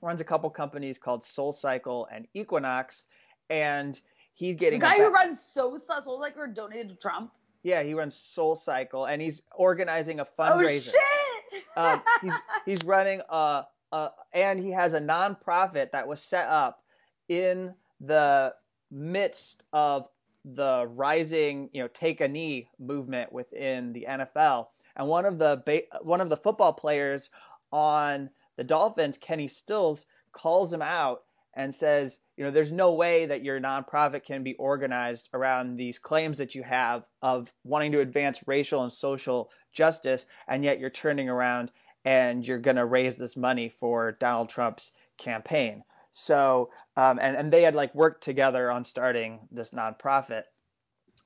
runs 0.01 0.21
a 0.21 0.25
couple 0.25 0.51
companies 0.51 0.99
called 0.99 1.25
Soul 1.25 1.53
Cycle 1.53 2.07
and 2.13 2.29
Equinox, 2.33 3.09
and 3.51 4.01
he's 4.35 4.55
getting 4.55 4.79
The 4.79 4.87
guy 4.87 4.99
a 4.99 5.05
who 5.07 5.11
runs 5.11 5.43
so 5.43 5.77
so 5.79 6.13
like 6.13 6.37
we're 6.37 6.47
donated 6.47 6.91
to 6.91 6.95
Trump. 6.95 7.33
yeah, 7.65 7.83
he 7.83 7.93
runs 7.93 8.15
Soul 8.15 8.55
Cycle, 8.55 9.07
and 9.07 9.21
he's 9.21 9.43
organizing 9.57 10.21
a 10.21 10.25
fundraiser. 10.25 10.93
Oh 10.95 11.49
shit! 11.51 11.65
Um, 11.77 12.03
he's 12.23 12.35
he's 12.67 12.85
running 12.87 13.21
a, 13.29 13.65
a 13.93 14.11
and 14.33 14.63
he 14.63 14.71
has 14.73 14.95
a 14.95 15.01
nonprofit 15.01 15.93
that 15.93 16.09
was 16.09 16.21
set 16.21 16.49
up 16.49 16.83
in 17.29 17.75
the 18.01 18.55
midst 18.91 19.65
of 19.73 20.09
the 20.45 20.87
rising, 20.95 21.69
you 21.73 21.83
know, 21.83 21.89
take 21.89 22.21
a 22.21 22.29
knee 22.29 22.71
movement 22.79 23.33
within 23.33 23.93
the 23.93 24.07
NFL. 24.09 24.69
And 24.97 25.09
one 25.09 25.25
of 25.25 25.39
the 25.39 25.63
ba- 25.65 26.03
one 26.03 26.21
of 26.21 26.31
the 26.31 26.37
football 26.37 26.73
players 26.73 27.31
on 27.73 28.31
the 28.57 28.65
Dolphins, 28.65 29.19
Kenny 29.19 29.49
Stills, 29.49 30.07
calls 30.33 30.73
him 30.73 30.83
out 30.83 31.23
and 31.55 31.75
says, 31.75 32.21
you 32.37 32.45
know, 32.45 32.51
there's 32.51 32.73
no 32.73 32.93
way 32.93 33.27
that 33.27 33.43
your 33.43 33.61
nonprofit 33.61 34.25
can 34.25 34.45
be 34.45 34.55
organized 34.55 35.29
around 35.35 35.77
these 35.77 35.99
claims 35.99 36.39
that 36.39 36.55
you 36.55 36.63
have 36.63 37.05
of 37.21 37.53
wanting 37.65 37.91
to 37.93 38.01
advance 38.01 38.47
racial 38.47 38.83
and 38.83 38.93
social 38.93 39.51
justice, 39.73 40.25
and 40.47 40.65
yet 40.65 40.79
you're 40.79 40.89
turning 40.89 41.29
around 41.29 41.73
and 42.09 42.47
you're 42.47 42.59
going 42.59 42.77
to 42.79 42.87
raise 42.87 43.17
this 43.17 43.37
money 43.37 43.69
for 43.69 44.13
Donald 44.13 44.49
Trump's 44.49 44.93
campaign. 45.19 45.85
So, 46.11 46.71
um, 46.97 47.19
and 47.21 47.37
and 47.37 47.53
they 47.53 47.63
had 47.63 47.75
like 47.75 47.95
worked 47.95 48.25
together 48.25 48.71
on 48.71 48.87
starting 48.87 49.41
this 49.51 49.73
nonprofit, 49.73 50.45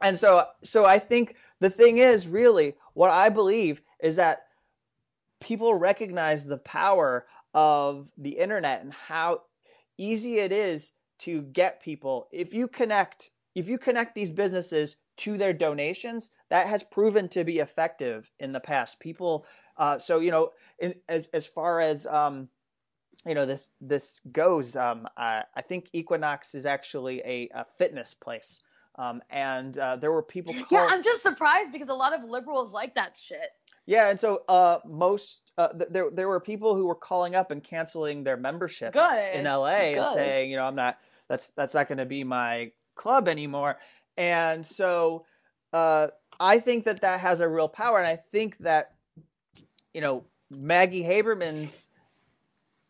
and 0.03 0.19
so 0.19 0.45
so 0.65 0.85
I 0.85 0.99
think 0.99 1.37
the 1.61 1.71
thing 1.71 1.99
is 1.99 2.27
really 2.27 2.75
what 2.95 3.13
I 3.13 3.29
believe 3.29 3.81
is 4.03 4.17
that 4.17 4.43
people 5.41 5.73
recognize 5.75 6.47
the 6.47 6.59
power 6.59 7.27
of 7.55 8.11
the 8.19 8.31
internet 8.31 8.83
and 8.83 8.93
how 8.93 9.43
easy 9.97 10.41
it 10.41 10.51
is 10.51 10.91
to 11.21 11.43
get 11.43 11.81
people. 11.81 12.27
If 12.33 12.53
you 12.53 12.67
connect 12.67 13.31
if 13.55 13.69
you 13.69 13.79
connect 13.79 14.17
these 14.17 14.33
businesses 14.33 14.97
to 15.19 15.39
their 15.39 15.53
donations 15.53 16.31
that 16.51 16.67
has 16.67 16.83
proven 16.83 17.29
to 17.29 17.45
be 17.45 17.59
effective 17.59 18.31
in 18.41 18.53
the 18.53 18.61
past. 18.61 18.99
People 18.99 19.47
uh, 19.83 19.99
so 19.99 20.21
you 20.21 20.31
know 20.31 20.51
in, 20.79 20.95
as 21.09 21.29
as 21.33 21.45
far 21.45 21.81
as 21.81 22.07
um, 22.07 22.49
you 23.27 23.35
know 23.35 23.45
this 23.45 23.71
this 23.81 24.21
goes 24.31 24.77
um, 24.77 25.09
I, 25.17 25.43
I 25.57 25.63
think 25.63 25.89
equinox 25.93 26.55
is 26.55 26.67
actually 26.67 27.21
a, 27.21 27.49
a 27.53 27.65
fitness 27.65 28.15
place. 28.15 28.61
Um, 28.97 29.23
and 29.31 29.77
uh, 29.79 29.97
there 29.97 30.13
were 30.13 30.23
people 30.23 30.53
call, 30.53 30.67
Yeah, 30.71 30.87
I'm 30.91 31.03
just 31.03 31.23
surprised 31.23 31.73
because 31.73 31.89
a 31.89 31.95
lot 31.95 32.13
of 32.13 32.29
liberals 32.29 32.75
like 32.75 32.95
that 32.95 33.17
shit. 33.19 33.51
yeah 33.87 34.11
and 34.11 34.21
so 34.21 34.43
uh, 34.49 34.79
most 34.87 35.51
uh, 35.59 35.69
th- 35.69 35.91
there 35.91 36.11
there 36.11 36.29
were 36.29 36.41
people 36.41 36.77
who 36.77 36.87
were 36.87 36.95
calling 36.95 37.35
up 37.35 37.51
and 37.51 37.65
canceling 37.65 38.23
their 38.23 38.37
memberships 38.37 38.95
Good, 38.95 39.35
in 39.35 39.45
LA 39.47 39.97
and 39.97 40.07
saying 40.15 40.51
you 40.51 40.57
know 40.59 40.65
I'm 40.65 40.77
not 40.77 40.99
that's 41.27 41.51
that's 41.51 41.75
not 41.75 41.89
going 41.89 41.99
to 41.99 42.07
be 42.07 42.23
my 42.23 42.71
club 42.95 43.27
anymore. 43.27 43.79
And 44.17 44.65
so 44.65 45.25
uh, 45.73 46.09
I 46.39 46.61
think 46.61 46.85
that 46.85 47.01
that 47.01 47.19
has 47.19 47.41
a 47.41 47.49
real 47.49 47.69
power 47.69 47.99
and 47.99 48.07
I 48.07 48.17
think 48.31 48.59
that 48.59 48.93
you 49.93 50.01
know 50.01 50.25
Maggie 50.51 51.05
Haberman's 51.05 51.89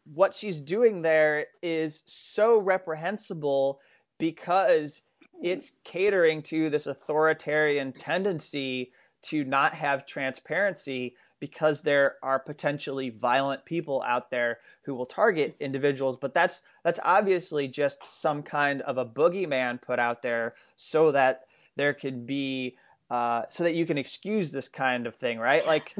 what 0.04 0.34
she's 0.34 0.60
doing 0.60 1.02
there 1.02 1.46
is 1.62 2.02
so 2.06 2.58
reprehensible 2.58 3.80
because 4.18 5.02
it's 5.42 5.72
catering 5.84 6.42
to 6.42 6.70
this 6.70 6.86
authoritarian 6.86 7.92
tendency 7.92 8.92
to 9.22 9.44
not 9.44 9.74
have 9.74 10.06
transparency 10.06 11.14
because 11.38 11.82
there 11.82 12.16
are 12.22 12.38
potentially 12.38 13.10
violent 13.10 13.64
people 13.64 14.02
out 14.06 14.30
there 14.30 14.58
who 14.82 14.94
will 14.94 15.06
target 15.06 15.56
individuals. 15.58 16.16
But 16.16 16.34
that's 16.34 16.62
that's 16.84 17.00
obviously 17.02 17.66
just 17.66 18.04
some 18.06 18.42
kind 18.42 18.80
of 18.82 18.98
a 18.98 19.06
boogeyman 19.06 19.82
put 19.82 19.98
out 19.98 20.22
there 20.22 20.54
so 20.76 21.10
that 21.10 21.42
there 21.74 21.94
could 21.94 22.26
be 22.26 22.76
uh, 23.12 23.44
so 23.50 23.62
that 23.62 23.74
you 23.74 23.84
can 23.84 23.98
excuse 23.98 24.52
this 24.52 24.68
kind 24.68 25.06
of 25.06 25.14
thing, 25.14 25.38
right? 25.38 25.66
Like 25.66 25.94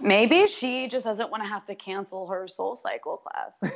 maybe 0.00 0.46
she 0.48 0.88
just 0.88 1.04
doesn't 1.04 1.30
want 1.30 1.42
to 1.42 1.48
have 1.48 1.66
to 1.66 1.74
cancel 1.74 2.26
her 2.28 2.48
soul 2.48 2.78
cycle 2.78 3.18
class. 3.18 3.74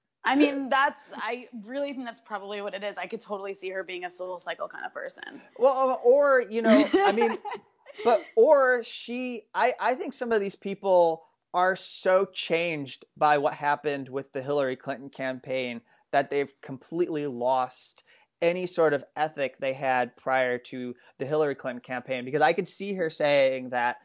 I 0.24 0.36
mean, 0.36 0.68
that's 0.68 1.02
I 1.16 1.48
really 1.64 1.92
think 1.92 2.04
that's 2.04 2.20
probably 2.20 2.60
what 2.62 2.72
it 2.72 2.84
is. 2.84 2.96
I 2.98 3.08
could 3.08 3.20
totally 3.20 3.52
see 3.52 3.70
her 3.70 3.82
being 3.82 4.04
a 4.04 4.10
soul 4.12 4.38
cycle 4.38 4.68
kind 4.68 4.86
of 4.86 4.94
person. 4.94 5.42
Well, 5.58 6.00
or 6.04 6.44
you 6.48 6.62
know, 6.62 6.88
I 7.04 7.10
mean, 7.10 7.36
but 8.04 8.24
or 8.36 8.84
she, 8.84 9.46
I 9.52 9.74
I 9.80 9.96
think 9.96 10.12
some 10.12 10.30
of 10.30 10.40
these 10.40 10.54
people 10.54 11.24
are 11.52 11.74
so 11.74 12.26
changed 12.26 13.06
by 13.16 13.38
what 13.38 13.54
happened 13.54 14.08
with 14.08 14.30
the 14.30 14.40
Hillary 14.42 14.76
Clinton 14.76 15.10
campaign 15.10 15.80
that 16.12 16.30
they've 16.30 16.52
completely 16.62 17.26
lost 17.26 18.04
any 18.40 18.66
sort 18.66 18.94
of 18.94 19.04
ethic 19.16 19.58
they 19.58 19.72
had 19.72 20.16
prior 20.16 20.58
to 20.58 20.94
the 21.18 21.26
Hillary 21.26 21.54
Clinton 21.54 21.80
campaign 21.80 22.24
because 22.24 22.42
I 22.42 22.52
could 22.52 22.68
see 22.68 22.94
her 22.94 23.10
saying 23.10 23.70
that 23.70 23.96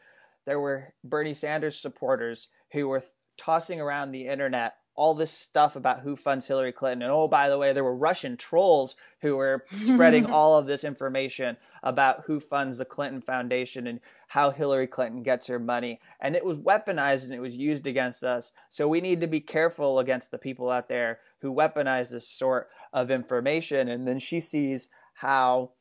there 0.45 0.59
were 0.59 0.93
Bernie 1.03 1.33
Sanders 1.33 1.79
supporters 1.79 2.47
who 2.71 2.87
were 2.87 3.03
tossing 3.37 3.79
around 3.79 4.11
the 4.11 4.27
internet 4.27 4.75
all 4.95 5.15
this 5.15 5.31
stuff 5.31 5.75
about 5.75 6.01
who 6.01 6.15
funds 6.15 6.45
Hillary 6.45 6.71
Clinton. 6.71 7.03
And 7.03 7.11
oh, 7.11 7.27
by 7.27 7.49
the 7.49 7.57
way, 7.57 7.73
there 7.73 7.83
were 7.83 7.95
Russian 7.95 8.37
trolls 8.37 8.95
who 9.21 9.35
were 9.35 9.65
spreading 9.81 10.25
all 10.31 10.57
of 10.57 10.67
this 10.67 10.83
information 10.83 11.57
about 11.81 12.23
who 12.27 12.39
funds 12.39 12.77
the 12.77 12.85
Clinton 12.85 13.21
Foundation 13.21 13.87
and 13.87 13.99
how 14.27 14.51
Hillary 14.51 14.87
Clinton 14.87 15.23
gets 15.23 15.47
her 15.47 15.57
money. 15.57 15.99
And 16.19 16.35
it 16.35 16.45
was 16.45 16.59
weaponized 16.59 17.23
and 17.23 17.33
it 17.33 17.41
was 17.41 17.57
used 17.57 17.87
against 17.87 18.23
us. 18.23 18.51
So 18.69 18.87
we 18.87 19.01
need 19.01 19.21
to 19.21 19.27
be 19.27 19.41
careful 19.41 19.97
against 19.97 20.29
the 20.29 20.37
people 20.37 20.69
out 20.69 20.89
there 20.89 21.19
who 21.39 21.53
weaponize 21.53 22.11
this 22.11 22.27
sort 22.27 22.69
of 22.93 23.11
information. 23.11 23.89
And 23.89 24.07
then 24.07 24.19
she 24.19 24.39
sees 24.39 24.89
how 25.15 25.71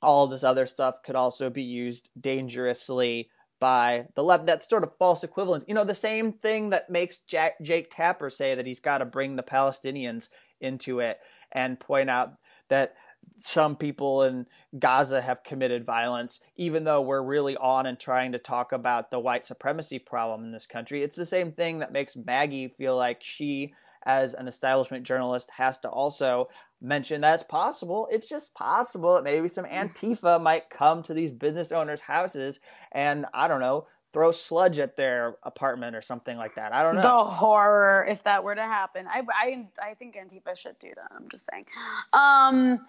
all 0.00 0.26
this 0.26 0.44
other 0.44 0.66
stuff 0.66 1.02
could 1.04 1.16
also 1.16 1.50
be 1.50 1.62
used 1.62 2.10
dangerously 2.18 3.28
by 3.60 4.06
the 4.14 4.22
left. 4.22 4.46
That 4.46 4.62
sort 4.62 4.84
of 4.84 4.96
false 4.98 5.24
equivalence. 5.24 5.64
You 5.66 5.74
know, 5.74 5.84
the 5.84 5.94
same 5.94 6.32
thing 6.32 6.70
that 6.70 6.88
makes 6.88 7.18
Jack, 7.18 7.60
Jake 7.60 7.88
Tapper 7.90 8.30
say 8.30 8.54
that 8.54 8.66
he's 8.66 8.80
got 8.80 8.98
to 8.98 9.04
bring 9.04 9.36
the 9.36 9.42
Palestinians 9.42 10.28
into 10.60 11.00
it 11.00 11.18
and 11.52 11.80
point 11.80 12.10
out 12.10 12.34
that 12.68 12.94
some 13.40 13.76
people 13.76 14.22
in 14.22 14.46
Gaza 14.78 15.20
have 15.20 15.42
committed 15.42 15.84
violence, 15.84 16.40
even 16.56 16.84
though 16.84 17.00
we're 17.00 17.22
really 17.22 17.56
on 17.56 17.86
and 17.86 17.98
trying 17.98 18.32
to 18.32 18.38
talk 18.38 18.72
about 18.72 19.10
the 19.10 19.20
white 19.20 19.44
supremacy 19.44 19.98
problem 19.98 20.44
in 20.44 20.52
this 20.52 20.66
country. 20.66 21.02
It's 21.02 21.16
the 21.16 21.26
same 21.26 21.52
thing 21.52 21.78
that 21.78 21.92
makes 21.92 22.16
Maggie 22.16 22.68
feel 22.68 22.96
like 22.96 23.22
she, 23.22 23.74
as 24.08 24.32
an 24.32 24.48
establishment 24.48 25.04
journalist, 25.04 25.50
has 25.50 25.76
to 25.78 25.88
also 25.88 26.48
mention 26.80 27.20
that 27.20 27.34
it's 27.34 27.42
possible. 27.42 28.08
It's 28.10 28.26
just 28.26 28.54
possible 28.54 29.14
that 29.14 29.22
maybe 29.22 29.48
some 29.48 29.66
Antifa 29.66 30.40
might 30.42 30.70
come 30.70 31.02
to 31.04 31.14
these 31.14 31.30
business 31.30 31.70
owners' 31.70 32.00
houses 32.00 32.58
and, 32.90 33.26
I 33.34 33.48
don't 33.48 33.60
know, 33.60 33.86
throw 34.14 34.30
sludge 34.30 34.78
at 34.78 34.96
their 34.96 35.36
apartment 35.42 35.94
or 35.94 36.00
something 36.00 36.38
like 36.38 36.54
that. 36.54 36.72
I 36.72 36.82
don't 36.82 36.96
know. 36.96 37.02
The 37.02 37.24
horror 37.24 38.06
if 38.08 38.22
that 38.22 38.42
were 38.42 38.54
to 38.54 38.62
happen. 38.62 39.06
I 39.06 39.22
I 39.30 39.68
I 39.90 39.94
think 39.94 40.16
Antifa 40.16 40.56
should 40.56 40.78
do 40.78 40.90
that. 40.96 41.12
I'm 41.14 41.28
just 41.28 41.46
saying. 41.52 41.66
Um 42.14 42.86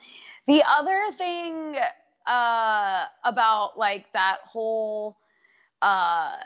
the 0.48 0.64
other 0.66 1.12
thing 1.18 1.76
uh 2.26 3.04
about 3.26 3.78
like 3.78 4.10
that 4.14 4.38
whole 4.46 5.18
uh 5.82 6.38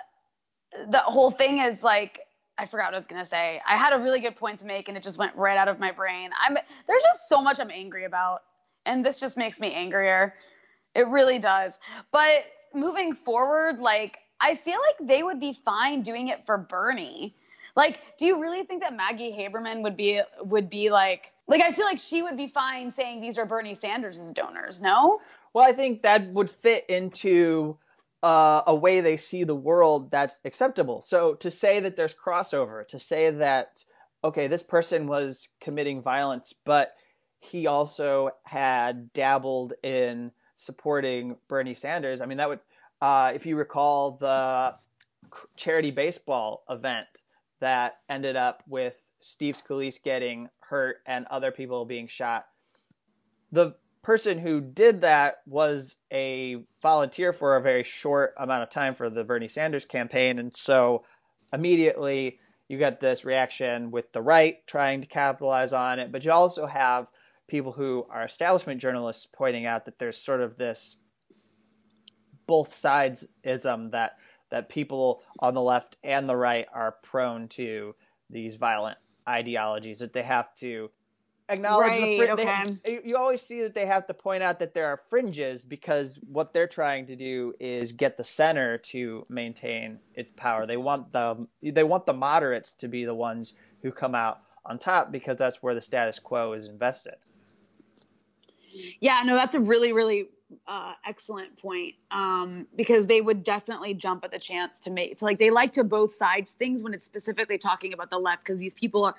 the 0.90 1.00
whole 1.00 1.30
thing 1.30 1.60
is 1.60 1.84
like 1.84 2.22
I 2.58 2.66
forgot 2.66 2.88
what 2.88 2.96
I 2.96 2.98
was 2.98 3.08
gonna 3.08 3.26
say. 3.26 3.62
I 3.68 3.78
had 3.78 3.94
a 3.94 4.00
really 4.00 4.20
good 4.20 4.36
point 4.36 4.60
to 4.60 4.66
make 4.66 4.88
and 4.88 4.98
it 4.98 5.04
just 5.04 5.18
went 5.18 5.36
right 5.36 5.58
out 5.58 5.68
of 5.68 5.80
my 5.80 5.92
brain. 5.92 6.30
I'm 6.40 6.58
there's 6.88 7.04
just 7.04 7.28
so 7.28 7.42
much 7.42 7.60
I'm 7.60 7.72
angry 7.72 8.06
about. 8.06 8.42
And 8.86 9.06
this 9.06 9.20
just 9.20 9.38
makes 9.38 9.60
me 9.60 9.72
angrier. 9.72 10.36
It 10.94 11.08
really 11.08 11.40
does. 11.40 11.80
But 12.12 12.46
moving 12.74 13.14
forward, 13.14 13.80
like 13.80 14.20
I 14.40 14.56
feel 14.56 14.78
like 14.80 15.08
they 15.08 15.24
would 15.24 15.40
be 15.40 15.54
fine 15.54 16.02
doing 16.02 16.28
it 16.28 16.46
for 16.46 16.58
Bernie. 16.58 17.34
Like, 17.76 18.18
do 18.18 18.26
you 18.26 18.40
really 18.42 18.64
think 18.64 18.82
that 18.82 18.96
Maggie 18.96 19.32
Haberman 19.32 19.82
would 19.84 19.98
be 19.98 20.22
would 20.42 20.70
be 20.70 20.92
like 20.92 21.32
like 21.48 21.62
I 21.62 21.72
feel 21.72 21.86
like 21.86 22.00
she 22.00 22.22
would 22.22 22.38
be 22.38 22.48
fine 22.48 22.92
saying 22.92 23.22
these 23.22 23.38
are 23.38 23.46
Bernie 23.46 23.76
Sanders' 23.76 24.20
donors, 24.32 24.82
no? 24.82 25.20
Well, 25.54 25.68
I 25.68 25.72
think 25.72 26.02
that 26.02 26.28
would 26.28 26.50
fit 26.50 26.86
into 26.90 27.78
uh, 28.24 28.64
a 28.66 28.74
way 28.74 29.02
they 29.02 29.18
see 29.18 29.44
the 29.44 29.56
world 29.56 30.10
that's 30.10 30.40
acceptable. 30.46 31.02
So 31.02 31.36
to 31.36 31.52
say 31.52 31.80
that 31.82 31.96
there's 31.96 32.16
crossover, 32.16 32.88
to 32.88 32.98
say 32.98 33.30
that 33.30 33.84
okay, 34.24 34.48
this 34.48 34.64
person 34.64 35.06
was 35.06 35.50
committing 35.60 36.02
violence, 36.02 36.54
but 36.64 36.94
he 37.40 37.68
also 37.68 38.30
had 38.44 39.12
dabbled 39.12 39.74
in 39.84 40.32
supporting 40.56 41.36
Bernie 41.50 41.74
Sanders. 41.74 42.22
I 42.22 42.26
mean, 42.26 42.38
that 42.38 42.48
would 42.48 42.62
uh, 43.02 43.34
if 43.36 43.46
you 43.46 43.58
recall 43.58 44.12
the 44.12 44.76
charity 45.58 45.92
baseball 45.92 46.64
event 46.70 47.08
that 47.60 47.98
ended 48.10 48.38
up 48.38 48.64
with 48.68 48.96
Steve 49.20 49.56
Scalise 49.56 50.02
getting 50.02 50.50
hurt 50.60 50.98
and 51.06 51.26
other 51.28 51.52
people 51.52 51.86
being 51.86 52.08
shot. 52.08 52.46
The 53.52 53.76
person 54.04 54.38
who 54.38 54.62
did 54.62 55.02
that 55.02 55.38
was 55.46 55.98
a 56.12 56.58
volunteer 56.82 57.34
for 57.34 57.56
a 57.56 57.62
very 57.62 57.84
short 57.84 58.34
amount 58.38 58.62
of 58.62 58.70
time 58.70 58.94
for 58.94 59.10
the 59.10 59.24
Bernie 59.24 59.48
Sanders 59.48 59.86
campaign. 59.86 60.38
And 60.38 60.56
so 60.56 61.04
immediately 61.52 62.40
you 62.68 62.78
get 62.78 63.00
this 63.00 63.24
reaction 63.26 63.92
with 63.92 64.12
the 64.12 64.22
right 64.22 64.66
trying 64.68 65.02
to 65.02 65.08
capitalize 65.08 65.74
on 65.74 66.00
it. 66.00 66.12
But 66.12 66.26
you 66.26 66.32
also 66.32 66.66
have 66.66 67.08
people 67.48 67.72
who 67.72 68.06
are 68.10 68.24
establishment 68.24 68.82
journalists 68.82 69.26
pointing 69.32 69.66
out 69.66 69.86
that 69.86 70.00
there's 70.00 70.18
sort 70.18 70.42
of 70.42 70.58
this 70.58 70.98
both 72.46 72.74
sides 72.74 73.28
ism 73.44 73.92
that 73.92 74.18
that 74.52 74.70
people 74.70 75.24
on 75.40 75.54
the 75.54 75.62
left 75.62 75.98
and 76.04 76.30
the 76.30 76.36
right 76.36 76.68
are 76.74 76.98
prone 77.04 77.48
to 77.48 77.96
these 78.30 78.56
violent 78.56 78.98
ideologies 79.28 80.00
that 80.00 80.14
they 80.14 80.22
have 80.22 80.54
to 80.56 80.92
acknowledge 81.54 81.92
right, 81.92 82.20
the 82.20 82.32
okay. 82.34 82.64
they, 82.84 83.00
you 83.04 83.18
always 83.18 83.42
see 83.42 83.62
that 83.62 83.74
they 83.74 83.86
have 83.86 84.06
to 84.08 84.14
point 84.14 84.44
out 84.44 84.60
that 84.60 84.74
there 84.74 84.88
are 84.88 85.00
fringes 85.10 85.64
because 85.64 86.20
what 86.28 86.54
they're 86.54 86.68
trying 86.68 87.06
to 87.06 87.16
do 87.16 87.54
is 87.60 87.92
get 87.92 88.18
the 88.18 88.24
center 88.24 88.78
to 88.78 89.24
maintain 89.30 90.00
its 90.16 90.32
power 90.32 90.66
they 90.66 90.78
want 90.78 91.12
the 91.14 91.48
they 91.62 91.84
want 91.84 92.06
the 92.06 92.14
moderates 92.14 92.74
to 92.74 92.88
be 92.88 93.06
the 93.06 93.16
ones 93.16 93.54
who 93.82 93.92
come 93.92 94.16
out 94.16 94.42
on 94.66 94.78
top 94.78 95.12
because 95.12 95.38
that's 95.38 95.62
where 95.62 95.76
the 95.76 95.82
status 95.82 96.20
quo 96.20 96.54
is 96.54 96.68
invested 96.68 97.16
yeah 99.00 99.22
no 99.26 99.36
that's 99.36 99.56
a 99.56 99.60
really 99.60 99.94
really 99.94 100.28
uh, 100.68 100.94
excellent 101.08 101.58
point 101.58 101.96
um, 102.12 102.68
because 102.76 103.08
they 103.08 103.22
would 103.22 103.44
definitely 103.44 103.94
jump 103.94 104.24
at 104.24 104.32
the 104.32 104.40
chance 104.40 104.80
to 104.80 104.92
make 104.92 105.18
so 105.18 105.26
like 105.26 105.38
they 105.38 105.50
like 105.50 105.74
to 105.74 105.84
both 105.84 106.14
sides 106.14 106.54
things 106.54 106.84
when 106.84 106.94
it's 106.94 107.06
specifically 107.06 107.58
talking 107.58 107.94
about 107.94 108.10
the 108.10 108.18
left 108.18 108.44
because 108.44 108.60
these 108.60 108.74
people 108.74 109.06
are 109.06 109.16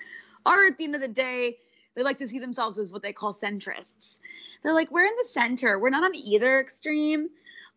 are 0.46 0.66
at 0.66 0.76
the 0.78 0.84
end 0.84 0.94
of 0.94 1.00
the 1.00 1.08
day 1.08 1.56
they 1.94 2.02
like 2.02 2.18
to 2.18 2.28
see 2.28 2.38
themselves 2.38 2.78
as 2.78 2.92
what 2.92 3.02
they 3.02 3.12
call 3.12 3.32
centrists. 3.32 4.18
They're 4.62 4.74
like 4.74 4.90
we're 4.90 5.06
in 5.06 5.14
the 5.22 5.28
center. 5.28 5.78
We're 5.78 5.90
not 5.90 6.04
on 6.04 6.14
either 6.14 6.60
extreme. 6.60 7.28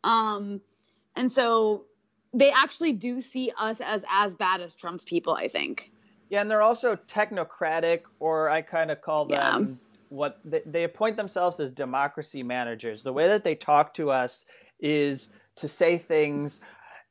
Um, 0.04 0.62
and 1.16 1.32
so 1.32 1.86
they 2.34 2.52
actually 2.52 2.94
do 2.94 3.22
see 3.22 3.52
us 3.58 3.82
as 3.82 4.04
as 4.10 4.36
bad 4.36 4.62
as 4.62 4.76
trump's 4.76 5.06
people 5.06 5.34
i 5.34 5.48
think. 5.48 5.92
Yeah 6.30 6.42
and 6.42 6.52
they're 6.52 6.62
also 6.62 6.96
technocratic 6.96 8.02
or 8.20 8.50
i 8.50 8.62
kind 8.62 8.92
of 8.92 9.02
call 9.02 9.26
them 9.26 9.80
yeah 9.80 9.88
what 10.10 10.40
they, 10.46 10.62
they 10.66 10.84
appoint 10.84 11.18
themselves 11.18 11.60
as 11.60 11.72
democracy 11.72 12.44
managers. 12.44 13.04
The 13.04 13.14
way 13.14 13.28
that 13.28 13.44
they 13.44 13.56
talk 13.56 13.94
to 13.96 14.12
us 14.12 14.46
is 14.80 15.30
to 15.56 15.68
say 15.68 15.98
things 15.98 16.60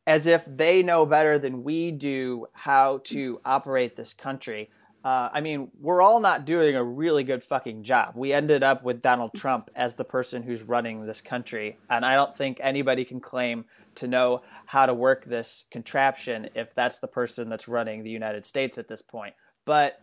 as 0.06 0.26
if 0.26 0.44
they 0.46 0.82
know 0.82 1.04
better 1.04 1.38
than 1.38 1.64
we 1.64 1.90
do 1.90 2.46
how 2.52 2.98
to 3.04 3.40
operate 3.44 3.96
this 3.96 4.12
country. 4.12 4.70
Uh, 5.04 5.28
I 5.32 5.40
mean, 5.40 5.70
we're 5.80 6.02
all 6.02 6.18
not 6.18 6.44
doing 6.44 6.74
a 6.74 6.82
really 6.82 7.22
good 7.22 7.44
fucking 7.44 7.84
job. 7.84 8.14
We 8.16 8.32
ended 8.32 8.64
up 8.64 8.82
with 8.82 9.02
Donald 9.02 9.34
Trump 9.34 9.70
as 9.76 9.94
the 9.94 10.04
person 10.04 10.42
who's 10.42 10.62
running 10.62 11.06
this 11.06 11.20
country. 11.20 11.78
And 11.88 12.04
I 12.04 12.14
don't 12.14 12.36
think 12.36 12.58
anybody 12.60 13.04
can 13.04 13.20
claim 13.20 13.66
to 13.96 14.08
know 14.08 14.42
how 14.66 14.86
to 14.86 14.94
work 14.94 15.24
this 15.24 15.64
contraption 15.70 16.50
if 16.54 16.74
that's 16.74 16.98
the 16.98 17.06
person 17.06 17.48
that's 17.48 17.68
running 17.68 18.02
the 18.02 18.10
United 18.10 18.44
States 18.44 18.78
at 18.78 18.88
this 18.88 19.00
point. 19.00 19.34
But 19.64 20.00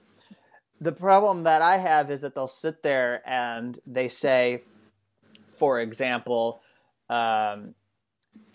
the 0.79 0.91
problem 0.91 1.43
that 1.43 1.61
I 1.61 1.77
have 1.77 2.09
is 2.09 2.21
that 2.21 2.35
they'll 2.35 2.47
sit 2.47 2.83
there 2.83 3.21
and 3.25 3.77
they 3.85 4.07
say, 4.07 4.61
for 5.47 5.79
example, 5.79 6.61
um, 7.09 7.75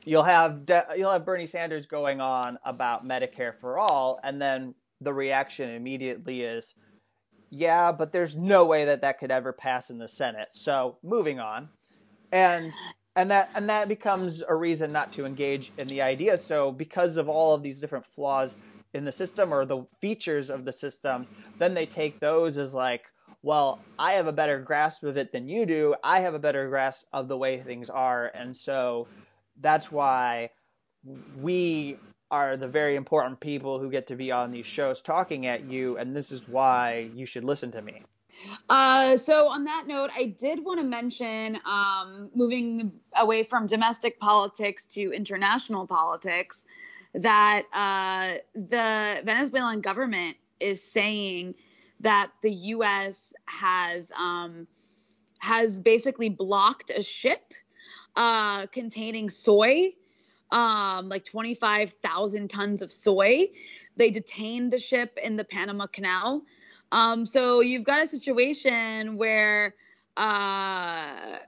you'll 0.04 0.24
have 0.24 0.62
you'll 0.96 1.10
have 1.10 1.24
Bernie 1.24 1.46
Sanders 1.46 1.86
going 1.86 2.20
on 2.20 2.58
about 2.64 3.06
Medicare 3.06 3.54
for 3.54 3.78
all, 3.78 4.20
and 4.22 4.40
then 4.40 4.74
the 5.00 5.12
reaction 5.12 5.70
immediately 5.70 6.42
is, 6.42 6.74
yeah, 7.50 7.92
but 7.92 8.12
there's 8.12 8.36
no 8.36 8.66
way 8.66 8.84
that 8.86 9.00
that 9.02 9.18
could 9.18 9.30
ever 9.30 9.52
pass 9.52 9.90
in 9.90 9.98
the 9.98 10.08
Senate. 10.08 10.48
So 10.50 10.98
moving 11.02 11.40
on, 11.40 11.68
and 12.32 12.72
and 13.16 13.30
that 13.30 13.50
and 13.54 13.68
that 13.70 13.88
becomes 13.88 14.42
a 14.46 14.54
reason 14.54 14.92
not 14.92 15.12
to 15.14 15.24
engage 15.24 15.72
in 15.78 15.88
the 15.88 16.02
idea. 16.02 16.36
So 16.36 16.70
because 16.72 17.16
of 17.16 17.28
all 17.28 17.54
of 17.54 17.62
these 17.62 17.80
different 17.80 18.06
flaws 18.06 18.56
in 18.94 19.04
the 19.04 19.12
system 19.12 19.52
or 19.52 19.64
the 19.64 19.84
features 20.00 20.50
of 20.50 20.64
the 20.64 20.72
system, 20.72 21.26
then 21.58 21.74
they 21.74 21.86
take 21.86 22.20
those 22.20 22.58
as 22.58 22.74
like, 22.74 23.06
well, 23.42 23.80
I 23.98 24.12
have 24.12 24.26
a 24.26 24.32
better 24.32 24.58
grasp 24.58 25.04
of 25.04 25.16
it 25.16 25.32
than 25.32 25.48
you 25.48 25.66
do. 25.66 25.94
I 26.02 26.20
have 26.20 26.34
a 26.34 26.38
better 26.38 26.68
grasp 26.68 27.06
of 27.12 27.28
the 27.28 27.36
way 27.36 27.60
things 27.60 27.88
are, 27.88 28.30
and 28.34 28.56
so 28.56 29.08
that's 29.60 29.90
why 29.90 30.50
we 31.40 31.98
are 32.30 32.56
the 32.56 32.68
very 32.68 32.96
important 32.96 33.40
people 33.40 33.78
who 33.78 33.90
get 33.90 34.06
to 34.08 34.16
be 34.16 34.30
on 34.30 34.50
these 34.50 34.66
shows 34.66 35.00
talking 35.00 35.46
at 35.46 35.64
you, 35.64 35.96
and 35.96 36.14
this 36.14 36.30
is 36.30 36.48
why 36.48 37.10
you 37.14 37.24
should 37.26 37.44
listen 37.44 37.70
to 37.72 37.82
me. 37.82 38.02
Uh, 38.68 39.16
so 39.16 39.48
on 39.48 39.64
that 39.64 39.86
note, 39.86 40.10
I 40.14 40.26
did 40.26 40.64
want 40.64 40.78
to 40.78 40.84
mention 40.84 41.58
um, 41.64 42.30
moving 42.34 42.92
away 43.16 43.42
from 43.42 43.66
domestic 43.66 44.20
politics 44.20 44.86
to 44.88 45.12
international 45.12 45.86
politics 45.86 46.64
that 47.14 47.62
uh, 47.72 48.38
the 48.54 49.22
Venezuelan 49.24 49.80
government 49.80 50.36
is 50.60 50.82
saying 50.82 51.54
that 52.00 52.30
the 52.42 52.52
U.S. 52.52 53.32
has 53.46 54.12
um, 54.16 54.66
has 55.40 55.80
basically 55.80 56.28
blocked 56.28 56.90
a 56.94 57.02
ship 57.02 57.54
uh, 58.16 58.66
containing 58.66 59.30
soy 59.30 59.92
um, 60.50 61.08
like 61.08 61.24
25,000 61.24 62.48
tons 62.48 62.82
of 62.82 62.92
soy. 62.92 63.48
They 63.96 64.10
detained 64.10 64.72
the 64.72 64.78
ship 64.78 65.18
in 65.22 65.36
the 65.36 65.44
Panama 65.44 65.86
Canal. 65.86 66.42
Um, 66.92 67.26
so 67.26 67.60
you've 67.60 67.84
got 67.84 68.02
a 68.02 68.06
situation 68.06 69.16
where 69.16 69.74
uh, 70.16 71.38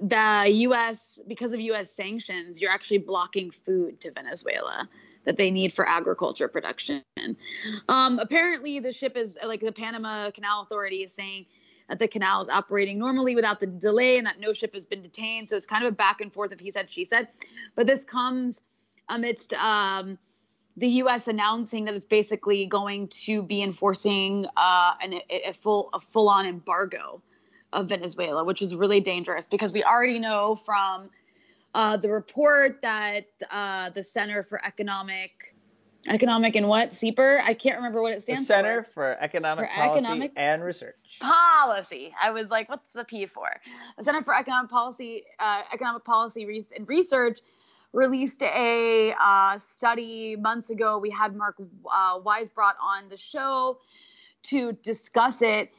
the 0.00 0.44
U.S., 0.48 1.20
because 1.26 1.52
of 1.52 1.60
U.S. 1.60 1.90
sanctions, 1.90 2.60
you're 2.60 2.70
actually 2.70 2.98
blocking 2.98 3.50
food 3.50 4.00
to 4.00 4.10
Venezuela 4.10 4.88
that 5.24 5.36
they 5.36 5.50
need 5.50 5.72
for 5.72 5.86
agriculture 5.88 6.48
production. 6.48 7.02
Um, 7.88 8.18
apparently, 8.18 8.80
the 8.80 8.92
ship 8.92 9.16
is 9.16 9.36
like 9.44 9.60
the 9.60 9.72
Panama 9.72 10.30
Canal 10.30 10.62
Authority 10.62 11.02
is 11.02 11.12
saying 11.12 11.46
that 11.90 11.98
the 11.98 12.06
canal 12.06 12.40
is 12.40 12.48
operating 12.48 12.98
normally 12.98 13.34
without 13.34 13.58
the 13.58 13.66
delay 13.66 14.16
and 14.16 14.26
that 14.26 14.38
no 14.38 14.52
ship 14.52 14.72
has 14.74 14.86
been 14.86 15.02
detained. 15.02 15.50
So 15.50 15.56
it's 15.56 15.66
kind 15.66 15.84
of 15.84 15.92
a 15.92 15.96
back 15.96 16.20
and 16.20 16.32
forth 16.32 16.52
of 16.52 16.60
he 16.60 16.70
said, 16.70 16.88
she 16.88 17.04
said. 17.04 17.28
But 17.74 17.88
this 17.88 18.04
comes 18.04 18.60
amidst 19.08 19.52
um, 19.54 20.16
the 20.76 20.86
U.S. 20.86 21.26
announcing 21.26 21.84
that 21.86 21.94
it's 21.94 22.06
basically 22.06 22.64
going 22.66 23.08
to 23.08 23.42
be 23.42 23.60
enforcing 23.60 24.46
uh, 24.56 24.92
an, 25.02 25.14
a 25.28 25.52
full 25.52 25.90
a 25.92 25.98
full 25.98 26.28
on 26.28 26.46
embargo 26.46 27.20
of 27.72 27.88
Venezuela, 27.88 28.44
which 28.44 28.62
is 28.62 28.74
really 28.74 29.00
dangerous 29.00 29.46
because 29.46 29.72
we 29.72 29.82
already 29.82 30.20
know 30.20 30.54
from 30.54 31.10
uh, 31.74 31.96
the 31.96 32.08
report 32.08 32.82
that 32.82 33.26
uh, 33.50 33.90
the 33.90 34.04
Center 34.04 34.44
for 34.44 34.64
Economic 34.64 35.56
Economic 36.08 36.56
and 36.56 36.66
what? 36.66 36.92
CEPR? 36.92 37.40
I 37.42 37.54
can't 37.54 37.76
remember 37.76 38.00
what 38.00 38.12
it 38.12 38.22
stands 38.22 38.42
the 38.42 38.46
Center 38.46 38.84
for. 38.84 38.92
for 38.92 39.16
Economic 39.20 39.68
for 39.68 39.74
Policy 39.74 40.04
Economic 40.04 40.32
and 40.36 40.64
Research. 40.64 41.18
Policy. 41.20 42.14
I 42.20 42.30
was 42.30 42.50
like, 42.50 42.68
what's 42.68 42.92
the 42.92 43.04
P 43.04 43.26
for? 43.26 43.48
The 43.98 44.04
Center 44.04 44.22
for 44.22 44.34
Economic 44.34 44.70
Policy, 44.70 45.24
uh, 45.38 45.62
Economic 45.72 46.04
Policy 46.04 46.64
and 46.76 46.88
Research 46.88 47.40
released 47.92 48.42
a 48.42 49.14
uh, 49.20 49.58
study 49.58 50.36
months 50.36 50.70
ago. 50.70 50.98
We 50.98 51.10
had 51.10 51.36
Mark 51.36 51.56
uh, 51.60 52.20
Weisbrot 52.20 52.74
on 52.82 53.08
the 53.08 53.16
show 53.16 53.78
to 54.44 54.72
discuss 54.82 55.42
it, 55.42 55.70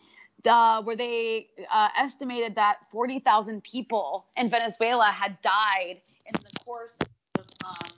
uh, 0.46 0.84
where 0.84 0.96
they 0.96 1.48
uh, 1.72 1.90
estimated 1.98 2.56
that 2.56 2.78
40,000 2.92 3.64
people 3.64 4.26
in 4.38 4.50
Venezuela 4.50 5.06
had 5.06 5.42
died 5.42 6.02
in 6.26 6.34
the 6.34 6.60
course 6.64 6.98
of 7.40 7.46
um, 7.66 7.92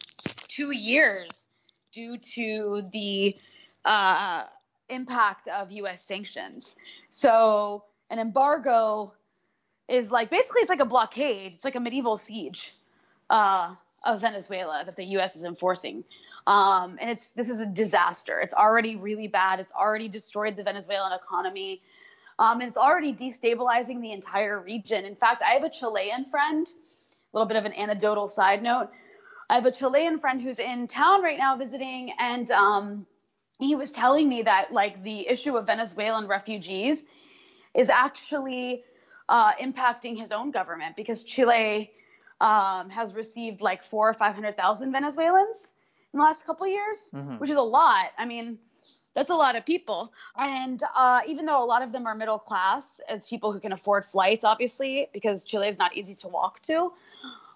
two 0.47 0.71
years 0.71 1.47
due 1.93 2.17
to 2.17 2.83
the 2.91 3.37
uh, 3.85 4.43
impact 4.89 5.47
of 5.47 5.71
U.S. 5.71 6.03
sanctions. 6.03 6.75
So 7.09 7.85
an 8.09 8.19
embargo 8.19 9.13
is 9.87 10.11
like 10.11 10.29
basically 10.29 10.61
it's 10.61 10.69
like 10.69 10.81
a 10.81 10.85
blockade. 10.85 11.53
It's 11.53 11.63
like 11.63 11.75
a 11.75 11.79
medieval 11.79 12.17
siege 12.17 12.73
uh, 13.29 13.75
of 14.03 14.21
Venezuela 14.21 14.83
that 14.85 14.97
the 14.97 15.05
U.S. 15.05 15.35
is 15.35 15.45
enforcing, 15.45 16.03
um, 16.47 16.97
and 16.99 17.09
it's 17.09 17.29
this 17.29 17.49
is 17.49 17.61
a 17.61 17.65
disaster. 17.65 18.39
It's 18.39 18.53
already 18.53 18.95
really 18.97 19.27
bad. 19.27 19.59
It's 19.59 19.71
already 19.71 20.09
destroyed 20.09 20.57
the 20.57 20.63
Venezuelan 20.63 21.13
economy. 21.13 21.81
Um, 22.39 22.61
and 22.61 22.67
it's 22.67 22.79
already 22.79 23.13
destabilizing 23.13 24.01
the 24.01 24.11
entire 24.11 24.59
region. 24.59 25.05
In 25.05 25.15
fact, 25.15 25.43
I 25.43 25.51
have 25.51 25.63
a 25.63 25.69
Chilean 25.69 26.25
friend, 26.25 26.67
a 26.67 27.37
little 27.37 27.47
bit 27.47 27.57
of 27.57 27.65
an 27.65 27.73
anecdotal 27.73 28.27
side 28.27 28.63
note. 28.63 28.89
I 29.53 29.57
have 29.57 29.67
a 29.67 29.71
Chilean 29.71 30.17
friend 30.17 30.41
who's 30.41 30.57
in 30.57 30.87
town 30.87 31.21
right 31.21 31.37
now 31.37 31.55
visiting, 31.55 32.11
and 32.17 32.49
um, 32.49 33.05
he 33.59 33.75
was 33.75 33.91
telling 33.91 34.27
me 34.27 34.41
that 34.41 34.71
like 34.71 35.03
the 35.03 35.29
issue 35.29 35.55
of 35.57 35.67
Venezuelan 35.67 36.25
refugees 36.25 37.05
is 37.75 37.87
actually 37.87 38.83
uh, 39.29 39.53
impacting 39.61 40.17
his 40.17 40.31
own 40.31 40.49
government 40.49 40.95
because 40.95 41.23
Chile 41.23 41.91
um, 42.41 42.89
has 42.89 43.13
received 43.13 43.61
like 43.61 43.83
four 43.83 44.09
or 44.09 44.15
five 44.15 44.33
hundred 44.33 44.57
thousand 44.57 44.91
Venezuelans 44.91 45.75
in 46.11 46.17
the 46.17 46.23
last 46.25 46.47
couple 46.47 46.65
years, 46.65 47.09
mm-hmm. 47.13 47.35
which 47.35 47.51
is 47.51 47.57
a 47.57 47.61
lot. 47.61 48.09
I 48.17 48.25
mean, 48.25 48.57
that's 49.13 49.29
a 49.29 49.35
lot 49.35 49.55
of 49.55 49.67
people. 49.67 50.13
And 50.35 50.81
uh, 50.95 51.21
even 51.27 51.45
though 51.45 51.63
a 51.63 51.67
lot 51.73 51.83
of 51.83 51.91
them 51.91 52.07
are 52.07 52.15
middle 52.15 52.39
class, 52.39 52.99
as 53.07 53.23
people 53.27 53.51
who 53.51 53.59
can 53.59 53.71
afford 53.71 54.03
flights, 54.03 54.43
obviously, 54.43 55.09
because 55.13 55.45
Chile 55.45 55.67
is 55.67 55.77
not 55.77 55.95
easy 55.95 56.15
to 56.15 56.27
walk 56.27 56.59
to 56.63 56.91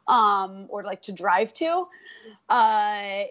um, 0.07 0.65
or 0.69 0.83
like 0.83 1.01
to 1.03 1.11
drive 1.11 1.53
to. 1.55 1.87
Uh, 2.49 3.23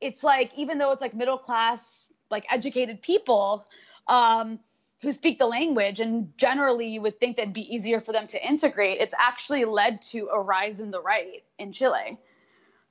it's 0.00 0.24
like 0.24 0.52
even 0.56 0.78
though 0.78 0.92
it's 0.92 1.00
like 1.00 1.14
middle 1.14 1.38
class, 1.38 2.08
like 2.30 2.46
educated 2.50 3.02
people 3.02 3.66
um, 4.08 4.58
who 5.02 5.12
speak 5.12 5.38
the 5.38 5.46
language, 5.46 6.00
and 6.00 6.36
generally 6.36 6.88
you 6.88 7.00
would 7.02 7.18
think 7.20 7.36
that'd 7.36 7.52
be 7.52 7.74
easier 7.74 8.00
for 8.00 8.12
them 8.12 8.26
to 8.28 8.46
integrate. 8.46 8.98
It's 9.00 9.14
actually 9.18 9.64
led 9.64 10.02
to 10.02 10.28
a 10.32 10.40
rise 10.40 10.80
in 10.80 10.90
the 10.90 11.00
right 11.00 11.42
in 11.58 11.72
Chile 11.72 12.18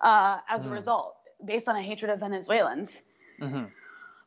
uh, 0.01 0.39
as 0.49 0.65
mm. 0.65 0.69
a 0.69 0.73
result, 0.73 1.15
based 1.43 1.67
on 1.67 1.75
a 1.75 1.81
hatred 1.81 2.11
of 2.11 2.19
Venezuelans. 2.19 3.03
Mm-hmm 3.41 3.65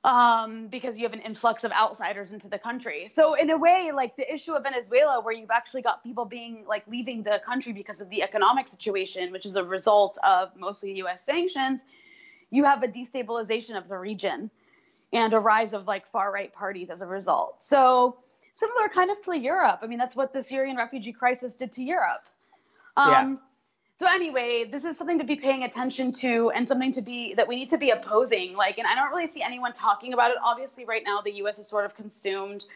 um, 0.07 0.69
because 0.69 0.97
you 0.97 1.05
have 1.05 1.13
an 1.13 1.21
influx 1.21 1.65
of 1.65 1.73
outsiders 1.73 2.31
into 2.31 2.49
the 2.49 2.59
country. 2.59 3.09
So 3.13 3.35
in 3.35 3.51
a 3.51 3.59
way, 3.59 3.91
like 3.93 4.17
the 4.17 4.33
issue 4.33 4.53
of 4.53 4.63
Venezuela, 4.63 5.21
where 5.21 5.35
you've 5.35 5.51
actually 5.51 5.83
got 5.83 6.05
people 6.05 6.25
being 6.25 6.65
like 6.67 6.85
leaving 6.87 7.25
the 7.25 7.41
country 7.45 7.73
because 7.73 8.01
of 8.01 8.09
the 8.09 8.23
economic 8.23 8.69
situation, 8.69 9.33
which 9.33 9.45
is 9.45 9.57
a 9.57 9.65
result 9.65 10.17
of 10.23 10.55
mostly 10.57 10.93
U.S. 10.99 11.25
sanctions, 11.25 11.85
you 12.51 12.63
have 12.63 12.85
a 12.85 12.89
destabilization 12.89 13.77
of 13.77 13.89
the 13.89 13.99
region 13.99 14.49
and 15.13 15.35
a 15.35 15.41
rise 15.41 15.73
of 15.73 15.89
like 15.89 16.07
far 16.07 16.33
right 16.33 16.53
parties 16.53 16.89
as 16.89 17.01
a 17.01 17.07
result. 17.07 17.61
So 17.61 18.19
similar 18.55 18.89
kind 18.89 19.11
of 19.11 19.21
to 19.25 19.37
Europe. 19.37 19.81
I 19.83 19.89
mean, 19.89 19.99
that's 19.99 20.15
what 20.15 20.33
the 20.33 20.41
Syrian 20.41 20.77
refugee 20.77 21.13
crisis 21.13 21.57
did 21.57 21.73
to 21.73 21.83
Europe. 21.83 22.25
Um, 22.97 23.11
yeah 23.11 23.37
so 23.97 24.07
anyway 24.07 24.65
this 24.65 24.85
is 24.85 24.97
something 24.97 25.19
to 25.19 25.25
be 25.25 25.35
paying 25.37 25.65
attention 25.65 26.13
to 26.13 26.51
and 26.51 26.69
something 26.69 26.93
to 26.93 27.03
be 27.03 27.35
that 27.35 27.49
we 27.49 27.57
need 27.57 27.69
to 27.69 27.79
be 27.79 27.91
opposing 27.91 28.55
like 28.55 28.79
and 28.79 28.87
i 28.87 28.95
don't 28.95 29.11
really 29.11 29.27
see 29.27 29.43
anyone 29.43 29.73
talking 29.73 30.13
about 30.13 30.31
it. 30.31 30.37
Obviously 30.45 30.85
right 30.85 31.03
now 31.05 31.21
the 31.21 31.33
us 31.33 31.59
is 31.59 31.67
sort 31.67 31.85
of 31.85 31.97
consumed 31.97 32.67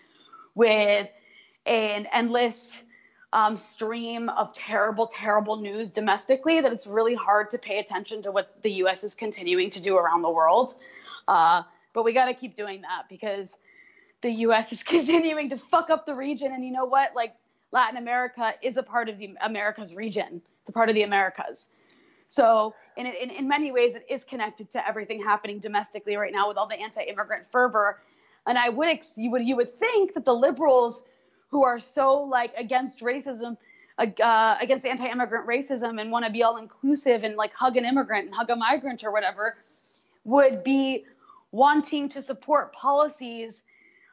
with 0.54 1.08
an 1.66 2.06
endless 2.12 2.82
um, 3.32 3.56
stream 3.56 4.28
of 4.30 4.52
terrible 4.52 5.06
terrible 5.06 5.56
news 5.56 5.90
domestically 5.90 6.60
that 6.60 6.72
it's 6.72 6.86
really 6.86 7.14
hard 7.14 7.50
to 7.50 7.58
pay 7.58 7.78
attention 7.78 8.22
to 8.22 8.32
what 8.32 8.60
the 8.62 8.70
us 8.70 9.04
is 9.04 9.14
continuing 9.14 9.70
to 9.70 9.80
do 9.80 9.96
around 9.96 10.22
the 10.22 10.30
world. 10.30 10.74
Uh, 11.28 11.62
but 11.92 12.04
we 12.04 12.12
got 12.12 12.26
to 12.26 12.34
keep 12.34 12.56
doing 12.56 12.80
that 12.82 13.04
because 13.08 13.56
the 14.22 14.30
us 14.30 14.72
is 14.72 14.82
continuing 14.96 15.50
to 15.50 15.56
fuck 15.56 15.90
up 15.90 16.06
the 16.06 16.14
region. 16.14 16.52
And 16.52 16.64
you 16.64 16.72
know 16.72 16.86
what? 16.86 17.14
Like 17.14 17.34
latin 17.72 17.96
america 17.96 18.52
is 18.62 18.76
a 18.76 18.82
part 18.82 19.08
of 19.08 19.16
the 19.18 19.36
america's 19.40 19.94
region 19.94 20.42
it's 20.60 20.70
a 20.70 20.72
part 20.72 20.88
of 20.88 20.94
the 20.94 21.02
Americas. 21.02 21.68
So, 22.26 22.74
in, 22.96 23.06
in, 23.06 23.30
in 23.30 23.48
many 23.48 23.72
ways, 23.72 23.96
it 23.96 24.06
is 24.08 24.22
connected 24.22 24.70
to 24.70 24.86
everything 24.86 25.20
happening 25.20 25.58
domestically 25.58 26.16
right 26.16 26.32
now 26.32 26.46
with 26.46 26.56
all 26.56 26.68
the 26.68 26.80
anti-immigrant 26.80 27.50
fervor. 27.50 28.00
And 28.46 28.56
I 28.56 28.68
would 28.68 29.00
you 29.16 29.30
would 29.32 29.44
you 29.44 29.56
would 29.56 29.68
think 29.68 30.14
that 30.14 30.24
the 30.24 30.34
liberals, 30.34 31.04
who 31.50 31.64
are 31.64 31.80
so 31.80 32.22
like 32.22 32.52
against 32.56 33.00
racism, 33.00 33.56
uh, 33.98 34.56
against 34.60 34.86
anti-immigrant 34.86 35.46
racism, 35.46 36.00
and 36.00 36.12
want 36.12 36.24
to 36.24 36.30
be 36.30 36.42
all 36.44 36.56
inclusive 36.56 37.24
and 37.24 37.36
like 37.36 37.52
hug 37.52 37.76
an 37.76 37.84
immigrant 37.84 38.26
and 38.26 38.34
hug 38.34 38.48
a 38.50 38.56
migrant 38.56 39.02
or 39.02 39.10
whatever, 39.10 39.56
would 40.24 40.62
be 40.62 41.04
wanting 41.50 42.08
to 42.10 42.22
support 42.22 42.72
policies 42.72 43.62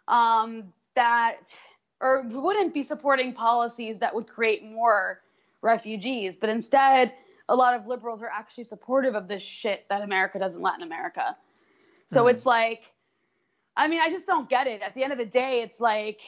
um, 0.08 0.64
that, 0.96 1.56
or 2.02 2.24
wouldn't 2.24 2.74
be 2.74 2.82
supporting 2.82 3.32
policies 3.32 4.00
that 4.00 4.14
would 4.16 4.28
create 4.28 4.64
more 4.64 5.22
refugees. 5.62 6.38
But 6.38 6.50
instead, 6.50 7.14
a 7.50 7.56
lot 7.56 7.74
of 7.74 7.88
liberals 7.88 8.22
are 8.22 8.30
actually 8.30 8.66
supportive 8.66 9.16
of 9.16 9.28
this 9.28 9.44
shit 9.44 9.86
that 9.90 10.02
America 10.02 10.40
does 10.40 10.56
in 10.56 10.62
Latin 10.62 10.84
America. 10.84 11.36
So 12.08 12.22
mm-hmm. 12.22 12.32
it's 12.32 12.46
like, 12.46 12.84
I 13.76 13.88
mean, 13.88 14.02
I 14.02 14.10
just 14.10 14.28
don't 14.28 14.50
get 14.50 14.68
it. 14.68 14.82
At 14.82 14.94
the 14.94 15.04
end 15.04 15.12
of 15.12 15.20
the 15.20 15.26
day, 15.26 15.62
it's 15.62 15.80
like, 15.80 16.22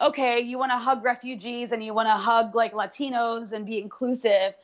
okay, 0.00 0.40
you 0.40 0.58
want 0.58 0.72
to 0.72 0.78
hug 0.78 1.04
refugees 1.04 1.72
and 1.72 1.84
you 1.84 1.94
want 1.94 2.08
to 2.08 2.14
hug 2.14 2.54
like 2.54 2.72
Latinos 2.72 3.52
and 3.52 3.66
be 3.66 3.78
inclusive, 3.78 4.54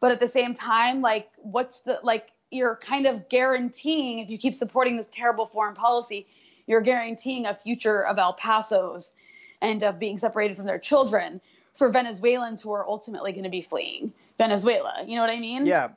but 0.00 0.10
at 0.10 0.20
the 0.20 0.28
same 0.28 0.54
time, 0.54 1.00
like, 1.00 1.30
what's 1.36 1.80
the 1.80 2.00
like? 2.02 2.30
You're 2.50 2.76
kind 2.76 3.06
of 3.06 3.30
guaranteeing 3.30 4.18
if 4.18 4.28
you 4.28 4.36
keep 4.36 4.54
supporting 4.54 4.96
this 4.96 5.08
terrible 5.10 5.46
foreign 5.46 5.74
policy, 5.74 6.26
you're 6.66 6.82
guaranteeing 6.82 7.46
a 7.46 7.54
future 7.54 8.04
of 8.04 8.18
El 8.18 8.34
Pasos 8.34 9.12
and 9.62 9.82
of 9.82 9.98
being 9.98 10.18
separated 10.18 10.56
from 10.56 10.66
their 10.66 10.78
children 10.78 11.40
for 11.74 11.88
Venezuelans 11.88 12.60
who 12.62 12.72
are 12.72 12.86
ultimately 12.88 13.32
going 13.32 13.44
to 13.44 13.50
be 13.50 13.62
fleeing 13.62 14.12
Venezuela. 14.38 15.04
You 15.06 15.16
know 15.16 15.22
what 15.22 15.30
I 15.30 15.38
mean? 15.38 15.66
Yeah. 15.66 15.90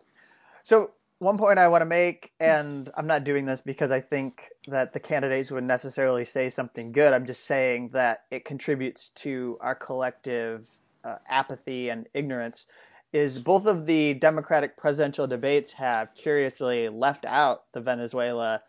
So 0.64 0.92
one 1.20 1.38
point 1.38 1.60
I 1.60 1.68
want 1.68 1.82
to 1.82 1.86
make, 1.86 2.32
and 2.40 2.90
I'm 2.96 3.08
not 3.08 3.24
doing 3.24 3.46
this 3.46 3.62
because 3.62 3.92
I 3.92 4.02
think 4.02 4.50
that 4.68 4.94
the 4.94 5.00
candidates 5.00 5.52
would 5.52 5.64
necessarily 5.64 6.26
say 6.26 6.50
something 6.50 6.92
good. 6.92 7.14
I'm 7.14 7.26
just 7.26 7.46
saying 7.46 7.90
that 7.90 8.24
it 8.32 8.46
contributes 8.46 9.10
to 9.10 9.58
our 9.62 9.76
collective 9.76 10.68
uh, 11.04 11.18
apathy 11.28 11.90
and 11.90 12.08
ignorance. 12.14 12.66
Is 13.14 13.40
both 13.40 13.66
of 13.66 13.86
the 13.86 14.16
Democratic 14.16 14.76
presidential 14.76 15.26
debates 15.26 15.72
have 15.74 16.14
curiously 16.16 16.90
left 16.90 17.24
out 17.24 17.64
the 17.72 17.80
Venezuela 17.80 18.64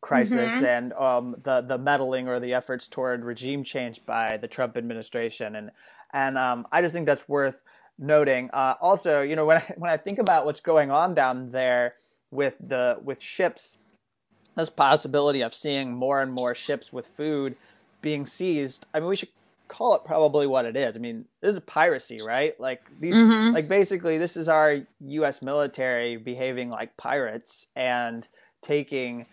crisis 0.00 0.52
mm-hmm. 0.52 0.64
and 0.64 0.92
um, 0.92 1.34
the 1.42 1.60
the 1.62 1.78
meddling 1.78 2.28
or 2.28 2.38
the 2.38 2.54
efforts 2.54 2.86
toward 2.86 3.24
regime 3.24 3.64
change 3.64 4.06
by 4.06 4.36
the 4.36 4.46
Trump 4.46 4.76
administration, 4.76 5.56
and 5.56 5.72
and 6.12 6.38
um, 6.38 6.66
I 6.72 6.82
just 6.82 6.94
think 6.94 7.06
that's 7.06 7.28
worth 7.28 7.60
noting. 7.98 8.50
Uh, 8.52 8.74
also, 8.80 9.22
you 9.22 9.36
know, 9.36 9.46
when 9.46 9.58
I, 9.58 9.74
when 9.76 9.90
I 9.90 9.96
think 9.96 10.18
about 10.18 10.44
what's 10.46 10.60
going 10.60 10.90
on 10.90 11.14
down 11.14 11.50
there 11.50 11.94
with 12.30 12.54
the 12.60 12.98
with 13.02 13.22
ships, 13.22 13.78
this 14.56 14.70
possibility 14.70 15.40
of 15.40 15.54
seeing 15.54 15.92
more 15.92 16.20
and 16.20 16.32
more 16.32 16.54
ships 16.54 16.92
with 16.92 17.06
food 17.06 17.56
being 18.00 18.26
seized. 18.26 18.86
I 18.94 19.00
mean, 19.00 19.08
we 19.08 19.16
should 19.16 19.30
call 19.68 19.94
it 19.94 20.04
probably 20.04 20.46
what 20.46 20.64
it 20.64 20.76
is. 20.76 20.96
I 20.96 21.00
mean, 21.00 21.26
this 21.40 21.54
is 21.54 21.60
piracy, 21.60 22.22
right? 22.22 22.58
Like 22.58 22.82
these, 23.00 23.14
mm-hmm. 23.14 23.54
like 23.54 23.68
basically, 23.68 24.18
this 24.18 24.36
is 24.36 24.48
our 24.48 24.80
U.S. 25.00 25.42
military 25.42 26.16
behaving 26.16 26.70
like 26.70 26.96
pirates 26.96 27.66
and 27.76 28.26
taking 28.62 29.26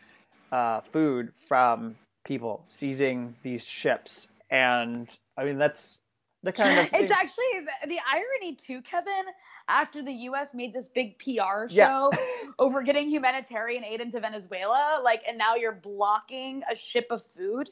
uh, 0.52 0.82
food 0.82 1.32
from 1.48 1.96
people, 2.24 2.66
seizing 2.70 3.36
these 3.44 3.66
ships, 3.66 4.28
and 4.50 5.10
I 5.38 5.46
mean 5.46 5.58
that's 5.58 6.02
the 6.46 6.54
kind 6.54 6.80
of. 6.80 6.86
It's 6.94 7.12
actually 7.12 7.66
the, 7.82 7.90
the, 7.90 8.00
irony 8.10 8.56
too, 8.56 8.82
Kevin. 8.82 9.26
After 9.68 10.04
the 10.04 10.12
U.S. 10.12 10.54
made 10.54 10.74
this 10.74 10.88
big 10.88 11.18
PR 11.18 11.68
show 11.68 11.72
yeah. 11.72 12.10
over 12.60 12.84
getting 12.84 13.10
humanitarian 13.10 13.84
aid 13.84 14.00
into 14.00 14.20
Venezuela, 14.20 15.02
like, 15.04 15.24
and 15.28 15.40
now 15.40 15.56
you're 15.56 15.72
blocking 15.72 16.62
a 16.72 16.76
ship 16.76 17.08
of 17.10 17.24
food, 17.24 17.72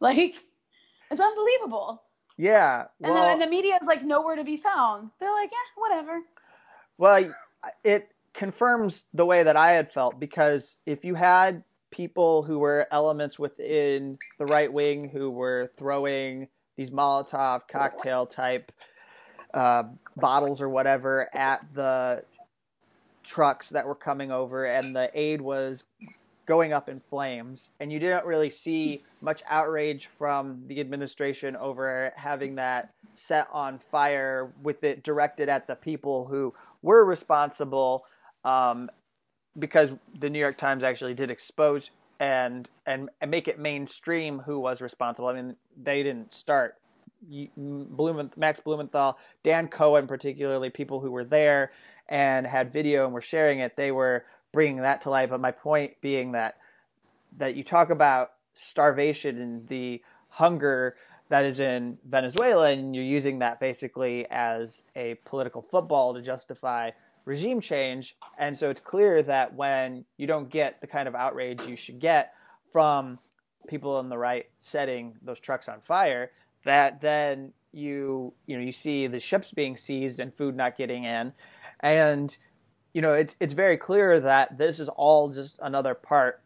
like, 0.00 0.44
it's 1.12 1.20
unbelievable. 1.20 2.02
Yeah, 2.36 2.86
well, 2.98 3.16
and, 3.16 3.16
the, 3.16 3.32
and 3.32 3.40
the 3.42 3.46
media 3.46 3.78
is 3.80 3.86
like 3.86 4.04
nowhere 4.04 4.34
to 4.34 4.44
be 4.44 4.56
found. 4.56 5.10
They're 5.20 5.32
like, 5.32 5.50
yeah, 5.50 5.80
whatever. 5.80 6.20
Well, 6.98 7.32
it 7.84 8.10
confirms 8.34 9.06
the 9.14 9.26
way 9.26 9.44
that 9.44 9.56
I 9.56 9.72
had 9.72 9.92
felt 9.92 10.18
because 10.18 10.76
if 10.86 11.04
you 11.04 11.14
had 11.14 11.62
people 11.90 12.42
who 12.42 12.58
were 12.58 12.86
elements 12.90 13.38
within 13.38 14.18
the 14.38 14.46
right 14.46 14.72
wing 14.72 15.08
who 15.08 15.30
were 15.30 15.70
throwing 15.76 16.48
these 16.78 16.90
Molotov 16.90 17.66
cocktail 17.66 18.24
type 18.24 18.70
uh, 19.52 19.82
bottles 20.16 20.62
or 20.62 20.68
whatever 20.68 21.28
at 21.34 21.74
the 21.74 22.22
trucks 23.24 23.70
that 23.70 23.84
were 23.84 23.96
coming 23.96 24.30
over, 24.30 24.64
and 24.64 24.94
the 24.94 25.10
aid 25.12 25.40
was 25.40 25.84
going 26.46 26.72
up 26.72 26.88
in 26.88 27.00
flames. 27.00 27.68
And 27.80 27.92
you 27.92 27.98
didn't 27.98 28.24
really 28.24 28.48
see 28.48 29.02
much 29.20 29.42
outrage 29.48 30.06
from 30.06 30.62
the 30.68 30.78
administration 30.78 31.56
over 31.56 32.12
having 32.16 32.54
that 32.54 32.94
set 33.12 33.48
on 33.52 33.80
fire 33.80 34.52
with 34.62 34.84
it 34.84 35.02
directed 35.02 35.48
at 35.48 35.66
the 35.66 35.74
people 35.74 36.26
who 36.26 36.54
were 36.80 37.04
responsible. 37.04 38.04
Um, 38.44 38.88
because 39.58 39.90
the 40.16 40.30
New 40.30 40.38
York 40.38 40.56
Times 40.56 40.84
actually 40.84 41.14
did 41.14 41.30
expose 41.32 41.90
and 42.20 42.68
and, 42.86 43.10
and 43.20 43.30
make 43.30 43.48
it 43.48 43.58
mainstream 43.58 44.40
who 44.40 44.58
was 44.58 44.80
responsible. 44.80 45.28
I 45.28 45.34
mean, 45.34 45.56
they 45.80 46.02
didn't 46.02 46.34
start. 46.34 46.76
Blumenthal, 47.56 48.38
Max 48.38 48.60
Blumenthal, 48.60 49.18
Dan 49.42 49.66
Cohen, 49.66 50.06
particularly 50.06 50.70
people 50.70 51.00
who 51.00 51.10
were 51.10 51.24
there 51.24 51.72
and 52.08 52.46
had 52.46 52.72
video 52.72 53.04
and 53.04 53.12
were 53.12 53.20
sharing 53.20 53.58
it, 53.58 53.74
they 53.76 53.90
were 53.90 54.24
bringing 54.52 54.76
that 54.82 55.00
to 55.00 55.10
light. 55.10 55.28
But 55.28 55.40
my 55.40 55.50
point 55.50 56.00
being 56.00 56.32
that 56.32 56.58
that 57.36 57.56
you 57.56 57.64
talk 57.64 57.90
about 57.90 58.32
starvation 58.54 59.40
and 59.40 59.68
the 59.68 60.02
hunger 60.28 60.96
that 61.28 61.44
is 61.44 61.60
in 61.60 61.98
Venezuela, 62.08 62.70
and 62.70 62.94
you're 62.94 63.04
using 63.04 63.40
that 63.40 63.60
basically 63.60 64.26
as 64.30 64.84
a 64.96 65.14
political 65.24 65.60
football 65.60 66.14
to 66.14 66.22
justify 66.22 66.90
regime 67.28 67.60
change. 67.60 68.16
And 68.38 68.56
so 68.56 68.70
it's 68.70 68.80
clear 68.80 69.22
that 69.22 69.54
when 69.54 70.06
you 70.16 70.26
don't 70.26 70.48
get 70.48 70.80
the 70.80 70.86
kind 70.86 71.06
of 71.06 71.14
outrage 71.14 71.60
you 71.66 71.76
should 71.76 72.00
get 72.00 72.32
from 72.72 73.18
people 73.68 74.00
in 74.00 74.08
the 74.08 74.16
right 74.16 74.46
setting 74.60 75.14
those 75.22 75.38
trucks 75.38 75.68
on 75.68 75.82
fire, 75.82 76.30
that 76.64 77.02
then 77.02 77.52
you 77.70 78.32
you 78.46 78.56
know 78.56 78.64
you 78.64 78.72
see 78.72 79.06
the 79.06 79.20
ships 79.20 79.52
being 79.52 79.76
seized 79.76 80.18
and 80.18 80.34
food 80.34 80.56
not 80.56 80.76
getting 80.76 81.04
in, 81.04 81.34
and 81.80 82.36
you 82.94 83.02
know 83.02 83.12
it's 83.12 83.36
it's 83.40 83.52
very 83.52 83.76
clear 83.76 84.18
that 84.20 84.56
this 84.56 84.80
is 84.80 84.88
all 84.88 85.28
just 85.28 85.58
another 85.60 85.94
part 85.94 86.42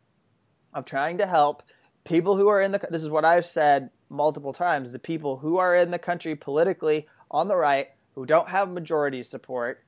of 0.75 0.85
trying 0.85 1.19
to 1.19 1.27
help 1.27 1.63
people 2.05 2.37
who 2.37 2.49
are 2.49 2.61
in 2.61 2.73
the 2.73 2.81
this 2.91 3.03
is 3.03 3.11
what 3.11 3.25
I've 3.25 3.47
said 3.47 3.91
multiple 4.09 4.53
times 4.53 4.91
the 4.91 4.99
people 4.99 5.37
who 5.37 5.59
are 5.59 5.77
in 5.77 5.93
the 5.93 5.99
country 5.99 6.35
politically 6.35 7.07
on 7.31 7.47
the 7.47 7.57
right 7.57 7.89
who 8.15 8.27
don't 8.27 8.49
have 8.49 8.71
majority 8.71 9.23
support 9.23 9.85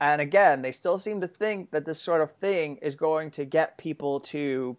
and 0.00 0.20
again, 0.20 0.62
they 0.62 0.72
still 0.72 0.98
seem 0.98 1.20
to 1.20 1.28
think 1.28 1.70
that 1.72 1.84
this 1.84 2.00
sort 2.00 2.22
of 2.22 2.32
thing 2.32 2.76
is 2.76 2.94
going 2.94 3.30
to 3.32 3.44
get 3.44 3.76
people 3.76 4.20
to 4.20 4.76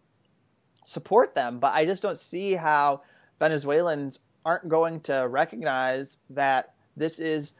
support 0.86 1.36
them. 1.36 1.60
But 1.60 1.74
I 1.74 1.86
just 1.86 2.02
don't 2.02 2.18
see 2.18 2.54
how 2.54 3.04
Venezuelans 3.40 4.20
aren't 4.46 4.68
going 4.68 5.02
to 5.02 5.28
recognize 5.28 6.18
that 6.32 6.74
this 6.98 7.20
is 7.20 7.54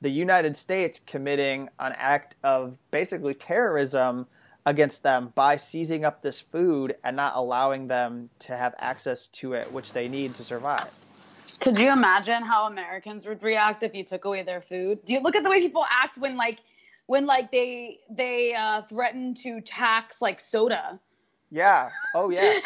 the 0.00 0.10
United 0.10 0.56
States 0.56 1.00
committing 1.04 1.68
an 1.80 1.94
act 1.96 2.36
of 2.44 2.78
basically 2.90 3.34
terrorism 3.34 4.26
against 4.66 5.02
them 5.02 5.32
by 5.34 5.56
seizing 5.56 6.04
up 6.04 6.22
this 6.22 6.40
food 6.40 6.94
and 7.02 7.16
not 7.16 7.32
allowing 7.36 7.88
them 7.88 8.30
to 8.38 8.56
have 8.56 8.74
access 8.78 9.26
to 9.28 9.52
it, 9.54 9.70
which 9.72 9.92
they 9.92 10.08
need 10.08 10.34
to 10.34 10.44
survive. 10.44 10.90
Could 11.60 11.78
you 11.78 11.90
imagine 11.90 12.42
how 12.42 12.66
Americans 12.66 13.26
would 13.26 13.42
react 13.42 13.82
if 13.82 13.94
you 13.94 14.04
took 14.04 14.24
away 14.24 14.42
their 14.42 14.60
food? 14.60 15.04
Do 15.04 15.12
you 15.12 15.20
look 15.20 15.36
at 15.36 15.42
the 15.42 15.50
way 15.50 15.60
people 15.60 15.84
act 15.90 16.18
when 16.18 16.36
like 16.36 16.60
when 17.06 17.26
like 17.26 17.52
they 17.52 17.98
they 18.10 18.54
uh, 18.54 18.82
threaten 18.82 19.34
to 19.34 19.60
tax 19.60 20.22
like 20.22 20.40
soda. 20.40 21.00
Yeah. 21.50 21.90
Oh 22.14 22.30
yeah. 22.30 22.40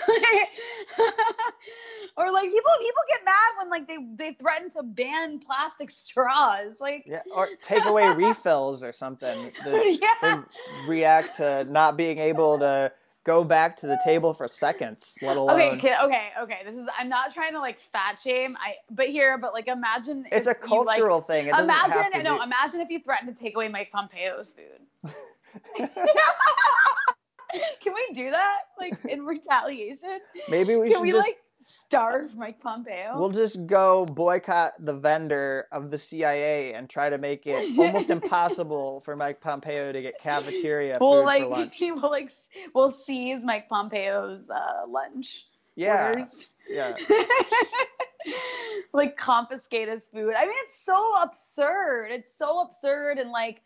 or 2.16 2.30
like 2.32 2.44
people 2.44 2.72
people 2.80 3.02
get 3.08 3.24
mad 3.24 3.52
when 3.58 3.68
like 3.70 3.86
they 3.86 3.98
they 4.16 4.32
threaten 4.34 4.70
to 4.70 4.82
ban 4.82 5.40
plastic 5.40 5.90
straws. 5.90 6.80
Like 6.80 7.04
yeah, 7.06 7.20
or 7.34 7.48
take 7.60 7.84
away 7.84 8.08
refills 8.16 8.82
or 8.82 8.92
something. 8.92 9.52
The, 9.64 9.98
yeah. 10.22 10.42
react 10.86 11.36
to 11.36 11.64
not 11.64 11.96
being 11.96 12.18
able 12.18 12.58
to 12.60 12.90
go 13.28 13.44
back 13.44 13.76
to 13.76 13.86
the 13.86 14.00
table 14.02 14.32
for 14.32 14.48
seconds, 14.48 15.18
let 15.20 15.36
alone. 15.36 15.60
Okay, 15.76 15.94
okay, 16.02 16.28
okay. 16.40 16.60
This 16.64 16.74
is. 16.74 16.88
I'm 16.98 17.10
not 17.10 17.34
trying 17.34 17.52
to 17.52 17.60
like 17.60 17.78
fat 17.92 18.18
shame. 18.18 18.56
I 18.56 18.76
but 18.90 19.08
here, 19.08 19.36
but 19.36 19.52
like 19.52 19.68
imagine. 19.68 20.24
It's 20.32 20.46
a 20.46 20.54
cultural 20.54 20.96
you, 20.96 21.14
like, 21.14 21.26
thing. 21.26 21.46
It 21.48 21.54
imagine 21.54 22.22
no. 22.24 22.38
Be... 22.38 22.44
Imagine 22.44 22.80
if 22.80 22.88
you 22.88 23.00
threatened 23.00 23.36
to 23.36 23.40
take 23.40 23.54
away 23.54 23.68
Mike 23.68 23.92
Pompeo's 23.92 24.54
food. 24.54 25.12
Can 27.82 27.94
we 27.94 28.08
do 28.14 28.30
that 28.30 28.60
like 28.78 28.94
in 29.04 29.26
retaliation? 29.26 30.20
Maybe 30.48 30.76
we 30.76 30.86
Can 30.86 30.96
should 30.96 31.02
we 31.02 31.12
just... 31.12 31.28
like 31.28 31.38
starve 31.60 32.36
Mike 32.36 32.60
Pompeo. 32.60 33.14
We'll 33.16 33.30
just 33.30 33.66
go 33.66 34.06
boycott 34.06 34.72
the 34.78 34.94
vendor 34.94 35.66
of 35.72 35.90
the 35.90 35.98
CIA 35.98 36.74
and 36.74 36.88
try 36.88 37.10
to 37.10 37.18
make 37.18 37.46
it 37.46 37.78
almost 37.78 38.10
impossible 38.10 39.00
for 39.00 39.16
Mike 39.16 39.40
Pompeo 39.40 39.92
to 39.92 40.02
get 40.02 40.20
cafeteria 40.20 40.98
we'll 41.00 41.20
food 41.20 41.26
like, 41.26 41.42
for 41.42 41.48
lunch. 41.48 41.78
We'll 41.80 42.10
like 42.10 42.32
we'll 42.74 42.90
seize 42.90 43.44
Mike 43.44 43.68
Pompeo's 43.68 44.50
uh, 44.50 44.86
lunch. 44.88 45.46
Yeah. 45.74 46.08
Orders. 46.08 46.56
Yeah. 46.68 46.96
like 48.92 49.16
confiscate 49.16 49.88
his 49.88 50.06
food. 50.06 50.34
I 50.36 50.44
mean, 50.44 50.54
it's 50.64 50.78
so 50.78 51.14
absurd. 51.22 52.08
It's 52.10 52.36
so 52.36 52.60
absurd 52.60 53.18
and 53.18 53.30
like 53.30 53.62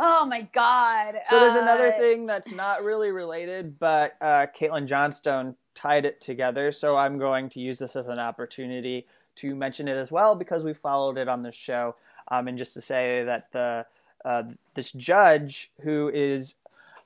Oh 0.00 0.24
my 0.26 0.42
God. 0.54 1.16
So 1.26 1.40
there's 1.40 1.56
uh, 1.56 1.62
another 1.62 1.90
thing 1.90 2.24
that's 2.24 2.52
not 2.52 2.84
really 2.84 3.10
related, 3.10 3.80
but 3.80 4.14
uh, 4.20 4.46
Caitlin 4.56 4.86
Johnstone 4.86 5.56
tied 5.78 6.04
it 6.04 6.20
together. 6.20 6.72
So 6.72 6.96
I'm 6.96 7.18
going 7.18 7.48
to 7.50 7.60
use 7.60 7.78
this 7.78 7.94
as 7.94 8.08
an 8.08 8.18
opportunity 8.18 9.06
to 9.36 9.54
mention 9.54 9.86
it 9.86 9.96
as 9.96 10.10
well 10.10 10.34
because 10.34 10.64
we 10.64 10.74
followed 10.74 11.16
it 11.16 11.28
on 11.28 11.42
the 11.42 11.52
show. 11.52 11.94
Um, 12.26 12.48
and 12.48 12.58
just 12.58 12.74
to 12.74 12.80
say 12.80 13.22
that 13.24 13.52
the 13.52 13.86
uh, 14.24 14.42
this 14.74 14.90
judge 14.90 15.70
who 15.82 16.10
is 16.12 16.54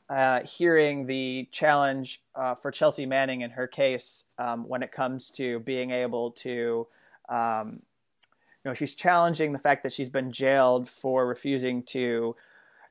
uh, 0.08 0.40
hearing 0.40 1.06
the 1.06 1.46
challenge 1.52 2.22
uh, 2.34 2.54
for 2.54 2.70
Chelsea 2.70 3.04
Manning 3.04 3.42
in 3.42 3.50
her 3.50 3.66
case 3.66 4.24
um, 4.38 4.66
when 4.66 4.82
it 4.82 4.90
comes 4.90 5.30
to 5.32 5.60
being 5.60 5.90
able 5.90 6.30
to, 6.30 6.86
um, 7.28 7.82
you 8.64 8.70
know, 8.70 8.74
she's 8.74 8.94
challenging 8.94 9.52
the 9.52 9.58
fact 9.58 9.82
that 9.82 9.92
she's 9.92 10.08
been 10.08 10.32
jailed 10.32 10.88
for 10.88 11.26
refusing 11.26 11.82
to 11.84 12.34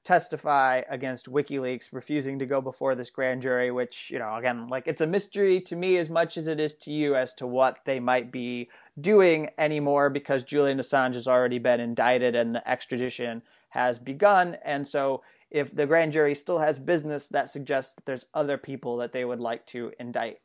testify 0.04 0.82
against 0.90 1.32
WikiLeaks, 1.32 1.94
refusing 1.94 2.40
to 2.40 2.46
go 2.46 2.62
before 2.62 2.96
this 2.96 3.10
grand 3.10 3.42
jury, 3.42 3.72
which, 3.72 4.10
you 4.10 4.20
know, 4.20 4.36
again, 4.36 4.68
like 4.68 4.88
it's 4.88 5.02
a 5.02 5.08
mystery 5.08 5.62
to 5.62 5.76
me 5.76 5.98
as 5.98 6.10
much 6.10 6.38
as 6.38 6.48
it 6.48 6.60
is 6.60 6.76
to 6.76 6.92
you 6.92 7.16
as 7.16 7.34
to 7.36 7.46
what 7.46 7.80
they 7.86 8.00
might 8.00 8.32
be 8.32 8.70
doing 9.00 9.50
anymore 9.58 10.10
because 10.10 10.44
Julian 10.44 10.80
Assange 10.80 11.14
has 11.14 11.28
already 11.28 11.60
been 11.60 11.80
indicted 11.80 12.36
and 12.36 12.56
the 12.56 12.68
extradition 12.70 13.44
has 13.70 14.00
begun. 14.00 14.58
And 14.66 14.88
so 14.88 15.22
if 15.52 15.74
the 15.76 15.86
grand 15.86 16.14
jury 16.14 16.34
still 16.34 16.60
has 16.60 16.80
business, 16.80 17.30
that 17.30 17.50
suggests 17.50 17.94
that 17.94 18.06
there's 18.06 18.26
other 18.34 18.58
people 18.58 18.98
that 18.98 19.12
they 19.12 19.26
would 19.26 19.40
like 19.40 19.66
to 19.68 19.92
indict 20.00 20.40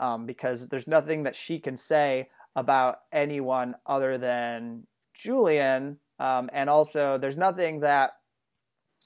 um, 0.00 0.24
because 0.24 0.68
there's 0.68 0.88
nothing 0.88 1.24
that 1.24 1.36
she 1.36 1.58
can 1.58 1.76
say 1.76 2.28
about 2.56 3.00
anyone 3.12 3.74
other 3.86 4.18
than 4.18 4.86
Julian. 5.14 5.98
Um, 6.18 6.48
and 6.52 6.70
also, 6.70 7.18
there's 7.18 7.36
nothing 7.36 7.80
that 7.80 8.12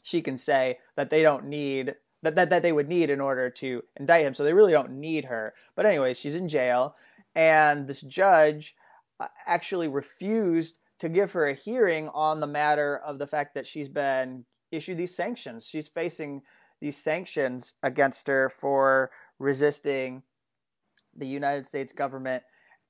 she 0.06 0.22
can 0.22 0.36
say 0.36 0.78
that 0.94 1.10
they 1.10 1.20
don't 1.20 1.46
need 1.46 1.96
that, 2.22 2.36
that 2.36 2.48
that 2.50 2.62
they 2.62 2.70
would 2.70 2.88
need 2.88 3.10
in 3.10 3.20
order 3.20 3.50
to 3.50 3.82
indict 3.96 4.24
him. 4.24 4.34
So 4.34 4.44
they 4.44 4.52
really 4.52 4.72
don't 4.72 5.00
need 5.00 5.24
her. 5.24 5.52
But 5.74 5.84
anyways, 5.84 6.16
she's 6.16 6.36
in 6.36 6.48
jail, 6.48 6.94
and 7.34 7.88
this 7.88 8.02
judge 8.02 8.76
uh, 9.18 9.26
actually 9.46 9.88
refused 9.88 10.78
to 11.00 11.08
give 11.08 11.32
her 11.32 11.48
a 11.48 11.54
hearing 11.54 12.08
on 12.10 12.38
the 12.38 12.46
matter 12.46 12.96
of 12.96 13.18
the 13.18 13.26
fact 13.26 13.54
that 13.54 13.66
she's 13.66 13.88
been 13.88 14.44
issued 14.70 14.96
these 14.96 15.16
sanctions. 15.16 15.66
She's 15.66 15.88
facing 15.88 16.42
these 16.80 16.96
sanctions 16.96 17.74
against 17.82 18.28
her 18.28 18.48
for 18.48 19.10
resisting 19.40 20.22
the 21.16 21.26
United 21.26 21.66
States 21.66 21.92
government, 21.92 22.44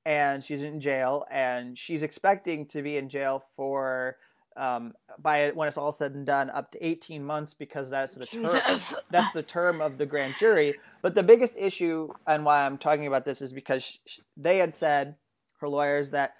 and 0.05 0.43
she's 0.43 0.61
in 0.61 0.79
jail, 0.79 1.25
and 1.31 1.79
she's 1.79 2.03
expecting 2.03 2.67
to 2.67 2.83
be 2.83 2.95
in 2.95 3.09
jail 3.09 3.43
for 3.55 4.17
um, 4.57 4.93
by 5.19 5.51
when 5.51 5.67
it's 5.67 5.77
all 5.77 5.91
said 5.91 6.13
and 6.13 6.25
done, 6.25 6.49
up 6.49 6.71
to 6.71 6.85
18 6.85 7.23
months 7.23 7.53
because 7.53 7.89
that's 7.89 8.15
the 8.15 8.25
term. 8.25 8.79
That's 9.11 9.31
the 9.33 9.43
term 9.43 9.81
of 9.81 9.97
the 9.97 10.05
grand 10.05 10.35
jury. 10.37 10.75
But 11.01 11.15
the 11.15 11.23
biggest 11.23 11.55
issue 11.57 12.09
and 12.25 12.43
why 12.43 12.65
I'm 12.65 12.77
talking 12.77 13.07
about 13.07 13.25
this 13.25 13.41
is 13.41 13.53
because 13.53 13.99
they 14.35 14.57
had 14.57 14.75
said, 14.75 15.15
her 15.59 15.69
lawyers, 15.69 16.11
that 16.11 16.35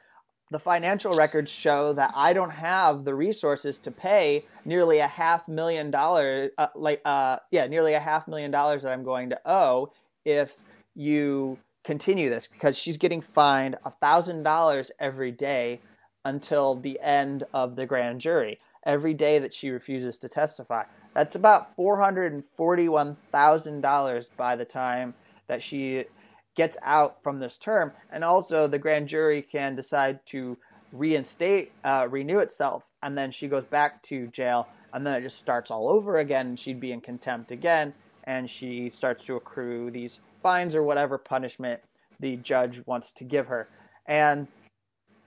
the 0.49 0.59
financial 0.59 1.11
records 1.11 1.51
show 1.51 1.93
that 1.93 2.11
I 2.15 2.33
don't 2.33 2.51
have 2.51 3.03
the 3.03 3.13
resources 3.13 3.77
to 3.79 3.91
pay 3.91 4.45
nearly 4.65 4.99
a 4.99 5.07
half 5.07 5.47
million 5.47 5.91
dollars, 5.91 6.51
uh, 6.57 6.67
like 6.75 7.01
uh, 7.05 7.37
yeah, 7.51 7.67
nearly 7.67 7.93
a 7.93 7.99
half 7.99 8.27
million 8.27 8.51
dollars 8.51 8.83
that 8.83 8.93
I'm 8.93 9.03
going 9.03 9.29
to 9.31 9.39
owe 9.45 9.91
if 10.25 10.57
you 10.95 11.57
continue 11.83 12.29
this 12.29 12.47
because 12.47 12.77
she's 12.77 12.97
getting 12.97 13.21
fined 13.21 13.77
a 13.85 13.91
thousand 13.91 14.43
dollars 14.43 14.91
every 14.99 15.31
day 15.31 15.79
until 16.27 16.75
the 16.75 16.99
end 16.99 17.45
of 17.53 17.77
the 17.77 17.85
grand 17.85 18.19
jury 18.19 18.59
every 18.85 19.13
day 19.13 19.39
that 19.39 19.53
she 19.53 19.69
refuses 19.69 20.17
to 20.17 20.27
testify. 20.27 20.83
That's 21.13 21.35
about 21.35 21.77
$441,000 21.77 24.27
by 24.35 24.57
the 24.57 24.65
time 24.65 25.13
that 25.47 25.63
she 25.63 26.03
gets 26.55 26.75
out 26.81 27.23
from 27.23 27.39
this 27.39 27.57
term. 27.57 27.93
And 28.11 28.25
also, 28.25 28.67
the 28.67 28.77
grand 28.77 29.07
jury 29.07 29.41
can 29.41 29.73
decide 29.73 30.25
to 30.27 30.57
reinstate, 30.91 31.71
uh, 31.85 32.07
renew 32.09 32.39
itself, 32.39 32.83
and 33.01 33.17
then 33.17 33.31
she 33.31 33.47
goes 33.47 33.63
back 33.63 34.03
to 34.03 34.27
jail, 34.27 34.67
and 34.93 35.07
then 35.07 35.13
it 35.13 35.21
just 35.21 35.39
starts 35.39 35.71
all 35.71 35.87
over 35.87 36.17
again. 36.17 36.47
And 36.47 36.59
she'd 36.59 36.81
be 36.81 36.91
in 36.91 36.99
contempt 36.99 37.51
again, 37.51 37.93
and 38.25 38.49
she 38.49 38.89
starts 38.89 39.25
to 39.27 39.37
accrue 39.37 39.91
these 39.91 40.19
fines 40.43 40.75
or 40.75 40.83
whatever 40.83 41.17
punishment 41.17 41.79
the 42.19 42.35
judge 42.35 42.85
wants 42.85 43.13
to 43.13 43.23
give 43.23 43.47
her. 43.47 43.69
And 44.05 44.49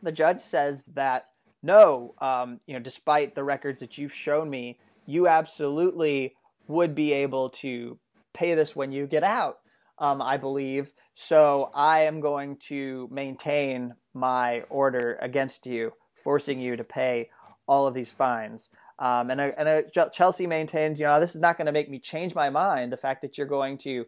the 0.03 0.12
judge 0.12 0.40
says 0.40 0.86
that 0.94 1.26
no, 1.62 2.14
um, 2.20 2.61
you 2.66 2.74
know, 2.74 2.80
despite 2.80 3.34
the 3.34 3.44
records 3.44 3.80
that 3.80 3.98
you've 3.98 4.14
shown 4.14 4.48
me, 4.48 4.78
you 5.07 5.28
absolutely 5.28 6.34
would 6.68 6.94
be 6.94 7.12
able 7.12 7.51
to 7.51 7.98
pay 8.32 8.55
this 8.55 8.74
when 8.74 8.92
you 8.92 9.07
get 9.07 9.24
out. 9.24 9.59
Um, 9.98 10.22
I 10.22 10.38
believe. 10.38 10.92
So 11.12 11.70
I 11.74 12.05
am 12.05 12.20
going 12.20 12.57
to 12.68 13.07
maintain 13.12 13.94
my 14.14 14.62
order 14.70 15.18
against 15.20 15.66
you, 15.66 15.92
forcing 16.24 16.59
you 16.59 16.76
to 16.76 16.84
pay 16.84 17.28
all 17.68 17.86
of 17.86 17.92
these 17.92 18.11
fines. 18.11 18.70
Um, 18.98 19.30
and 19.30 19.40
and 19.40 19.68
a, 19.68 20.09
Chelsea 20.11 20.46
maintains, 20.46 20.98
you 20.98 21.07
know, 21.07 21.20
this 21.20 21.34
is 21.34 21.40
not 21.40 21.59
going 21.59 21.66
to 21.66 21.72
make 21.72 21.90
me 21.90 21.98
change 21.98 22.34
my 22.34 22.48
mind. 22.48 22.92
The 22.92 22.96
fact 22.96 23.20
that 23.22 23.36
you're 23.36 23.46
going 23.46 23.76
to 23.78 24.07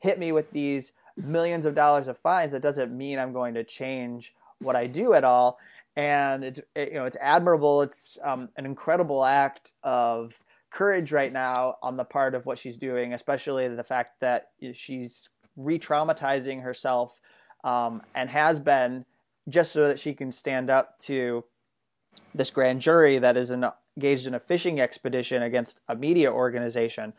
hit 0.00 0.18
me 0.18 0.32
with 0.32 0.50
these 0.50 0.92
millions 1.16 1.64
of 1.64 1.76
dollars 1.76 2.08
of 2.08 2.18
fines, 2.18 2.52
that 2.52 2.62
doesn't 2.62 2.96
mean 2.96 3.18
I'm 3.18 3.32
going 3.32 3.54
to 3.54 3.64
change 3.64 4.34
what 4.60 4.76
I 4.76 4.86
do 4.86 5.14
at 5.14 5.24
all. 5.24 5.58
And 5.96 6.44
it's 6.44 6.60
it, 6.74 6.88
you 6.88 6.94
know 6.94 7.04
it's 7.04 7.16
admirable. 7.20 7.82
It's 7.82 8.18
um, 8.22 8.48
an 8.56 8.64
incredible 8.64 9.24
act 9.24 9.72
of 9.82 10.38
courage 10.70 11.12
right 11.12 11.32
now 11.32 11.76
on 11.82 11.96
the 11.96 12.04
part 12.04 12.34
of 12.34 12.46
what 12.46 12.58
she's 12.58 12.78
doing, 12.78 13.12
especially 13.12 13.66
the 13.68 13.84
fact 13.84 14.20
that 14.20 14.50
she's 14.72 15.28
re-traumatizing 15.56 16.62
herself 16.62 17.20
um, 17.64 18.02
and 18.14 18.30
has 18.30 18.60
been 18.60 19.04
just 19.48 19.72
so 19.72 19.88
that 19.88 19.98
she 19.98 20.14
can 20.14 20.30
stand 20.30 20.70
up 20.70 20.98
to 21.00 21.44
this 22.34 22.50
grand 22.50 22.80
jury 22.80 23.18
that 23.18 23.36
is 23.36 23.50
engaged 23.50 24.26
in 24.26 24.34
a 24.34 24.40
fishing 24.40 24.80
expedition 24.80 25.42
against 25.42 25.80
a 25.88 25.96
media 25.96 26.32
organization. 26.32 27.12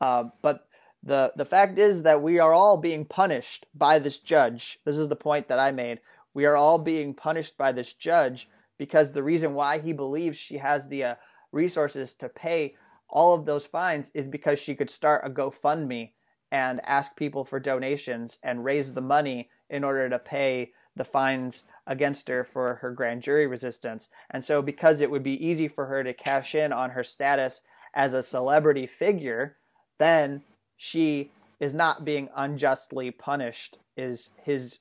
Uh, 0.00 0.24
but 0.42 0.68
the 1.02 1.32
the 1.36 1.44
fact 1.44 1.78
is 1.78 2.02
that 2.02 2.22
we 2.22 2.38
are 2.38 2.52
all 2.52 2.76
being 2.76 3.04
punished 3.04 3.66
by 3.74 3.98
this 3.98 4.18
judge. 4.18 4.80
This 4.84 4.96
is 4.96 5.08
the 5.08 5.16
point 5.16 5.48
that 5.48 5.58
I 5.58 5.70
made 5.70 6.00
we 6.34 6.44
are 6.44 6.56
all 6.56 6.78
being 6.78 7.14
punished 7.14 7.56
by 7.56 7.72
this 7.72 7.92
judge 7.94 8.48
because 8.78 9.12
the 9.12 9.22
reason 9.22 9.54
why 9.54 9.78
he 9.78 9.92
believes 9.92 10.36
she 10.36 10.58
has 10.58 10.88
the 10.88 11.04
uh, 11.04 11.14
resources 11.52 12.14
to 12.14 12.28
pay 12.28 12.74
all 13.08 13.34
of 13.34 13.46
those 13.46 13.66
fines 13.66 14.10
is 14.14 14.26
because 14.26 14.58
she 14.58 14.74
could 14.74 14.90
start 14.90 15.26
a 15.26 15.30
GoFundMe 15.30 16.12
and 16.50 16.80
ask 16.84 17.16
people 17.16 17.44
for 17.44 17.60
donations 17.60 18.38
and 18.42 18.64
raise 18.64 18.94
the 18.94 19.00
money 19.00 19.50
in 19.68 19.84
order 19.84 20.08
to 20.08 20.18
pay 20.18 20.72
the 20.96 21.04
fines 21.04 21.64
against 21.86 22.28
her 22.28 22.44
for 22.44 22.76
her 22.76 22.90
grand 22.90 23.22
jury 23.22 23.46
resistance. 23.46 24.08
And 24.30 24.42
so, 24.42 24.62
because 24.62 25.00
it 25.00 25.10
would 25.10 25.22
be 25.22 25.44
easy 25.44 25.68
for 25.68 25.86
her 25.86 26.02
to 26.02 26.12
cash 26.12 26.54
in 26.54 26.72
on 26.72 26.90
her 26.90 27.04
status 27.04 27.62
as 27.94 28.12
a 28.12 28.22
celebrity 28.22 28.86
figure, 28.86 29.56
then 29.98 30.42
she 30.76 31.30
is 31.60 31.74
not 31.74 32.04
being 32.04 32.28
unjustly 32.36 33.10
punished, 33.10 33.78
is 33.96 34.30
his 34.42 34.80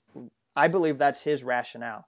I 0.57 0.67
believe 0.67 0.97
that's 0.97 1.21
his 1.21 1.43
rationale. 1.43 2.07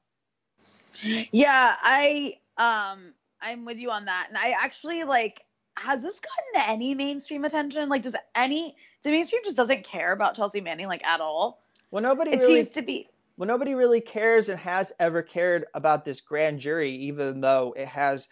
Yeah, 1.32 1.76
I 1.80 2.38
um 2.58 3.14
I'm 3.42 3.64
with 3.64 3.78
you 3.78 3.92
on 3.92 4.06
that. 4.06 4.26
And 4.28 4.38
I 4.38 4.56
actually 4.60 5.04
like 5.04 5.44
has 5.78 6.02
this 6.02 6.20
gotten 6.20 6.70
any 6.70 6.96
mainstream 6.96 7.46
attention? 7.46 7.88
Like 7.88 8.02
does 8.02 8.16
any 8.36 8.76
the 9.04 9.12
mainstream 9.12 9.44
just 9.44 9.56
doesn't 9.56 9.84
care 9.84 10.12
about 10.14 10.36
Chelsea 10.36 10.62
Manning 10.62 10.88
like 10.88 11.06
at 11.06 11.22
all? 11.22 11.64
Well 11.92 12.02
nobody 12.02 12.32
it 12.32 12.40
really, 12.40 12.56
seems 12.56 12.70
to 12.70 12.82
be 12.82 13.08
well 13.38 13.48
nobody 13.48 13.76
really 13.76 14.02
cares 14.02 14.50
and 14.50 14.60
has 14.60 14.92
ever 15.00 15.22
cared 15.22 15.66
about 15.76 16.04
this 16.04 16.20
grand 16.20 16.60
jury, 16.60 16.92
even 16.92 17.42
though 17.42 17.76
it 17.78 17.88
has 17.88 18.28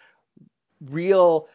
real 0.82 1.48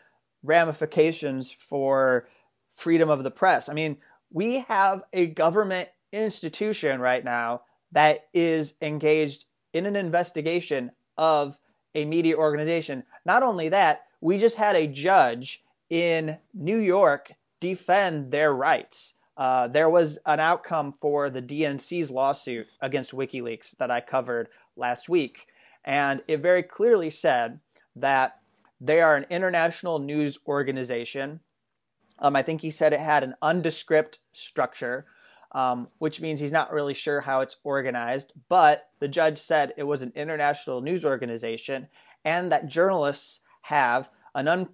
ramifications 0.44 1.50
for 1.50 2.28
freedom 2.74 3.10
of 3.10 3.24
the 3.24 3.30
press. 3.30 3.68
I 3.68 3.74
mean, 3.74 3.98
we 4.30 4.60
have 4.60 5.02
a 5.12 5.26
government 5.26 5.88
institution 6.12 7.00
right 7.00 7.24
now 7.24 7.62
that 7.92 8.26
is 8.34 8.74
engaged 8.82 9.44
in 9.72 9.86
an 9.86 9.96
investigation 9.96 10.90
of 11.16 11.58
a 11.94 12.04
media 12.04 12.36
organization. 12.36 13.04
Not 13.24 13.42
only 13.42 13.68
that, 13.68 14.06
we 14.20 14.38
just 14.38 14.56
had 14.56 14.76
a 14.76 14.86
judge 14.86 15.62
in 15.90 16.38
New 16.54 16.78
York 16.78 17.32
defend 17.60 18.30
their 18.30 18.54
rights. 18.54 19.14
Uh, 19.36 19.68
there 19.68 19.90
was 19.90 20.18
an 20.26 20.40
outcome 20.40 20.92
for 20.92 21.30
the 21.30 21.42
DNC's 21.42 22.10
lawsuit 22.10 22.66
against 22.80 23.12
WikiLeaks 23.12 23.76
that 23.78 23.90
I 23.90 24.00
covered 24.00 24.48
last 24.76 25.08
week. 25.08 25.46
And 25.84 26.22
it 26.28 26.38
very 26.38 26.62
clearly 26.62 27.10
said 27.10 27.60
that 27.96 28.38
they 28.80 29.00
are 29.00 29.16
an 29.16 29.26
international 29.30 29.98
news 29.98 30.38
organization. 30.46 31.40
Um, 32.18 32.36
I 32.36 32.42
think 32.42 32.60
he 32.60 32.70
said 32.70 32.92
it 32.92 33.00
had 33.00 33.22
an 33.22 33.34
undescript 33.42 34.18
structure 34.32 35.06
um, 35.52 35.88
which 35.98 36.20
means 36.20 36.40
he's 36.40 36.52
not 36.52 36.72
really 36.72 36.94
sure 36.94 37.20
how 37.20 37.40
it's 37.40 37.56
organized. 37.62 38.32
But 38.48 38.88
the 38.98 39.08
judge 39.08 39.38
said 39.38 39.74
it 39.76 39.84
was 39.84 40.02
an 40.02 40.12
international 40.14 40.80
news 40.80 41.04
organization 41.04 41.88
and 42.24 42.50
that 42.52 42.66
journalists 42.66 43.40
have 43.62 44.08
an 44.34 44.48
un- 44.48 44.68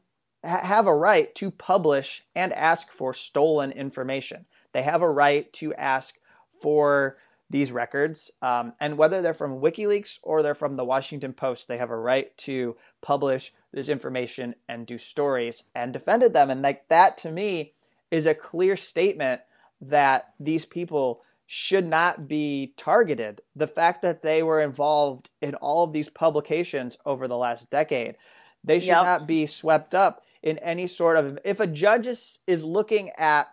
have 0.45 0.87
a 0.87 0.95
right 0.95 1.35
to 1.35 1.51
publish 1.51 2.25
and 2.35 2.53
ask 2.53 2.93
for 2.93 3.13
stolen 3.13 3.73
information. 3.73 4.47
They 4.73 4.83
have 4.83 5.03
a 5.03 5.11
right 5.11 5.53
to 5.55 5.75
ask 5.75 6.17
for 6.61 7.19
these 7.51 7.73
records, 7.73 8.31
um, 8.43 8.75
and 8.79 8.99
whether 8.99 9.23
they're 9.23 9.33
from 9.33 9.61
WikiLeaks 9.61 10.19
or 10.23 10.43
they're 10.43 10.55
from 10.55 10.77
the 10.77 10.85
Washington 10.85 11.33
Post, 11.33 11.67
they 11.67 11.79
have 11.79 11.91
a 11.91 11.97
right 11.97 12.37
to 12.39 12.77
publish 13.01 13.55
this 13.73 13.89
information 13.89 14.55
and 14.69 14.87
do 14.87 14.99
stories 14.99 15.65
and 15.75 15.93
defended 15.93 16.35
them. 16.35 16.51
And 16.51 16.61
like 16.61 16.89
that 16.89 17.17
to 17.19 17.31
me 17.31 17.73
is 18.11 18.27
a 18.27 18.35
clear 18.35 18.77
statement 18.77 19.41
that 19.81 20.35
these 20.41 20.65
people 20.65 21.23
should 21.47 21.87
not 21.87 22.29
be 22.29 22.75
targeted. 22.77 23.41
The 23.57 23.67
fact 23.67 24.03
that 24.03 24.23
they 24.23 24.43
were 24.43 24.61
involved 24.61 25.31
in 25.41 25.55
all 25.57 25.85
of 25.85 25.93
these 25.93 26.11
publications 26.11 26.99
over 27.07 27.27
the 27.27 27.39
last 27.39 27.71
decade, 27.71 28.17
they 28.63 28.81
should 28.81 28.89
yep. 28.89 29.05
not 29.05 29.27
be 29.27 29.47
swept 29.47 29.95
up 29.95 30.23
in 30.43 30.59
any 30.59 30.87
sort 30.87 31.17
of. 31.17 31.39
If 31.45 31.61
a 31.61 31.67
judge 31.67 32.07
is, 32.07 32.41
is 32.47 32.65
looking 32.65 33.11
at 33.17 33.47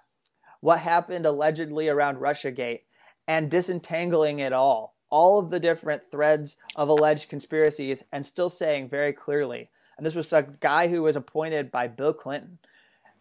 what 0.60 0.80
happened 0.80 1.26
allegedly 1.26 1.88
around 1.88 2.18
Russiagate 2.18 2.82
and 3.28 3.50
disentangling 3.50 4.40
it 4.40 4.52
all, 4.52 4.96
all 5.10 5.40
of 5.40 5.50
the 5.50 5.60
different 5.60 6.04
threads 6.12 6.58
of 6.76 6.90
alleged 6.90 7.30
conspiracies, 7.30 8.04
and 8.12 8.26
still 8.26 8.50
saying 8.50 8.90
very 8.90 9.14
clearly, 9.14 9.70
and 9.98 10.06
this 10.06 10.16
was 10.16 10.34
a 10.34 10.48
guy 10.60 10.88
who 10.90 11.02
was 11.02 11.16
appointed 11.16 11.72
by 11.72 11.88
Bill 11.88 12.14
Clinton. 12.14 12.58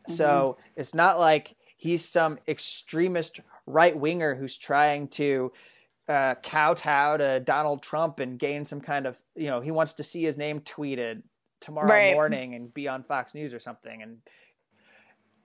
Mm-hmm. 0.08 0.14
So 0.14 0.56
it's 0.74 0.94
not 0.94 1.20
like 1.20 1.54
he's 1.76 2.04
some 2.04 2.38
extremist 2.48 3.40
right 3.66 3.96
winger 3.96 4.34
who's 4.34 4.56
trying 4.56 5.08
to 5.08 5.52
uh, 6.08 6.34
kowtow 6.42 7.16
to 7.16 7.40
Donald 7.40 7.82
Trump 7.82 8.20
and 8.20 8.38
gain 8.38 8.64
some 8.64 8.80
kind 8.80 9.06
of, 9.06 9.18
you 9.34 9.48
know, 9.48 9.60
he 9.60 9.70
wants 9.70 9.94
to 9.94 10.02
see 10.02 10.22
his 10.22 10.36
name 10.36 10.60
tweeted 10.60 11.22
tomorrow 11.60 11.88
right. 11.88 12.14
morning 12.14 12.54
and 12.54 12.72
be 12.74 12.88
on 12.88 13.02
Fox 13.02 13.34
News 13.34 13.54
or 13.54 13.58
something. 13.58 14.02
And 14.02 14.18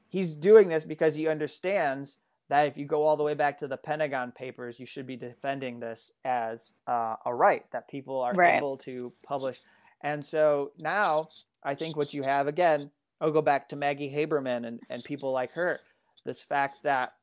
he's 0.09 0.33
doing 0.33 0.67
this 0.67 0.83
because 0.83 1.15
he 1.15 1.27
understands 1.27 2.17
that 2.49 2.67
if 2.67 2.77
you 2.77 2.85
go 2.85 3.03
all 3.03 3.15
the 3.15 3.23
way 3.23 3.35
back 3.35 3.59
to 3.59 3.67
the 3.67 3.77
Pentagon 3.77 4.31
Papers, 4.31 4.79
you 4.79 4.85
should 4.85 5.05
be 5.05 5.15
defending 5.15 5.79
this 5.79 6.11
as 6.25 6.73
uh, 6.87 7.15
a 7.25 7.33
right 7.33 7.63
that 7.71 7.87
people 7.87 8.19
are 8.19 8.33
right. 8.33 8.55
able 8.55 8.75
to 8.77 9.13
publish. 9.23 9.61
And 10.01 10.23
so 10.23 10.71
now 10.77 11.29
I 11.63 11.75
think 11.75 11.95
what 11.95 12.13
you 12.13 12.23
have 12.23 12.47
again, 12.47 12.89
I'll 13.21 13.31
go 13.31 13.41
back 13.41 13.69
to 13.69 13.75
Maggie 13.75 14.11
Haberman 14.11 14.65
and, 14.65 14.79
and 14.89 15.03
people 15.03 15.31
like 15.31 15.51
her. 15.53 15.79
This 16.25 16.41
fact 16.41 16.83
that 16.83 17.13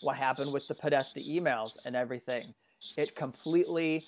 what 0.00 0.16
happened 0.16 0.52
with 0.52 0.66
the 0.68 0.74
Podesta 0.74 1.20
emails 1.20 1.76
and 1.84 1.94
everything, 1.94 2.54
it 2.96 3.14
completely 3.14 4.04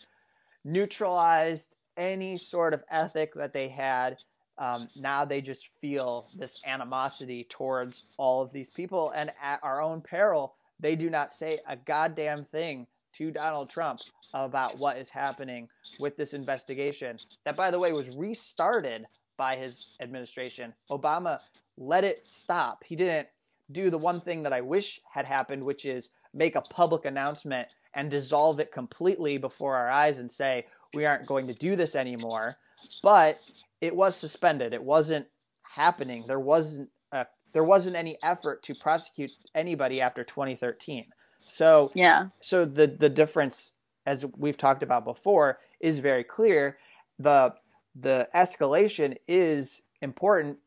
neutralized 0.65 1.77
any 1.97 2.37
sort 2.37 2.75
of 2.75 2.83
ethic 2.91 3.35
that 3.35 3.53
they 3.53 3.69
had. 3.69 4.19
Um, 4.59 4.89
now 4.97 5.25
they 5.25 5.41
just 5.41 5.69
feel 5.81 6.29
this 6.37 6.61
animosity 6.67 7.47
towards 7.49 8.05
all 8.17 8.43
of 8.43 8.53
these 8.53 8.69
people, 8.69 9.11
and 9.11 9.33
at 9.43 9.61
our 9.63 9.81
own 9.81 10.01
peril, 10.01 10.55
they 10.81 10.97
do 10.97 11.11
not 11.11 11.33
say 11.33 11.61
a 11.69 11.77
goddamn 11.77 12.45
thing 12.45 12.87
to 13.15 13.31
Donald 13.31 13.71
Trump 13.71 14.01
about 14.35 14.79
what 14.79 14.97
is 14.97 15.09
happening 15.09 15.69
with 15.99 16.17
this 16.17 16.35
investigation. 16.35 17.19
That, 17.45 17.57
by 17.57 17.71
the 17.71 17.79
way, 17.79 17.93
was 17.93 18.11
restarted 18.11 19.07
by 19.37 19.57
his 19.57 19.91
administration. 20.01 20.75
Obama 20.91 21.41
let 21.77 22.05
it 22.05 22.29
stop. 22.29 22.83
He 22.85 22.97
didn't 22.97 23.29
do 23.71 23.91
the 23.91 23.99
one 23.99 24.21
thing 24.21 24.43
that 24.43 24.53
I 24.53 24.61
wish 24.61 25.01
had 25.11 25.27
happened, 25.27 25.63
which 25.63 25.85
is 25.85 26.11
make 26.33 26.57
a 26.57 26.63
public 26.63 27.05
announcement 27.05 27.69
and 27.95 28.11
dissolve 28.11 28.61
it 28.61 28.73
completely 28.73 29.39
before 29.39 29.77
our 29.77 29.91
eyes 29.91 30.19
and 30.19 30.31
say, 30.31 30.67
we 30.95 31.05
aren't 31.05 31.27
going 31.27 31.47
to 31.47 31.55
do 31.55 31.77
this 31.77 31.95
anymore. 31.95 32.57
But 33.03 33.41
it 33.81 33.95
was 33.95 34.17
suspended. 34.17 34.73
It 34.73 34.83
wasn't 34.83 35.27
happening. 35.63 36.25
There 36.27 36.41
wasn't 36.41 36.91
a, 37.13 37.27
there 37.53 37.65
wasn't 37.65 37.97
any 37.97 38.19
effort 38.23 38.63
to 38.65 38.75
prosecute 38.75 39.33
anybody 39.55 40.01
after 40.01 40.25
2013. 40.25 41.07
So 41.47 41.91
yeah. 41.95 42.29
So 42.41 42.65
the 42.65 42.87
the 42.87 43.09
difference, 43.09 43.73
as 44.07 44.25
we've 44.37 44.57
talked 44.57 44.83
about 44.83 45.05
before, 45.05 45.59
is 45.81 45.99
very 45.99 46.25
clear. 46.25 46.79
The 47.19 47.55
the 47.97 48.29
escalation 48.35 49.17
is 49.27 49.83
important 50.03 50.59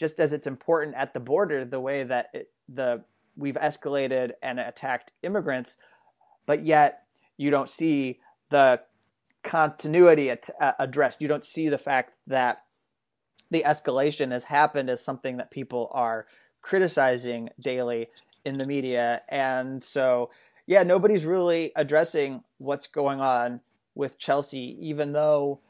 just 0.00 0.18
as 0.18 0.32
it's 0.32 0.46
important 0.46 0.96
at 0.96 1.12
the 1.12 1.20
border 1.20 1.62
the 1.62 1.78
way 1.78 2.02
that 2.02 2.30
it, 2.32 2.50
the 2.68 3.04
we've 3.36 3.56
escalated 3.56 4.32
and 4.42 4.58
attacked 4.58 5.12
immigrants, 5.22 5.76
but 6.46 6.64
yet 6.64 7.02
you 7.36 7.50
don't 7.50 7.68
see 7.68 8.18
the 8.48 8.80
continuity 9.42 10.30
at, 10.30 10.48
uh, 10.58 10.72
addressed. 10.78 11.20
You 11.20 11.28
don't 11.28 11.44
see 11.44 11.68
the 11.68 11.78
fact 11.78 12.14
that 12.26 12.64
the 13.50 13.62
escalation 13.66 14.32
has 14.32 14.44
happened 14.44 14.88
as 14.88 15.04
something 15.04 15.36
that 15.36 15.50
people 15.50 15.90
are 15.92 16.26
criticizing 16.62 17.50
daily 17.60 18.08
in 18.44 18.56
the 18.56 18.66
media, 18.66 19.20
and 19.28 19.84
so 19.84 20.30
yeah, 20.66 20.82
nobody's 20.82 21.26
really 21.26 21.72
addressing 21.76 22.42
what's 22.56 22.86
going 22.86 23.20
on 23.20 23.60
with 23.94 24.18
Chelsea, 24.18 24.78
even 24.80 25.12
though 25.12 25.60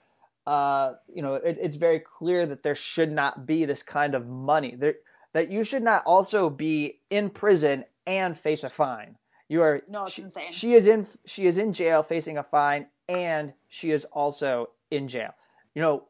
uh, 0.46 0.94
you 1.12 1.22
know, 1.22 1.34
it, 1.34 1.58
it's 1.60 1.76
very 1.76 2.00
clear 2.00 2.46
that 2.46 2.62
there 2.62 2.74
should 2.74 3.12
not 3.12 3.46
be 3.46 3.64
this 3.64 3.82
kind 3.82 4.14
of 4.14 4.26
money. 4.26 4.74
There, 4.76 4.94
that 5.32 5.50
you 5.50 5.64
should 5.64 5.82
not 5.82 6.02
also 6.06 6.50
be 6.50 7.00
in 7.10 7.30
prison 7.30 7.84
and 8.06 8.36
face 8.36 8.64
a 8.64 8.68
fine. 8.68 9.16
You 9.48 9.62
are 9.62 9.82
no, 9.88 10.04
it's 10.04 10.14
she, 10.14 10.22
insane. 10.22 10.52
She 10.52 10.72
is 10.74 10.86
in 10.86 11.06
she 11.26 11.46
is 11.46 11.58
in 11.58 11.72
jail 11.72 12.02
facing 12.02 12.38
a 12.38 12.42
fine, 12.42 12.86
and 13.08 13.52
she 13.68 13.90
is 13.90 14.04
also 14.06 14.70
in 14.90 15.08
jail. 15.08 15.34
You 15.74 15.82
know, 15.82 16.04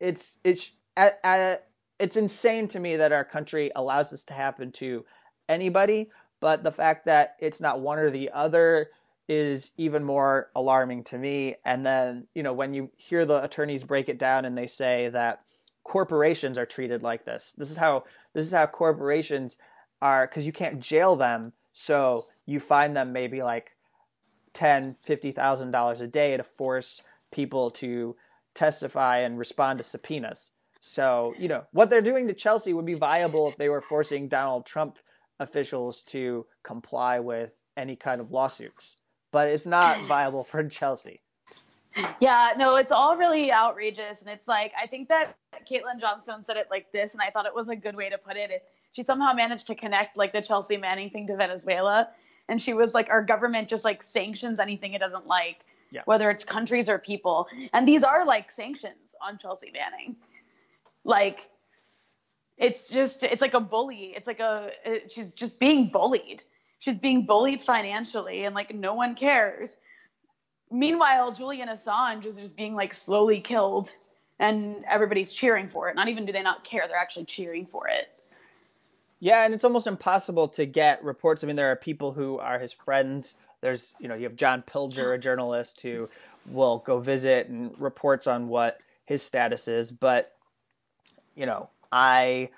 it's 0.00 0.36
it's 0.44 0.72
at, 0.96 1.18
at, 1.24 1.68
it's 1.98 2.16
insane 2.16 2.68
to 2.68 2.80
me 2.80 2.96
that 2.96 3.12
our 3.12 3.24
country 3.24 3.70
allows 3.74 4.10
this 4.10 4.24
to 4.24 4.34
happen 4.34 4.70
to 4.72 5.04
anybody. 5.48 6.10
But 6.40 6.62
the 6.62 6.72
fact 6.72 7.06
that 7.06 7.36
it's 7.38 7.60
not 7.60 7.80
one 7.80 7.98
or 7.98 8.10
the 8.10 8.30
other 8.30 8.90
is 9.28 9.70
even 9.76 10.04
more 10.04 10.50
alarming 10.54 11.04
to 11.04 11.18
me. 11.18 11.56
And 11.64 11.84
then, 11.84 12.26
you 12.34 12.42
know, 12.42 12.52
when 12.52 12.74
you 12.74 12.90
hear 12.96 13.24
the 13.24 13.42
attorneys 13.42 13.84
break 13.84 14.08
it 14.08 14.18
down 14.18 14.44
and 14.44 14.56
they 14.56 14.66
say 14.66 15.08
that 15.10 15.40
corporations 15.84 16.58
are 16.58 16.66
treated 16.66 17.02
like 17.02 17.24
this. 17.24 17.54
This 17.56 17.70
is 17.70 17.76
how 17.76 18.04
this 18.32 18.44
is 18.44 18.52
how 18.52 18.66
corporations 18.66 19.56
are 20.02 20.26
cuz 20.26 20.46
you 20.46 20.52
can't 20.52 20.80
jail 20.80 21.16
them, 21.16 21.52
so 21.72 22.24
you 22.46 22.60
find 22.60 22.96
them 22.96 23.12
maybe 23.12 23.42
like 23.42 23.76
ten, 24.52 24.94
fifty 25.02 25.32
thousand 25.32 25.70
dollars 25.70 26.00
a 26.00 26.06
day 26.06 26.36
to 26.36 26.42
force 26.42 27.02
people 27.30 27.70
to 27.70 28.16
testify 28.54 29.18
and 29.18 29.38
respond 29.38 29.78
to 29.78 29.82
subpoenas. 29.82 30.50
So, 30.80 31.34
you 31.38 31.48
know, 31.48 31.64
what 31.72 31.88
they're 31.88 32.02
doing 32.02 32.28
to 32.28 32.34
Chelsea 32.34 32.74
would 32.74 32.84
be 32.84 32.94
viable 32.94 33.48
if 33.48 33.56
they 33.56 33.70
were 33.70 33.80
forcing 33.80 34.28
Donald 34.28 34.66
Trump 34.66 34.98
officials 35.40 36.02
to 36.04 36.46
comply 36.62 37.20
with 37.20 37.58
any 37.76 37.96
kind 37.96 38.20
of 38.20 38.30
lawsuits 38.30 38.96
but 39.34 39.48
it's 39.48 39.66
not 39.66 40.00
viable 40.02 40.44
for 40.44 40.62
Chelsea. 40.68 41.20
Yeah, 42.20 42.52
no, 42.56 42.76
it's 42.76 42.92
all 42.92 43.16
really 43.16 43.52
outrageous. 43.52 44.20
And 44.20 44.28
it's 44.30 44.46
like, 44.46 44.72
I 44.80 44.86
think 44.86 45.08
that 45.08 45.36
Caitlin 45.68 46.00
Johnstone 46.00 46.44
said 46.44 46.56
it 46.56 46.68
like 46.70 46.92
this, 46.92 47.14
and 47.14 47.20
I 47.20 47.30
thought 47.30 47.44
it 47.44 47.54
was 47.54 47.68
a 47.68 47.74
good 47.74 47.96
way 47.96 48.08
to 48.08 48.16
put 48.16 48.36
it. 48.36 48.62
She 48.92 49.02
somehow 49.02 49.32
managed 49.32 49.66
to 49.66 49.74
connect 49.74 50.16
like 50.16 50.32
the 50.32 50.40
Chelsea 50.40 50.76
Manning 50.76 51.10
thing 51.10 51.26
to 51.26 51.36
Venezuela. 51.36 52.10
And 52.48 52.62
she 52.62 52.74
was 52.74 52.94
like, 52.94 53.10
our 53.10 53.24
government 53.24 53.68
just 53.68 53.84
like 53.84 54.04
sanctions 54.04 54.60
anything 54.60 54.94
it 54.94 55.00
doesn't 55.00 55.26
like, 55.26 55.64
yeah. 55.90 56.02
whether 56.04 56.30
it's 56.30 56.44
countries 56.44 56.88
or 56.88 57.00
people. 57.00 57.48
And 57.72 57.88
these 57.88 58.04
are 58.04 58.24
like 58.24 58.52
sanctions 58.52 59.16
on 59.20 59.36
Chelsea 59.38 59.72
Manning. 59.72 60.14
Like, 61.02 61.50
it's 62.56 62.86
just, 62.86 63.24
it's 63.24 63.42
like 63.42 63.54
a 63.54 63.60
bully. 63.60 64.14
It's 64.16 64.28
like 64.28 64.38
a, 64.38 64.70
it, 64.84 65.10
she's 65.12 65.32
just 65.32 65.58
being 65.58 65.88
bullied 65.88 66.44
she's 66.78 66.98
being 66.98 67.26
bullied 67.26 67.60
financially 67.60 68.44
and 68.44 68.54
like 68.54 68.74
no 68.74 68.94
one 68.94 69.14
cares. 69.14 69.76
Meanwhile, 70.70 71.32
Julian 71.32 71.68
Assange 71.68 72.26
is 72.26 72.36
just 72.36 72.56
being 72.56 72.74
like 72.74 72.94
slowly 72.94 73.40
killed 73.40 73.92
and 74.38 74.84
everybody's 74.88 75.32
cheering 75.32 75.68
for 75.68 75.88
it. 75.88 75.96
Not 75.96 76.08
even 76.08 76.26
do 76.26 76.32
they 76.32 76.42
not 76.42 76.64
care, 76.64 76.86
they're 76.88 76.96
actually 76.96 77.26
cheering 77.26 77.66
for 77.66 77.88
it. 77.88 78.08
Yeah, 79.20 79.44
and 79.44 79.54
it's 79.54 79.64
almost 79.64 79.86
impossible 79.86 80.48
to 80.48 80.66
get 80.66 81.02
reports. 81.02 81.42
I 81.42 81.46
mean, 81.46 81.56
there 81.56 81.70
are 81.70 81.76
people 81.76 82.12
who 82.12 82.38
are 82.38 82.58
his 82.58 82.72
friends. 82.72 83.36
There's, 83.62 83.94
you 83.98 84.08
know, 84.08 84.14
you 84.14 84.24
have 84.24 84.36
John 84.36 84.62
Pilger, 84.62 85.14
a 85.14 85.18
journalist 85.18 85.80
who 85.80 86.10
will 86.46 86.78
go 86.78 86.98
visit 86.98 87.48
and 87.48 87.72
reports 87.80 88.26
on 88.26 88.48
what 88.48 88.80
his 89.06 89.22
status 89.22 89.66
is. 89.68 89.90
But, 89.90 90.36
you 91.34 91.46
know, 91.46 91.70
I 91.90 92.50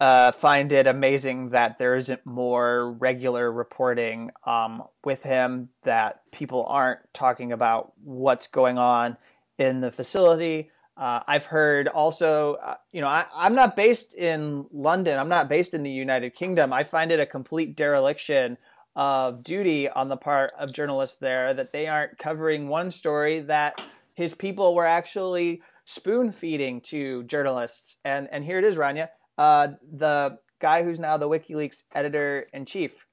uh, 0.00 0.32
find 0.32 0.72
it 0.72 0.86
amazing 0.86 1.50
that 1.50 1.78
there 1.78 1.94
isn't 1.96 2.24
more 2.26 2.92
regular 2.92 3.50
reporting 3.50 4.30
um, 4.44 4.82
with 5.04 5.22
him, 5.22 5.68
that 5.82 6.22
people 6.32 6.66
aren't 6.66 7.00
talking 7.12 7.52
about 7.52 7.92
what's 8.02 8.48
going 8.48 8.78
on 8.78 9.16
in 9.58 9.80
the 9.80 9.92
facility. 9.92 10.70
Uh, 10.96 11.20
I've 11.26 11.46
heard 11.46 11.88
also, 11.88 12.54
uh, 12.54 12.76
you 12.92 13.00
know, 13.00 13.08
I, 13.08 13.26
I'm 13.34 13.54
not 13.54 13.76
based 13.76 14.14
in 14.14 14.66
London. 14.72 15.18
I'm 15.18 15.28
not 15.28 15.48
based 15.48 15.74
in 15.74 15.82
the 15.82 15.90
United 15.90 16.34
Kingdom. 16.34 16.72
I 16.72 16.84
find 16.84 17.10
it 17.10 17.20
a 17.20 17.26
complete 17.26 17.76
dereliction 17.76 18.58
of 18.96 19.42
duty 19.42 19.88
on 19.88 20.08
the 20.08 20.16
part 20.16 20.52
of 20.56 20.72
journalists 20.72 21.16
there 21.16 21.52
that 21.54 21.72
they 21.72 21.88
aren't 21.88 22.18
covering 22.18 22.68
one 22.68 22.90
story 22.92 23.40
that 23.40 23.82
his 24.12 24.34
people 24.34 24.74
were 24.74 24.86
actually 24.86 25.62
spoon 25.84 26.30
feeding 26.30 26.80
to 26.80 27.24
journalists. 27.24 27.96
And 28.04 28.28
and 28.30 28.44
here 28.44 28.58
it 28.58 28.64
is, 28.64 28.76
Rania 28.76 29.08
uh, 29.38 29.68
the 29.92 30.38
guy 30.60 30.82
who's 30.82 30.98
now 30.98 31.16
the 31.16 31.28
WikiLeaks 31.28 31.84
editor 31.94 32.46
in 32.52 32.64
chief, 32.64 33.06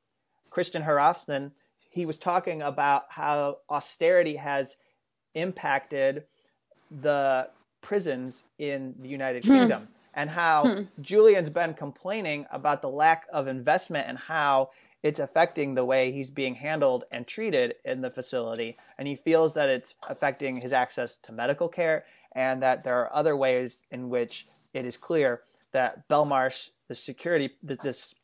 Kristinn 0.49 0.85
Hrafnsson, 0.85 1.51
he 1.89 2.05
was 2.05 2.17
talking 2.17 2.61
about 2.61 3.05
how 3.09 3.57
austerity 3.69 4.37
has 4.37 4.77
impacted 5.33 6.23
the 6.89 7.49
prisons 7.81 8.45
in 8.57 8.95
the 8.99 9.09
United 9.09 9.43
hmm. 9.43 9.51
Kingdom. 9.51 9.87
and 10.13 10.29
how 10.29 10.65
hmm. 10.65 10.81
Julian's 11.01 11.49
been 11.49 11.73
complaining 11.73 12.45
about 12.51 12.81
the 12.81 12.89
lack 12.89 13.25
of 13.31 13.47
investment 13.47 14.07
and 14.07 14.17
how 14.17 14.69
it's 15.03 15.19
affecting 15.19 15.73
the 15.73 15.83
way 15.83 16.11
he's 16.11 16.29
being 16.29 16.55
handled 16.55 17.05
and 17.11 17.25
treated 17.25 17.75
in 17.83 18.01
the 18.01 18.09
facility. 18.09 18.77
And 18.97 19.07
he 19.07 19.15
feels 19.15 19.55
that 19.55 19.67
it's 19.67 19.95
affecting 20.07 20.57
his 20.57 20.73
access 20.73 21.17
to 21.23 21.31
medical 21.31 21.67
care 21.67 22.05
and 22.33 22.61
that 22.61 22.83
there 22.83 22.99
are 22.99 23.13
other 23.15 23.35
ways 23.35 23.81
in 23.89 24.09
which 24.09 24.47
it 24.73 24.85
is 24.85 24.97
clear 24.97 25.41
that 25.71 26.07
Belmarsh, 26.07 26.69
the 26.87 26.95
security, 26.95 27.51
this 27.63 28.15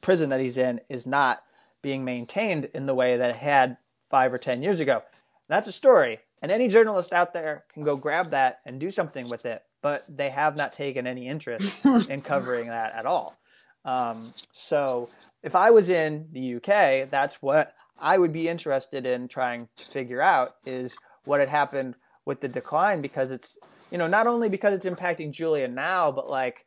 prison 0.00 0.28
that 0.30 0.40
he's 0.40 0.58
in, 0.58 0.80
is 0.88 1.06
not 1.06 1.42
being 1.80 2.04
maintained 2.04 2.66
in 2.74 2.86
the 2.86 2.94
way 2.94 3.16
that 3.16 3.30
it 3.30 3.36
had 3.36 3.76
five 4.10 4.32
or 4.32 4.38
10 4.38 4.62
years 4.62 4.80
ago. 4.80 5.02
That's 5.48 5.68
a 5.68 5.72
story. 5.72 6.20
And 6.40 6.50
any 6.50 6.68
journalist 6.68 7.12
out 7.12 7.32
there 7.32 7.64
can 7.72 7.84
go 7.84 7.96
grab 7.96 8.30
that 8.30 8.60
and 8.66 8.80
do 8.80 8.90
something 8.90 9.28
with 9.28 9.46
it, 9.46 9.62
but 9.80 10.04
they 10.08 10.30
have 10.30 10.56
not 10.56 10.72
taken 10.72 11.06
any 11.06 11.28
interest 11.28 11.72
in 12.08 12.20
covering 12.20 12.68
that 12.68 12.94
at 12.94 13.06
all. 13.06 13.36
Um, 13.84 14.32
so 14.52 15.08
if 15.42 15.54
I 15.54 15.70
was 15.70 15.88
in 15.88 16.28
the 16.32 16.56
UK, 16.56 17.10
that's 17.10 17.42
what 17.42 17.74
I 17.98 18.18
would 18.18 18.32
be 18.32 18.48
interested 18.48 19.06
in 19.06 19.28
trying 19.28 19.68
to 19.76 19.84
figure 19.84 20.20
out 20.20 20.56
is 20.66 20.96
what 21.24 21.40
had 21.40 21.48
happened 21.48 21.94
with 22.24 22.40
the 22.40 22.48
decline 22.48 23.00
because 23.00 23.30
it's 23.30 23.58
you 23.92 23.98
know 23.98 24.06
not 24.06 24.26
only 24.26 24.48
because 24.48 24.74
it's 24.74 24.86
impacting 24.86 25.30
Julian 25.30 25.74
now, 25.74 26.10
but 26.10 26.28
like 26.28 26.64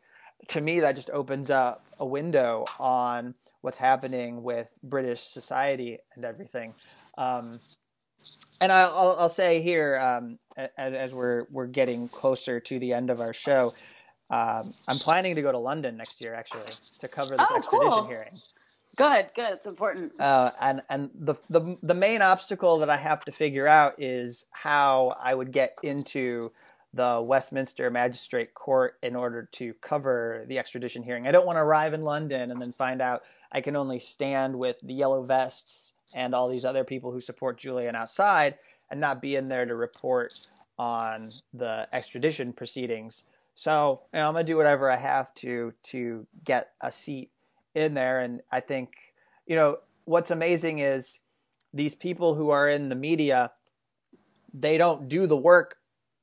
to 0.50 0.62
me 0.62 0.80
that 0.82 0.96
just 0.96 1.10
opens 1.10 1.50
up 1.50 1.86
a 2.00 2.06
window 2.06 2.66
on 2.80 3.34
what's 3.62 3.78
happening 3.78 4.44
with 4.44 4.72
British 4.84 5.22
society 5.22 5.98
and 6.16 6.24
everything. 6.24 6.74
Um, 7.18 7.60
and 8.62 8.72
I'll, 8.72 9.16
I'll 9.20 9.30
say 9.30 9.62
here, 9.62 9.98
um, 9.98 10.38
as, 10.56 10.94
as, 10.94 11.14
we're 11.14 11.46
we're 11.52 11.68
getting 11.68 12.08
closer 12.08 12.60
to 12.60 12.80
the 12.80 12.94
end 12.94 13.10
of 13.10 13.20
our 13.22 13.34
show, 13.34 13.74
um, 14.30 14.74
I'm 14.88 14.98
planning 14.98 15.36
to 15.36 15.42
go 15.42 15.52
to 15.52 15.58
London 15.58 15.98
next 15.98 16.24
year, 16.24 16.34
actually, 16.34 16.72
to 17.00 17.08
cover 17.08 17.36
this 17.36 17.48
oh, 17.50 17.58
extradition 17.58 17.90
cool. 17.90 18.08
hearing. 18.08 18.34
Good, 18.96 19.30
good. 19.36 19.54
It's 19.54 19.66
important. 19.66 20.20
Uh, 20.20 20.52
and 20.62 20.82
and 20.90 21.10
the, 21.14 21.36
the 21.50 21.78
the 21.84 21.94
main 21.94 22.22
obstacle 22.22 22.80
that 22.80 22.90
I 22.90 22.98
have 22.98 23.26
to 23.26 23.32
figure 23.32 23.68
out 23.68 24.02
is 24.02 24.46
how 24.52 25.16
I 25.22 25.34
would 25.36 25.52
get 25.52 25.78
into 25.84 26.52
the 26.96 27.22
Westminster 27.22 27.92
Magistrate 27.92 28.54
Court 28.54 28.98
in 29.04 29.18
order 29.18 29.50
to 29.52 29.74
cover 29.82 30.46
the 30.48 30.58
extradition 30.58 31.04
hearing. 31.04 31.28
I 31.28 31.32
don't 31.32 31.46
want 31.46 31.58
to 31.58 31.62
arrive 31.62 31.94
in 31.94 32.04
London 32.04 32.52
and 32.52 32.62
then 32.62 32.72
find 32.72 33.02
out 33.02 33.24
I 33.52 33.60
can 33.60 33.76
only 33.76 34.00
stand 34.00 34.58
with 34.58 34.78
the 34.82 34.94
yellow 34.94 35.22
vests 35.22 35.92
and 36.16 36.34
all 36.34 36.48
these 36.48 36.64
other 36.64 36.86
people 36.86 37.12
who 37.12 37.20
support 37.20 37.58
Julian 37.58 37.98
outside 37.98 38.56
and 38.90 39.02
not 39.02 39.22
be 39.22 39.36
in 39.36 39.50
there 39.50 39.66
to 39.66 39.76
report 39.76 40.40
on 40.80 41.32
the 41.54 41.86
extradition 41.92 42.54
proceedings. 42.54 43.24
So 43.56 44.02
you 44.14 44.20
know, 44.20 44.30
I'm 44.30 44.34
gonna 44.34 44.46
do 44.46 44.56
whatever 44.56 44.90
I 44.90 44.96
have 44.96 45.34
to 45.36 45.74
to 45.84 46.26
get 46.46 46.72
a 46.80 46.94
seat 46.94 47.30
in 47.74 47.94
there. 47.94 48.22
And 48.22 48.42
I 48.52 48.62
think 48.62 48.94
you 49.46 49.58
know 49.58 49.80
what's 50.06 50.32
amazing 50.32 50.80
is 50.80 51.20
these 51.74 51.94
people 51.94 52.36
who 52.36 52.52
are 52.52 52.70
in 52.70 52.88
the 52.88 52.96
media, 52.96 53.52
they 54.54 54.78
don't 54.78 55.10
do 55.10 55.28
the 55.28 55.36
work 55.36 55.78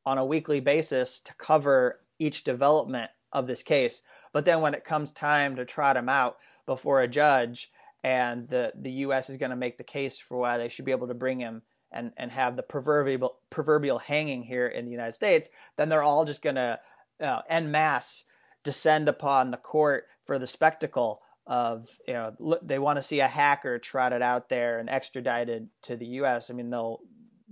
on 0.04 0.18
a 0.18 0.24
weekly 0.24 0.60
basis 0.60 1.20
to 1.20 1.34
cover 1.34 2.00
each 2.18 2.44
development 2.44 3.10
of 3.32 3.46
this 3.46 3.62
case. 3.62 4.02
But 4.32 4.44
then 4.44 4.60
when 4.60 4.74
it 4.74 4.84
comes 4.84 5.12
time 5.12 5.56
to 5.56 5.64
trot 5.64 5.96
him 5.96 6.08
out 6.08 6.38
before 6.66 7.00
a 7.00 7.08
judge, 7.08 7.70
and 8.04 8.48
the 8.48 8.72
the 8.74 8.90
U.S. 8.90 9.30
is 9.30 9.36
going 9.36 9.50
to 9.50 9.56
make 9.56 9.78
the 9.78 9.84
case 9.84 10.18
for 10.18 10.38
why 10.38 10.58
they 10.58 10.68
should 10.68 10.84
be 10.84 10.90
able 10.90 11.08
to 11.08 11.14
bring 11.14 11.40
him 11.40 11.62
and 11.92 12.12
and 12.16 12.32
have 12.32 12.56
the 12.56 12.62
proverbial 12.62 13.36
proverbial 13.50 13.98
hanging 13.98 14.42
here 14.42 14.66
in 14.66 14.84
the 14.84 14.90
United 14.90 15.12
States, 15.12 15.48
then 15.76 15.88
they're 15.88 16.02
all 16.02 16.24
just 16.24 16.42
going 16.42 16.56
to 16.56 16.80
uh, 17.20 17.42
en 17.48 17.70
masse 17.70 18.24
descend 18.64 19.08
upon 19.08 19.50
the 19.50 19.56
court 19.56 20.06
for 20.24 20.38
the 20.38 20.46
spectacle 20.46 21.20
of 21.46 21.88
you 22.06 22.14
know 22.14 22.58
they 22.62 22.78
want 22.78 22.96
to 22.96 23.02
see 23.02 23.20
a 23.20 23.28
hacker 23.28 23.78
trotted 23.78 24.22
out 24.22 24.48
there 24.48 24.78
and 24.78 24.88
extradited 24.88 25.68
to 25.82 25.96
the 25.96 26.06
U.S. 26.06 26.50
I 26.50 26.54
mean 26.54 26.70
they'll 26.70 27.00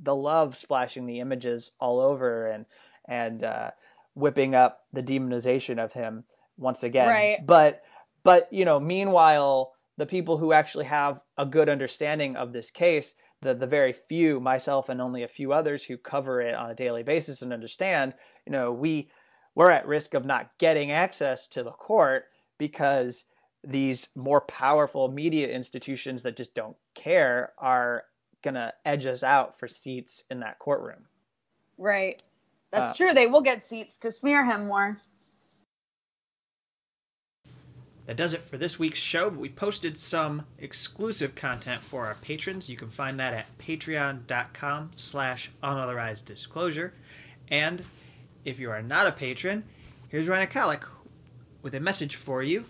they'll 0.02 0.20
love 0.20 0.56
splashing 0.56 1.06
the 1.06 1.20
images 1.20 1.72
all 1.78 2.00
over 2.00 2.46
and 2.46 2.66
and 3.06 3.42
uh, 3.42 3.70
whipping 4.14 4.54
up 4.54 4.80
the 4.92 5.02
demonization 5.02 5.82
of 5.82 5.92
him 5.92 6.24
once 6.56 6.82
again. 6.82 7.08
Right. 7.08 7.46
But 7.46 7.82
but 8.22 8.52
you 8.52 8.64
know 8.64 8.80
meanwhile 8.80 9.72
the 9.96 10.06
people 10.06 10.38
who 10.38 10.52
actually 10.52 10.86
have 10.86 11.20
a 11.36 11.44
good 11.44 11.68
understanding 11.68 12.34
of 12.36 12.52
this 12.52 12.70
case, 12.70 13.14
the 13.42 13.54
the 13.54 13.66
very 13.66 13.92
few, 13.92 14.40
myself 14.40 14.88
and 14.88 15.00
only 15.00 15.22
a 15.22 15.28
few 15.28 15.52
others 15.52 15.84
who 15.84 15.96
cover 15.96 16.40
it 16.40 16.54
on 16.54 16.70
a 16.70 16.74
daily 16.74 17.02
basis 17.02 17.42
and 17.42 17.52
understand, 17.52 18.14
you 18.46 18.52
know, 18.52 18.72
we 18.72 19.10
we're 19.54 19.70
at 19.70 19.86
risk 19.86 20.14
of 20.14 20.24
not 20.24 20.50
getting 20.58 20.90
access 20.90 21.46
to 21.48 21.62
the 21.62 21.72
court 21.72 22.24
because 22.58 23.24
these 23.62 24.08
more 24.14 24.40
powerful 24.40 25.08
media 25.08 25.48
institutions 25.48 26.22
that 26.22 26.36
just 26.36 26.54
don't 26.54 26.76
care 26.94 27.52
are 27.58 28.04
going 28.42 28.54
to 28.54 28.72
edge 28.84 29.06
us 29.06 29.22
out 29.22 29.58
for 29.58 29.68
seats 29.68 30.24
in 30.30 30.40
that 30.40 30.58
courtroom. 30.58 31.06
Right. 31.78 32.22
That's 32.70 32.92
uh, 32.92 33.04
true. 33.04 33.14
They 33.14 33.26
will 33.26 33.40
get 33.40 33.64
seats 33.64 33.96
to 33.98 34.12
smear 34.12 34.44
him 34.44 34.66
more. 34.66 34.98
That 38.06 38.16
does 38.16 38.34
it 38.34 38.42
for 38.42 38.58
this 38.58 38.78
week's 38.78 38.98
show, 38.98 39.30
but 39.30 39.38
we 39.38 39.48
posted 39.48 39.96
some 39.96 40.44
exclusive 40.58 41.36
content 41.36 41.80
for 41.80 42.06
our 42.06 42.14
patrons. 42.14 42.68
You 42.68 42.76
can 42.76 42.90
find 42.90 43.20
that 43.20 43.34
at 43.34 43.58
patreon.com 43.58 44.90
slash 44.92 45.52
unauthorized 45.62 46.26
disclosure. 46.26 46.92
And 47.48 47.84
if 48.44 48.58
you 48.58 48.70
are 48.70 48.82
not 48.82 49.06
a 49.06 49.12
patron, 49.12 49.62
here's 50.08 50.26
Rania 50.26 50.50
Khalek 50.50 50.88
with 51.62 51.74
a 51.74 51.80
message 51.80 52.16
for 52.16 52.42
you 52.42 52.64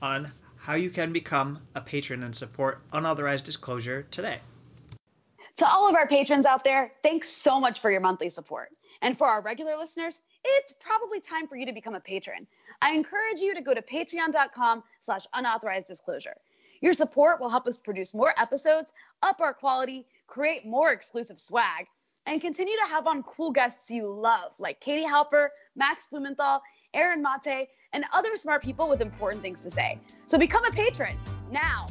on 0.00 0.32
how 0.56 0.74
you 0.74 0.90
can 0.90 1.12
become 1.12 1.60
a 1.74 1.80
patron 1.80 2.22
and 2.22 2.34
support 2.34 2.80
unauthorized 2.92 3.44
disclosure 3.44 4.06
today. 4.10 4.38
To 5.56 5.68
all 5.68 5.88
of 5.88 5.94
our 5.94 6.06
patrons 6.06 6.46
out 6.46 6.64
there, 6.64 6.92
thanks 7.02 7.28
so 7.28 7.60
much 7.60 7.80
for 7.80 7.90
your 7.90 8.00
monthly 8.00 8.30
support. 8.30 8.70
And 9.02 9.16
for 9.16 9.26
our 9.26 9.42
regular 9.42 9.76
listeners, 9.76 10.20
it's 10.44 10.74
probably 10.80 11.20
time 11.20 11.46
for 11.46 11.56
you 11.56 11.66
to 11.66 11.72
become 11.72 11.94
a 11.94 12.00
patron. 12.00 12.46
I 12.80 12.94
encourage 12.94 13.40
you 13.40 13.54
to 13.54 13.60
go 13.60 13.74
to 13.74 13.82
patreon.com 13.82 14.82
slash 15.00 15.24
unauthorized 15.34 15.86
disclosure. 15.86 16.36
Your 16.80 16.92
support 16.92 17.40
will 17.40 17.48
help 17.48 17.66
us 17.66 17.78
produce 17.78 18.14
more 18.14 18.32
episodes, 18.38 18.92
up 19.22 19.40
our 19.40 19.54
quality, 19.54 20.06
create 20.26 20.66
more 20.66 20.92
exclusive 20.92 21.38
swag, 21.38 21.86
and 22.26 22.40
continue 22.40 22.76
to 22.82 22.88
have 22.88 23.06
on 23.06 23.22
cool 23.22 23.50
guests 23.50 23.90
you 23.90 24.08
love, 24.08 24.52
like 24.58 24.80
Katie 24.80 25.04
Halper, 25.04 25.48
Max 25.76 26.06
Blumenthal, 26.08 26.60
Aaron 26.94 27.22
Mate, 27.22 27.68
and 27.92 28.04
other 28.12 28.34
smart 28.36 28.62
people 28.62 28.88
with 28.88 29.00
important 29.00 29.42
things 29.42 29.60
to 29.60 29.70
say. 29.70 29.98
So 30.26 30.38
become 30.38 30.64
a 30.64 30.70
patron 30.70 31.16
now. 31.50 31.86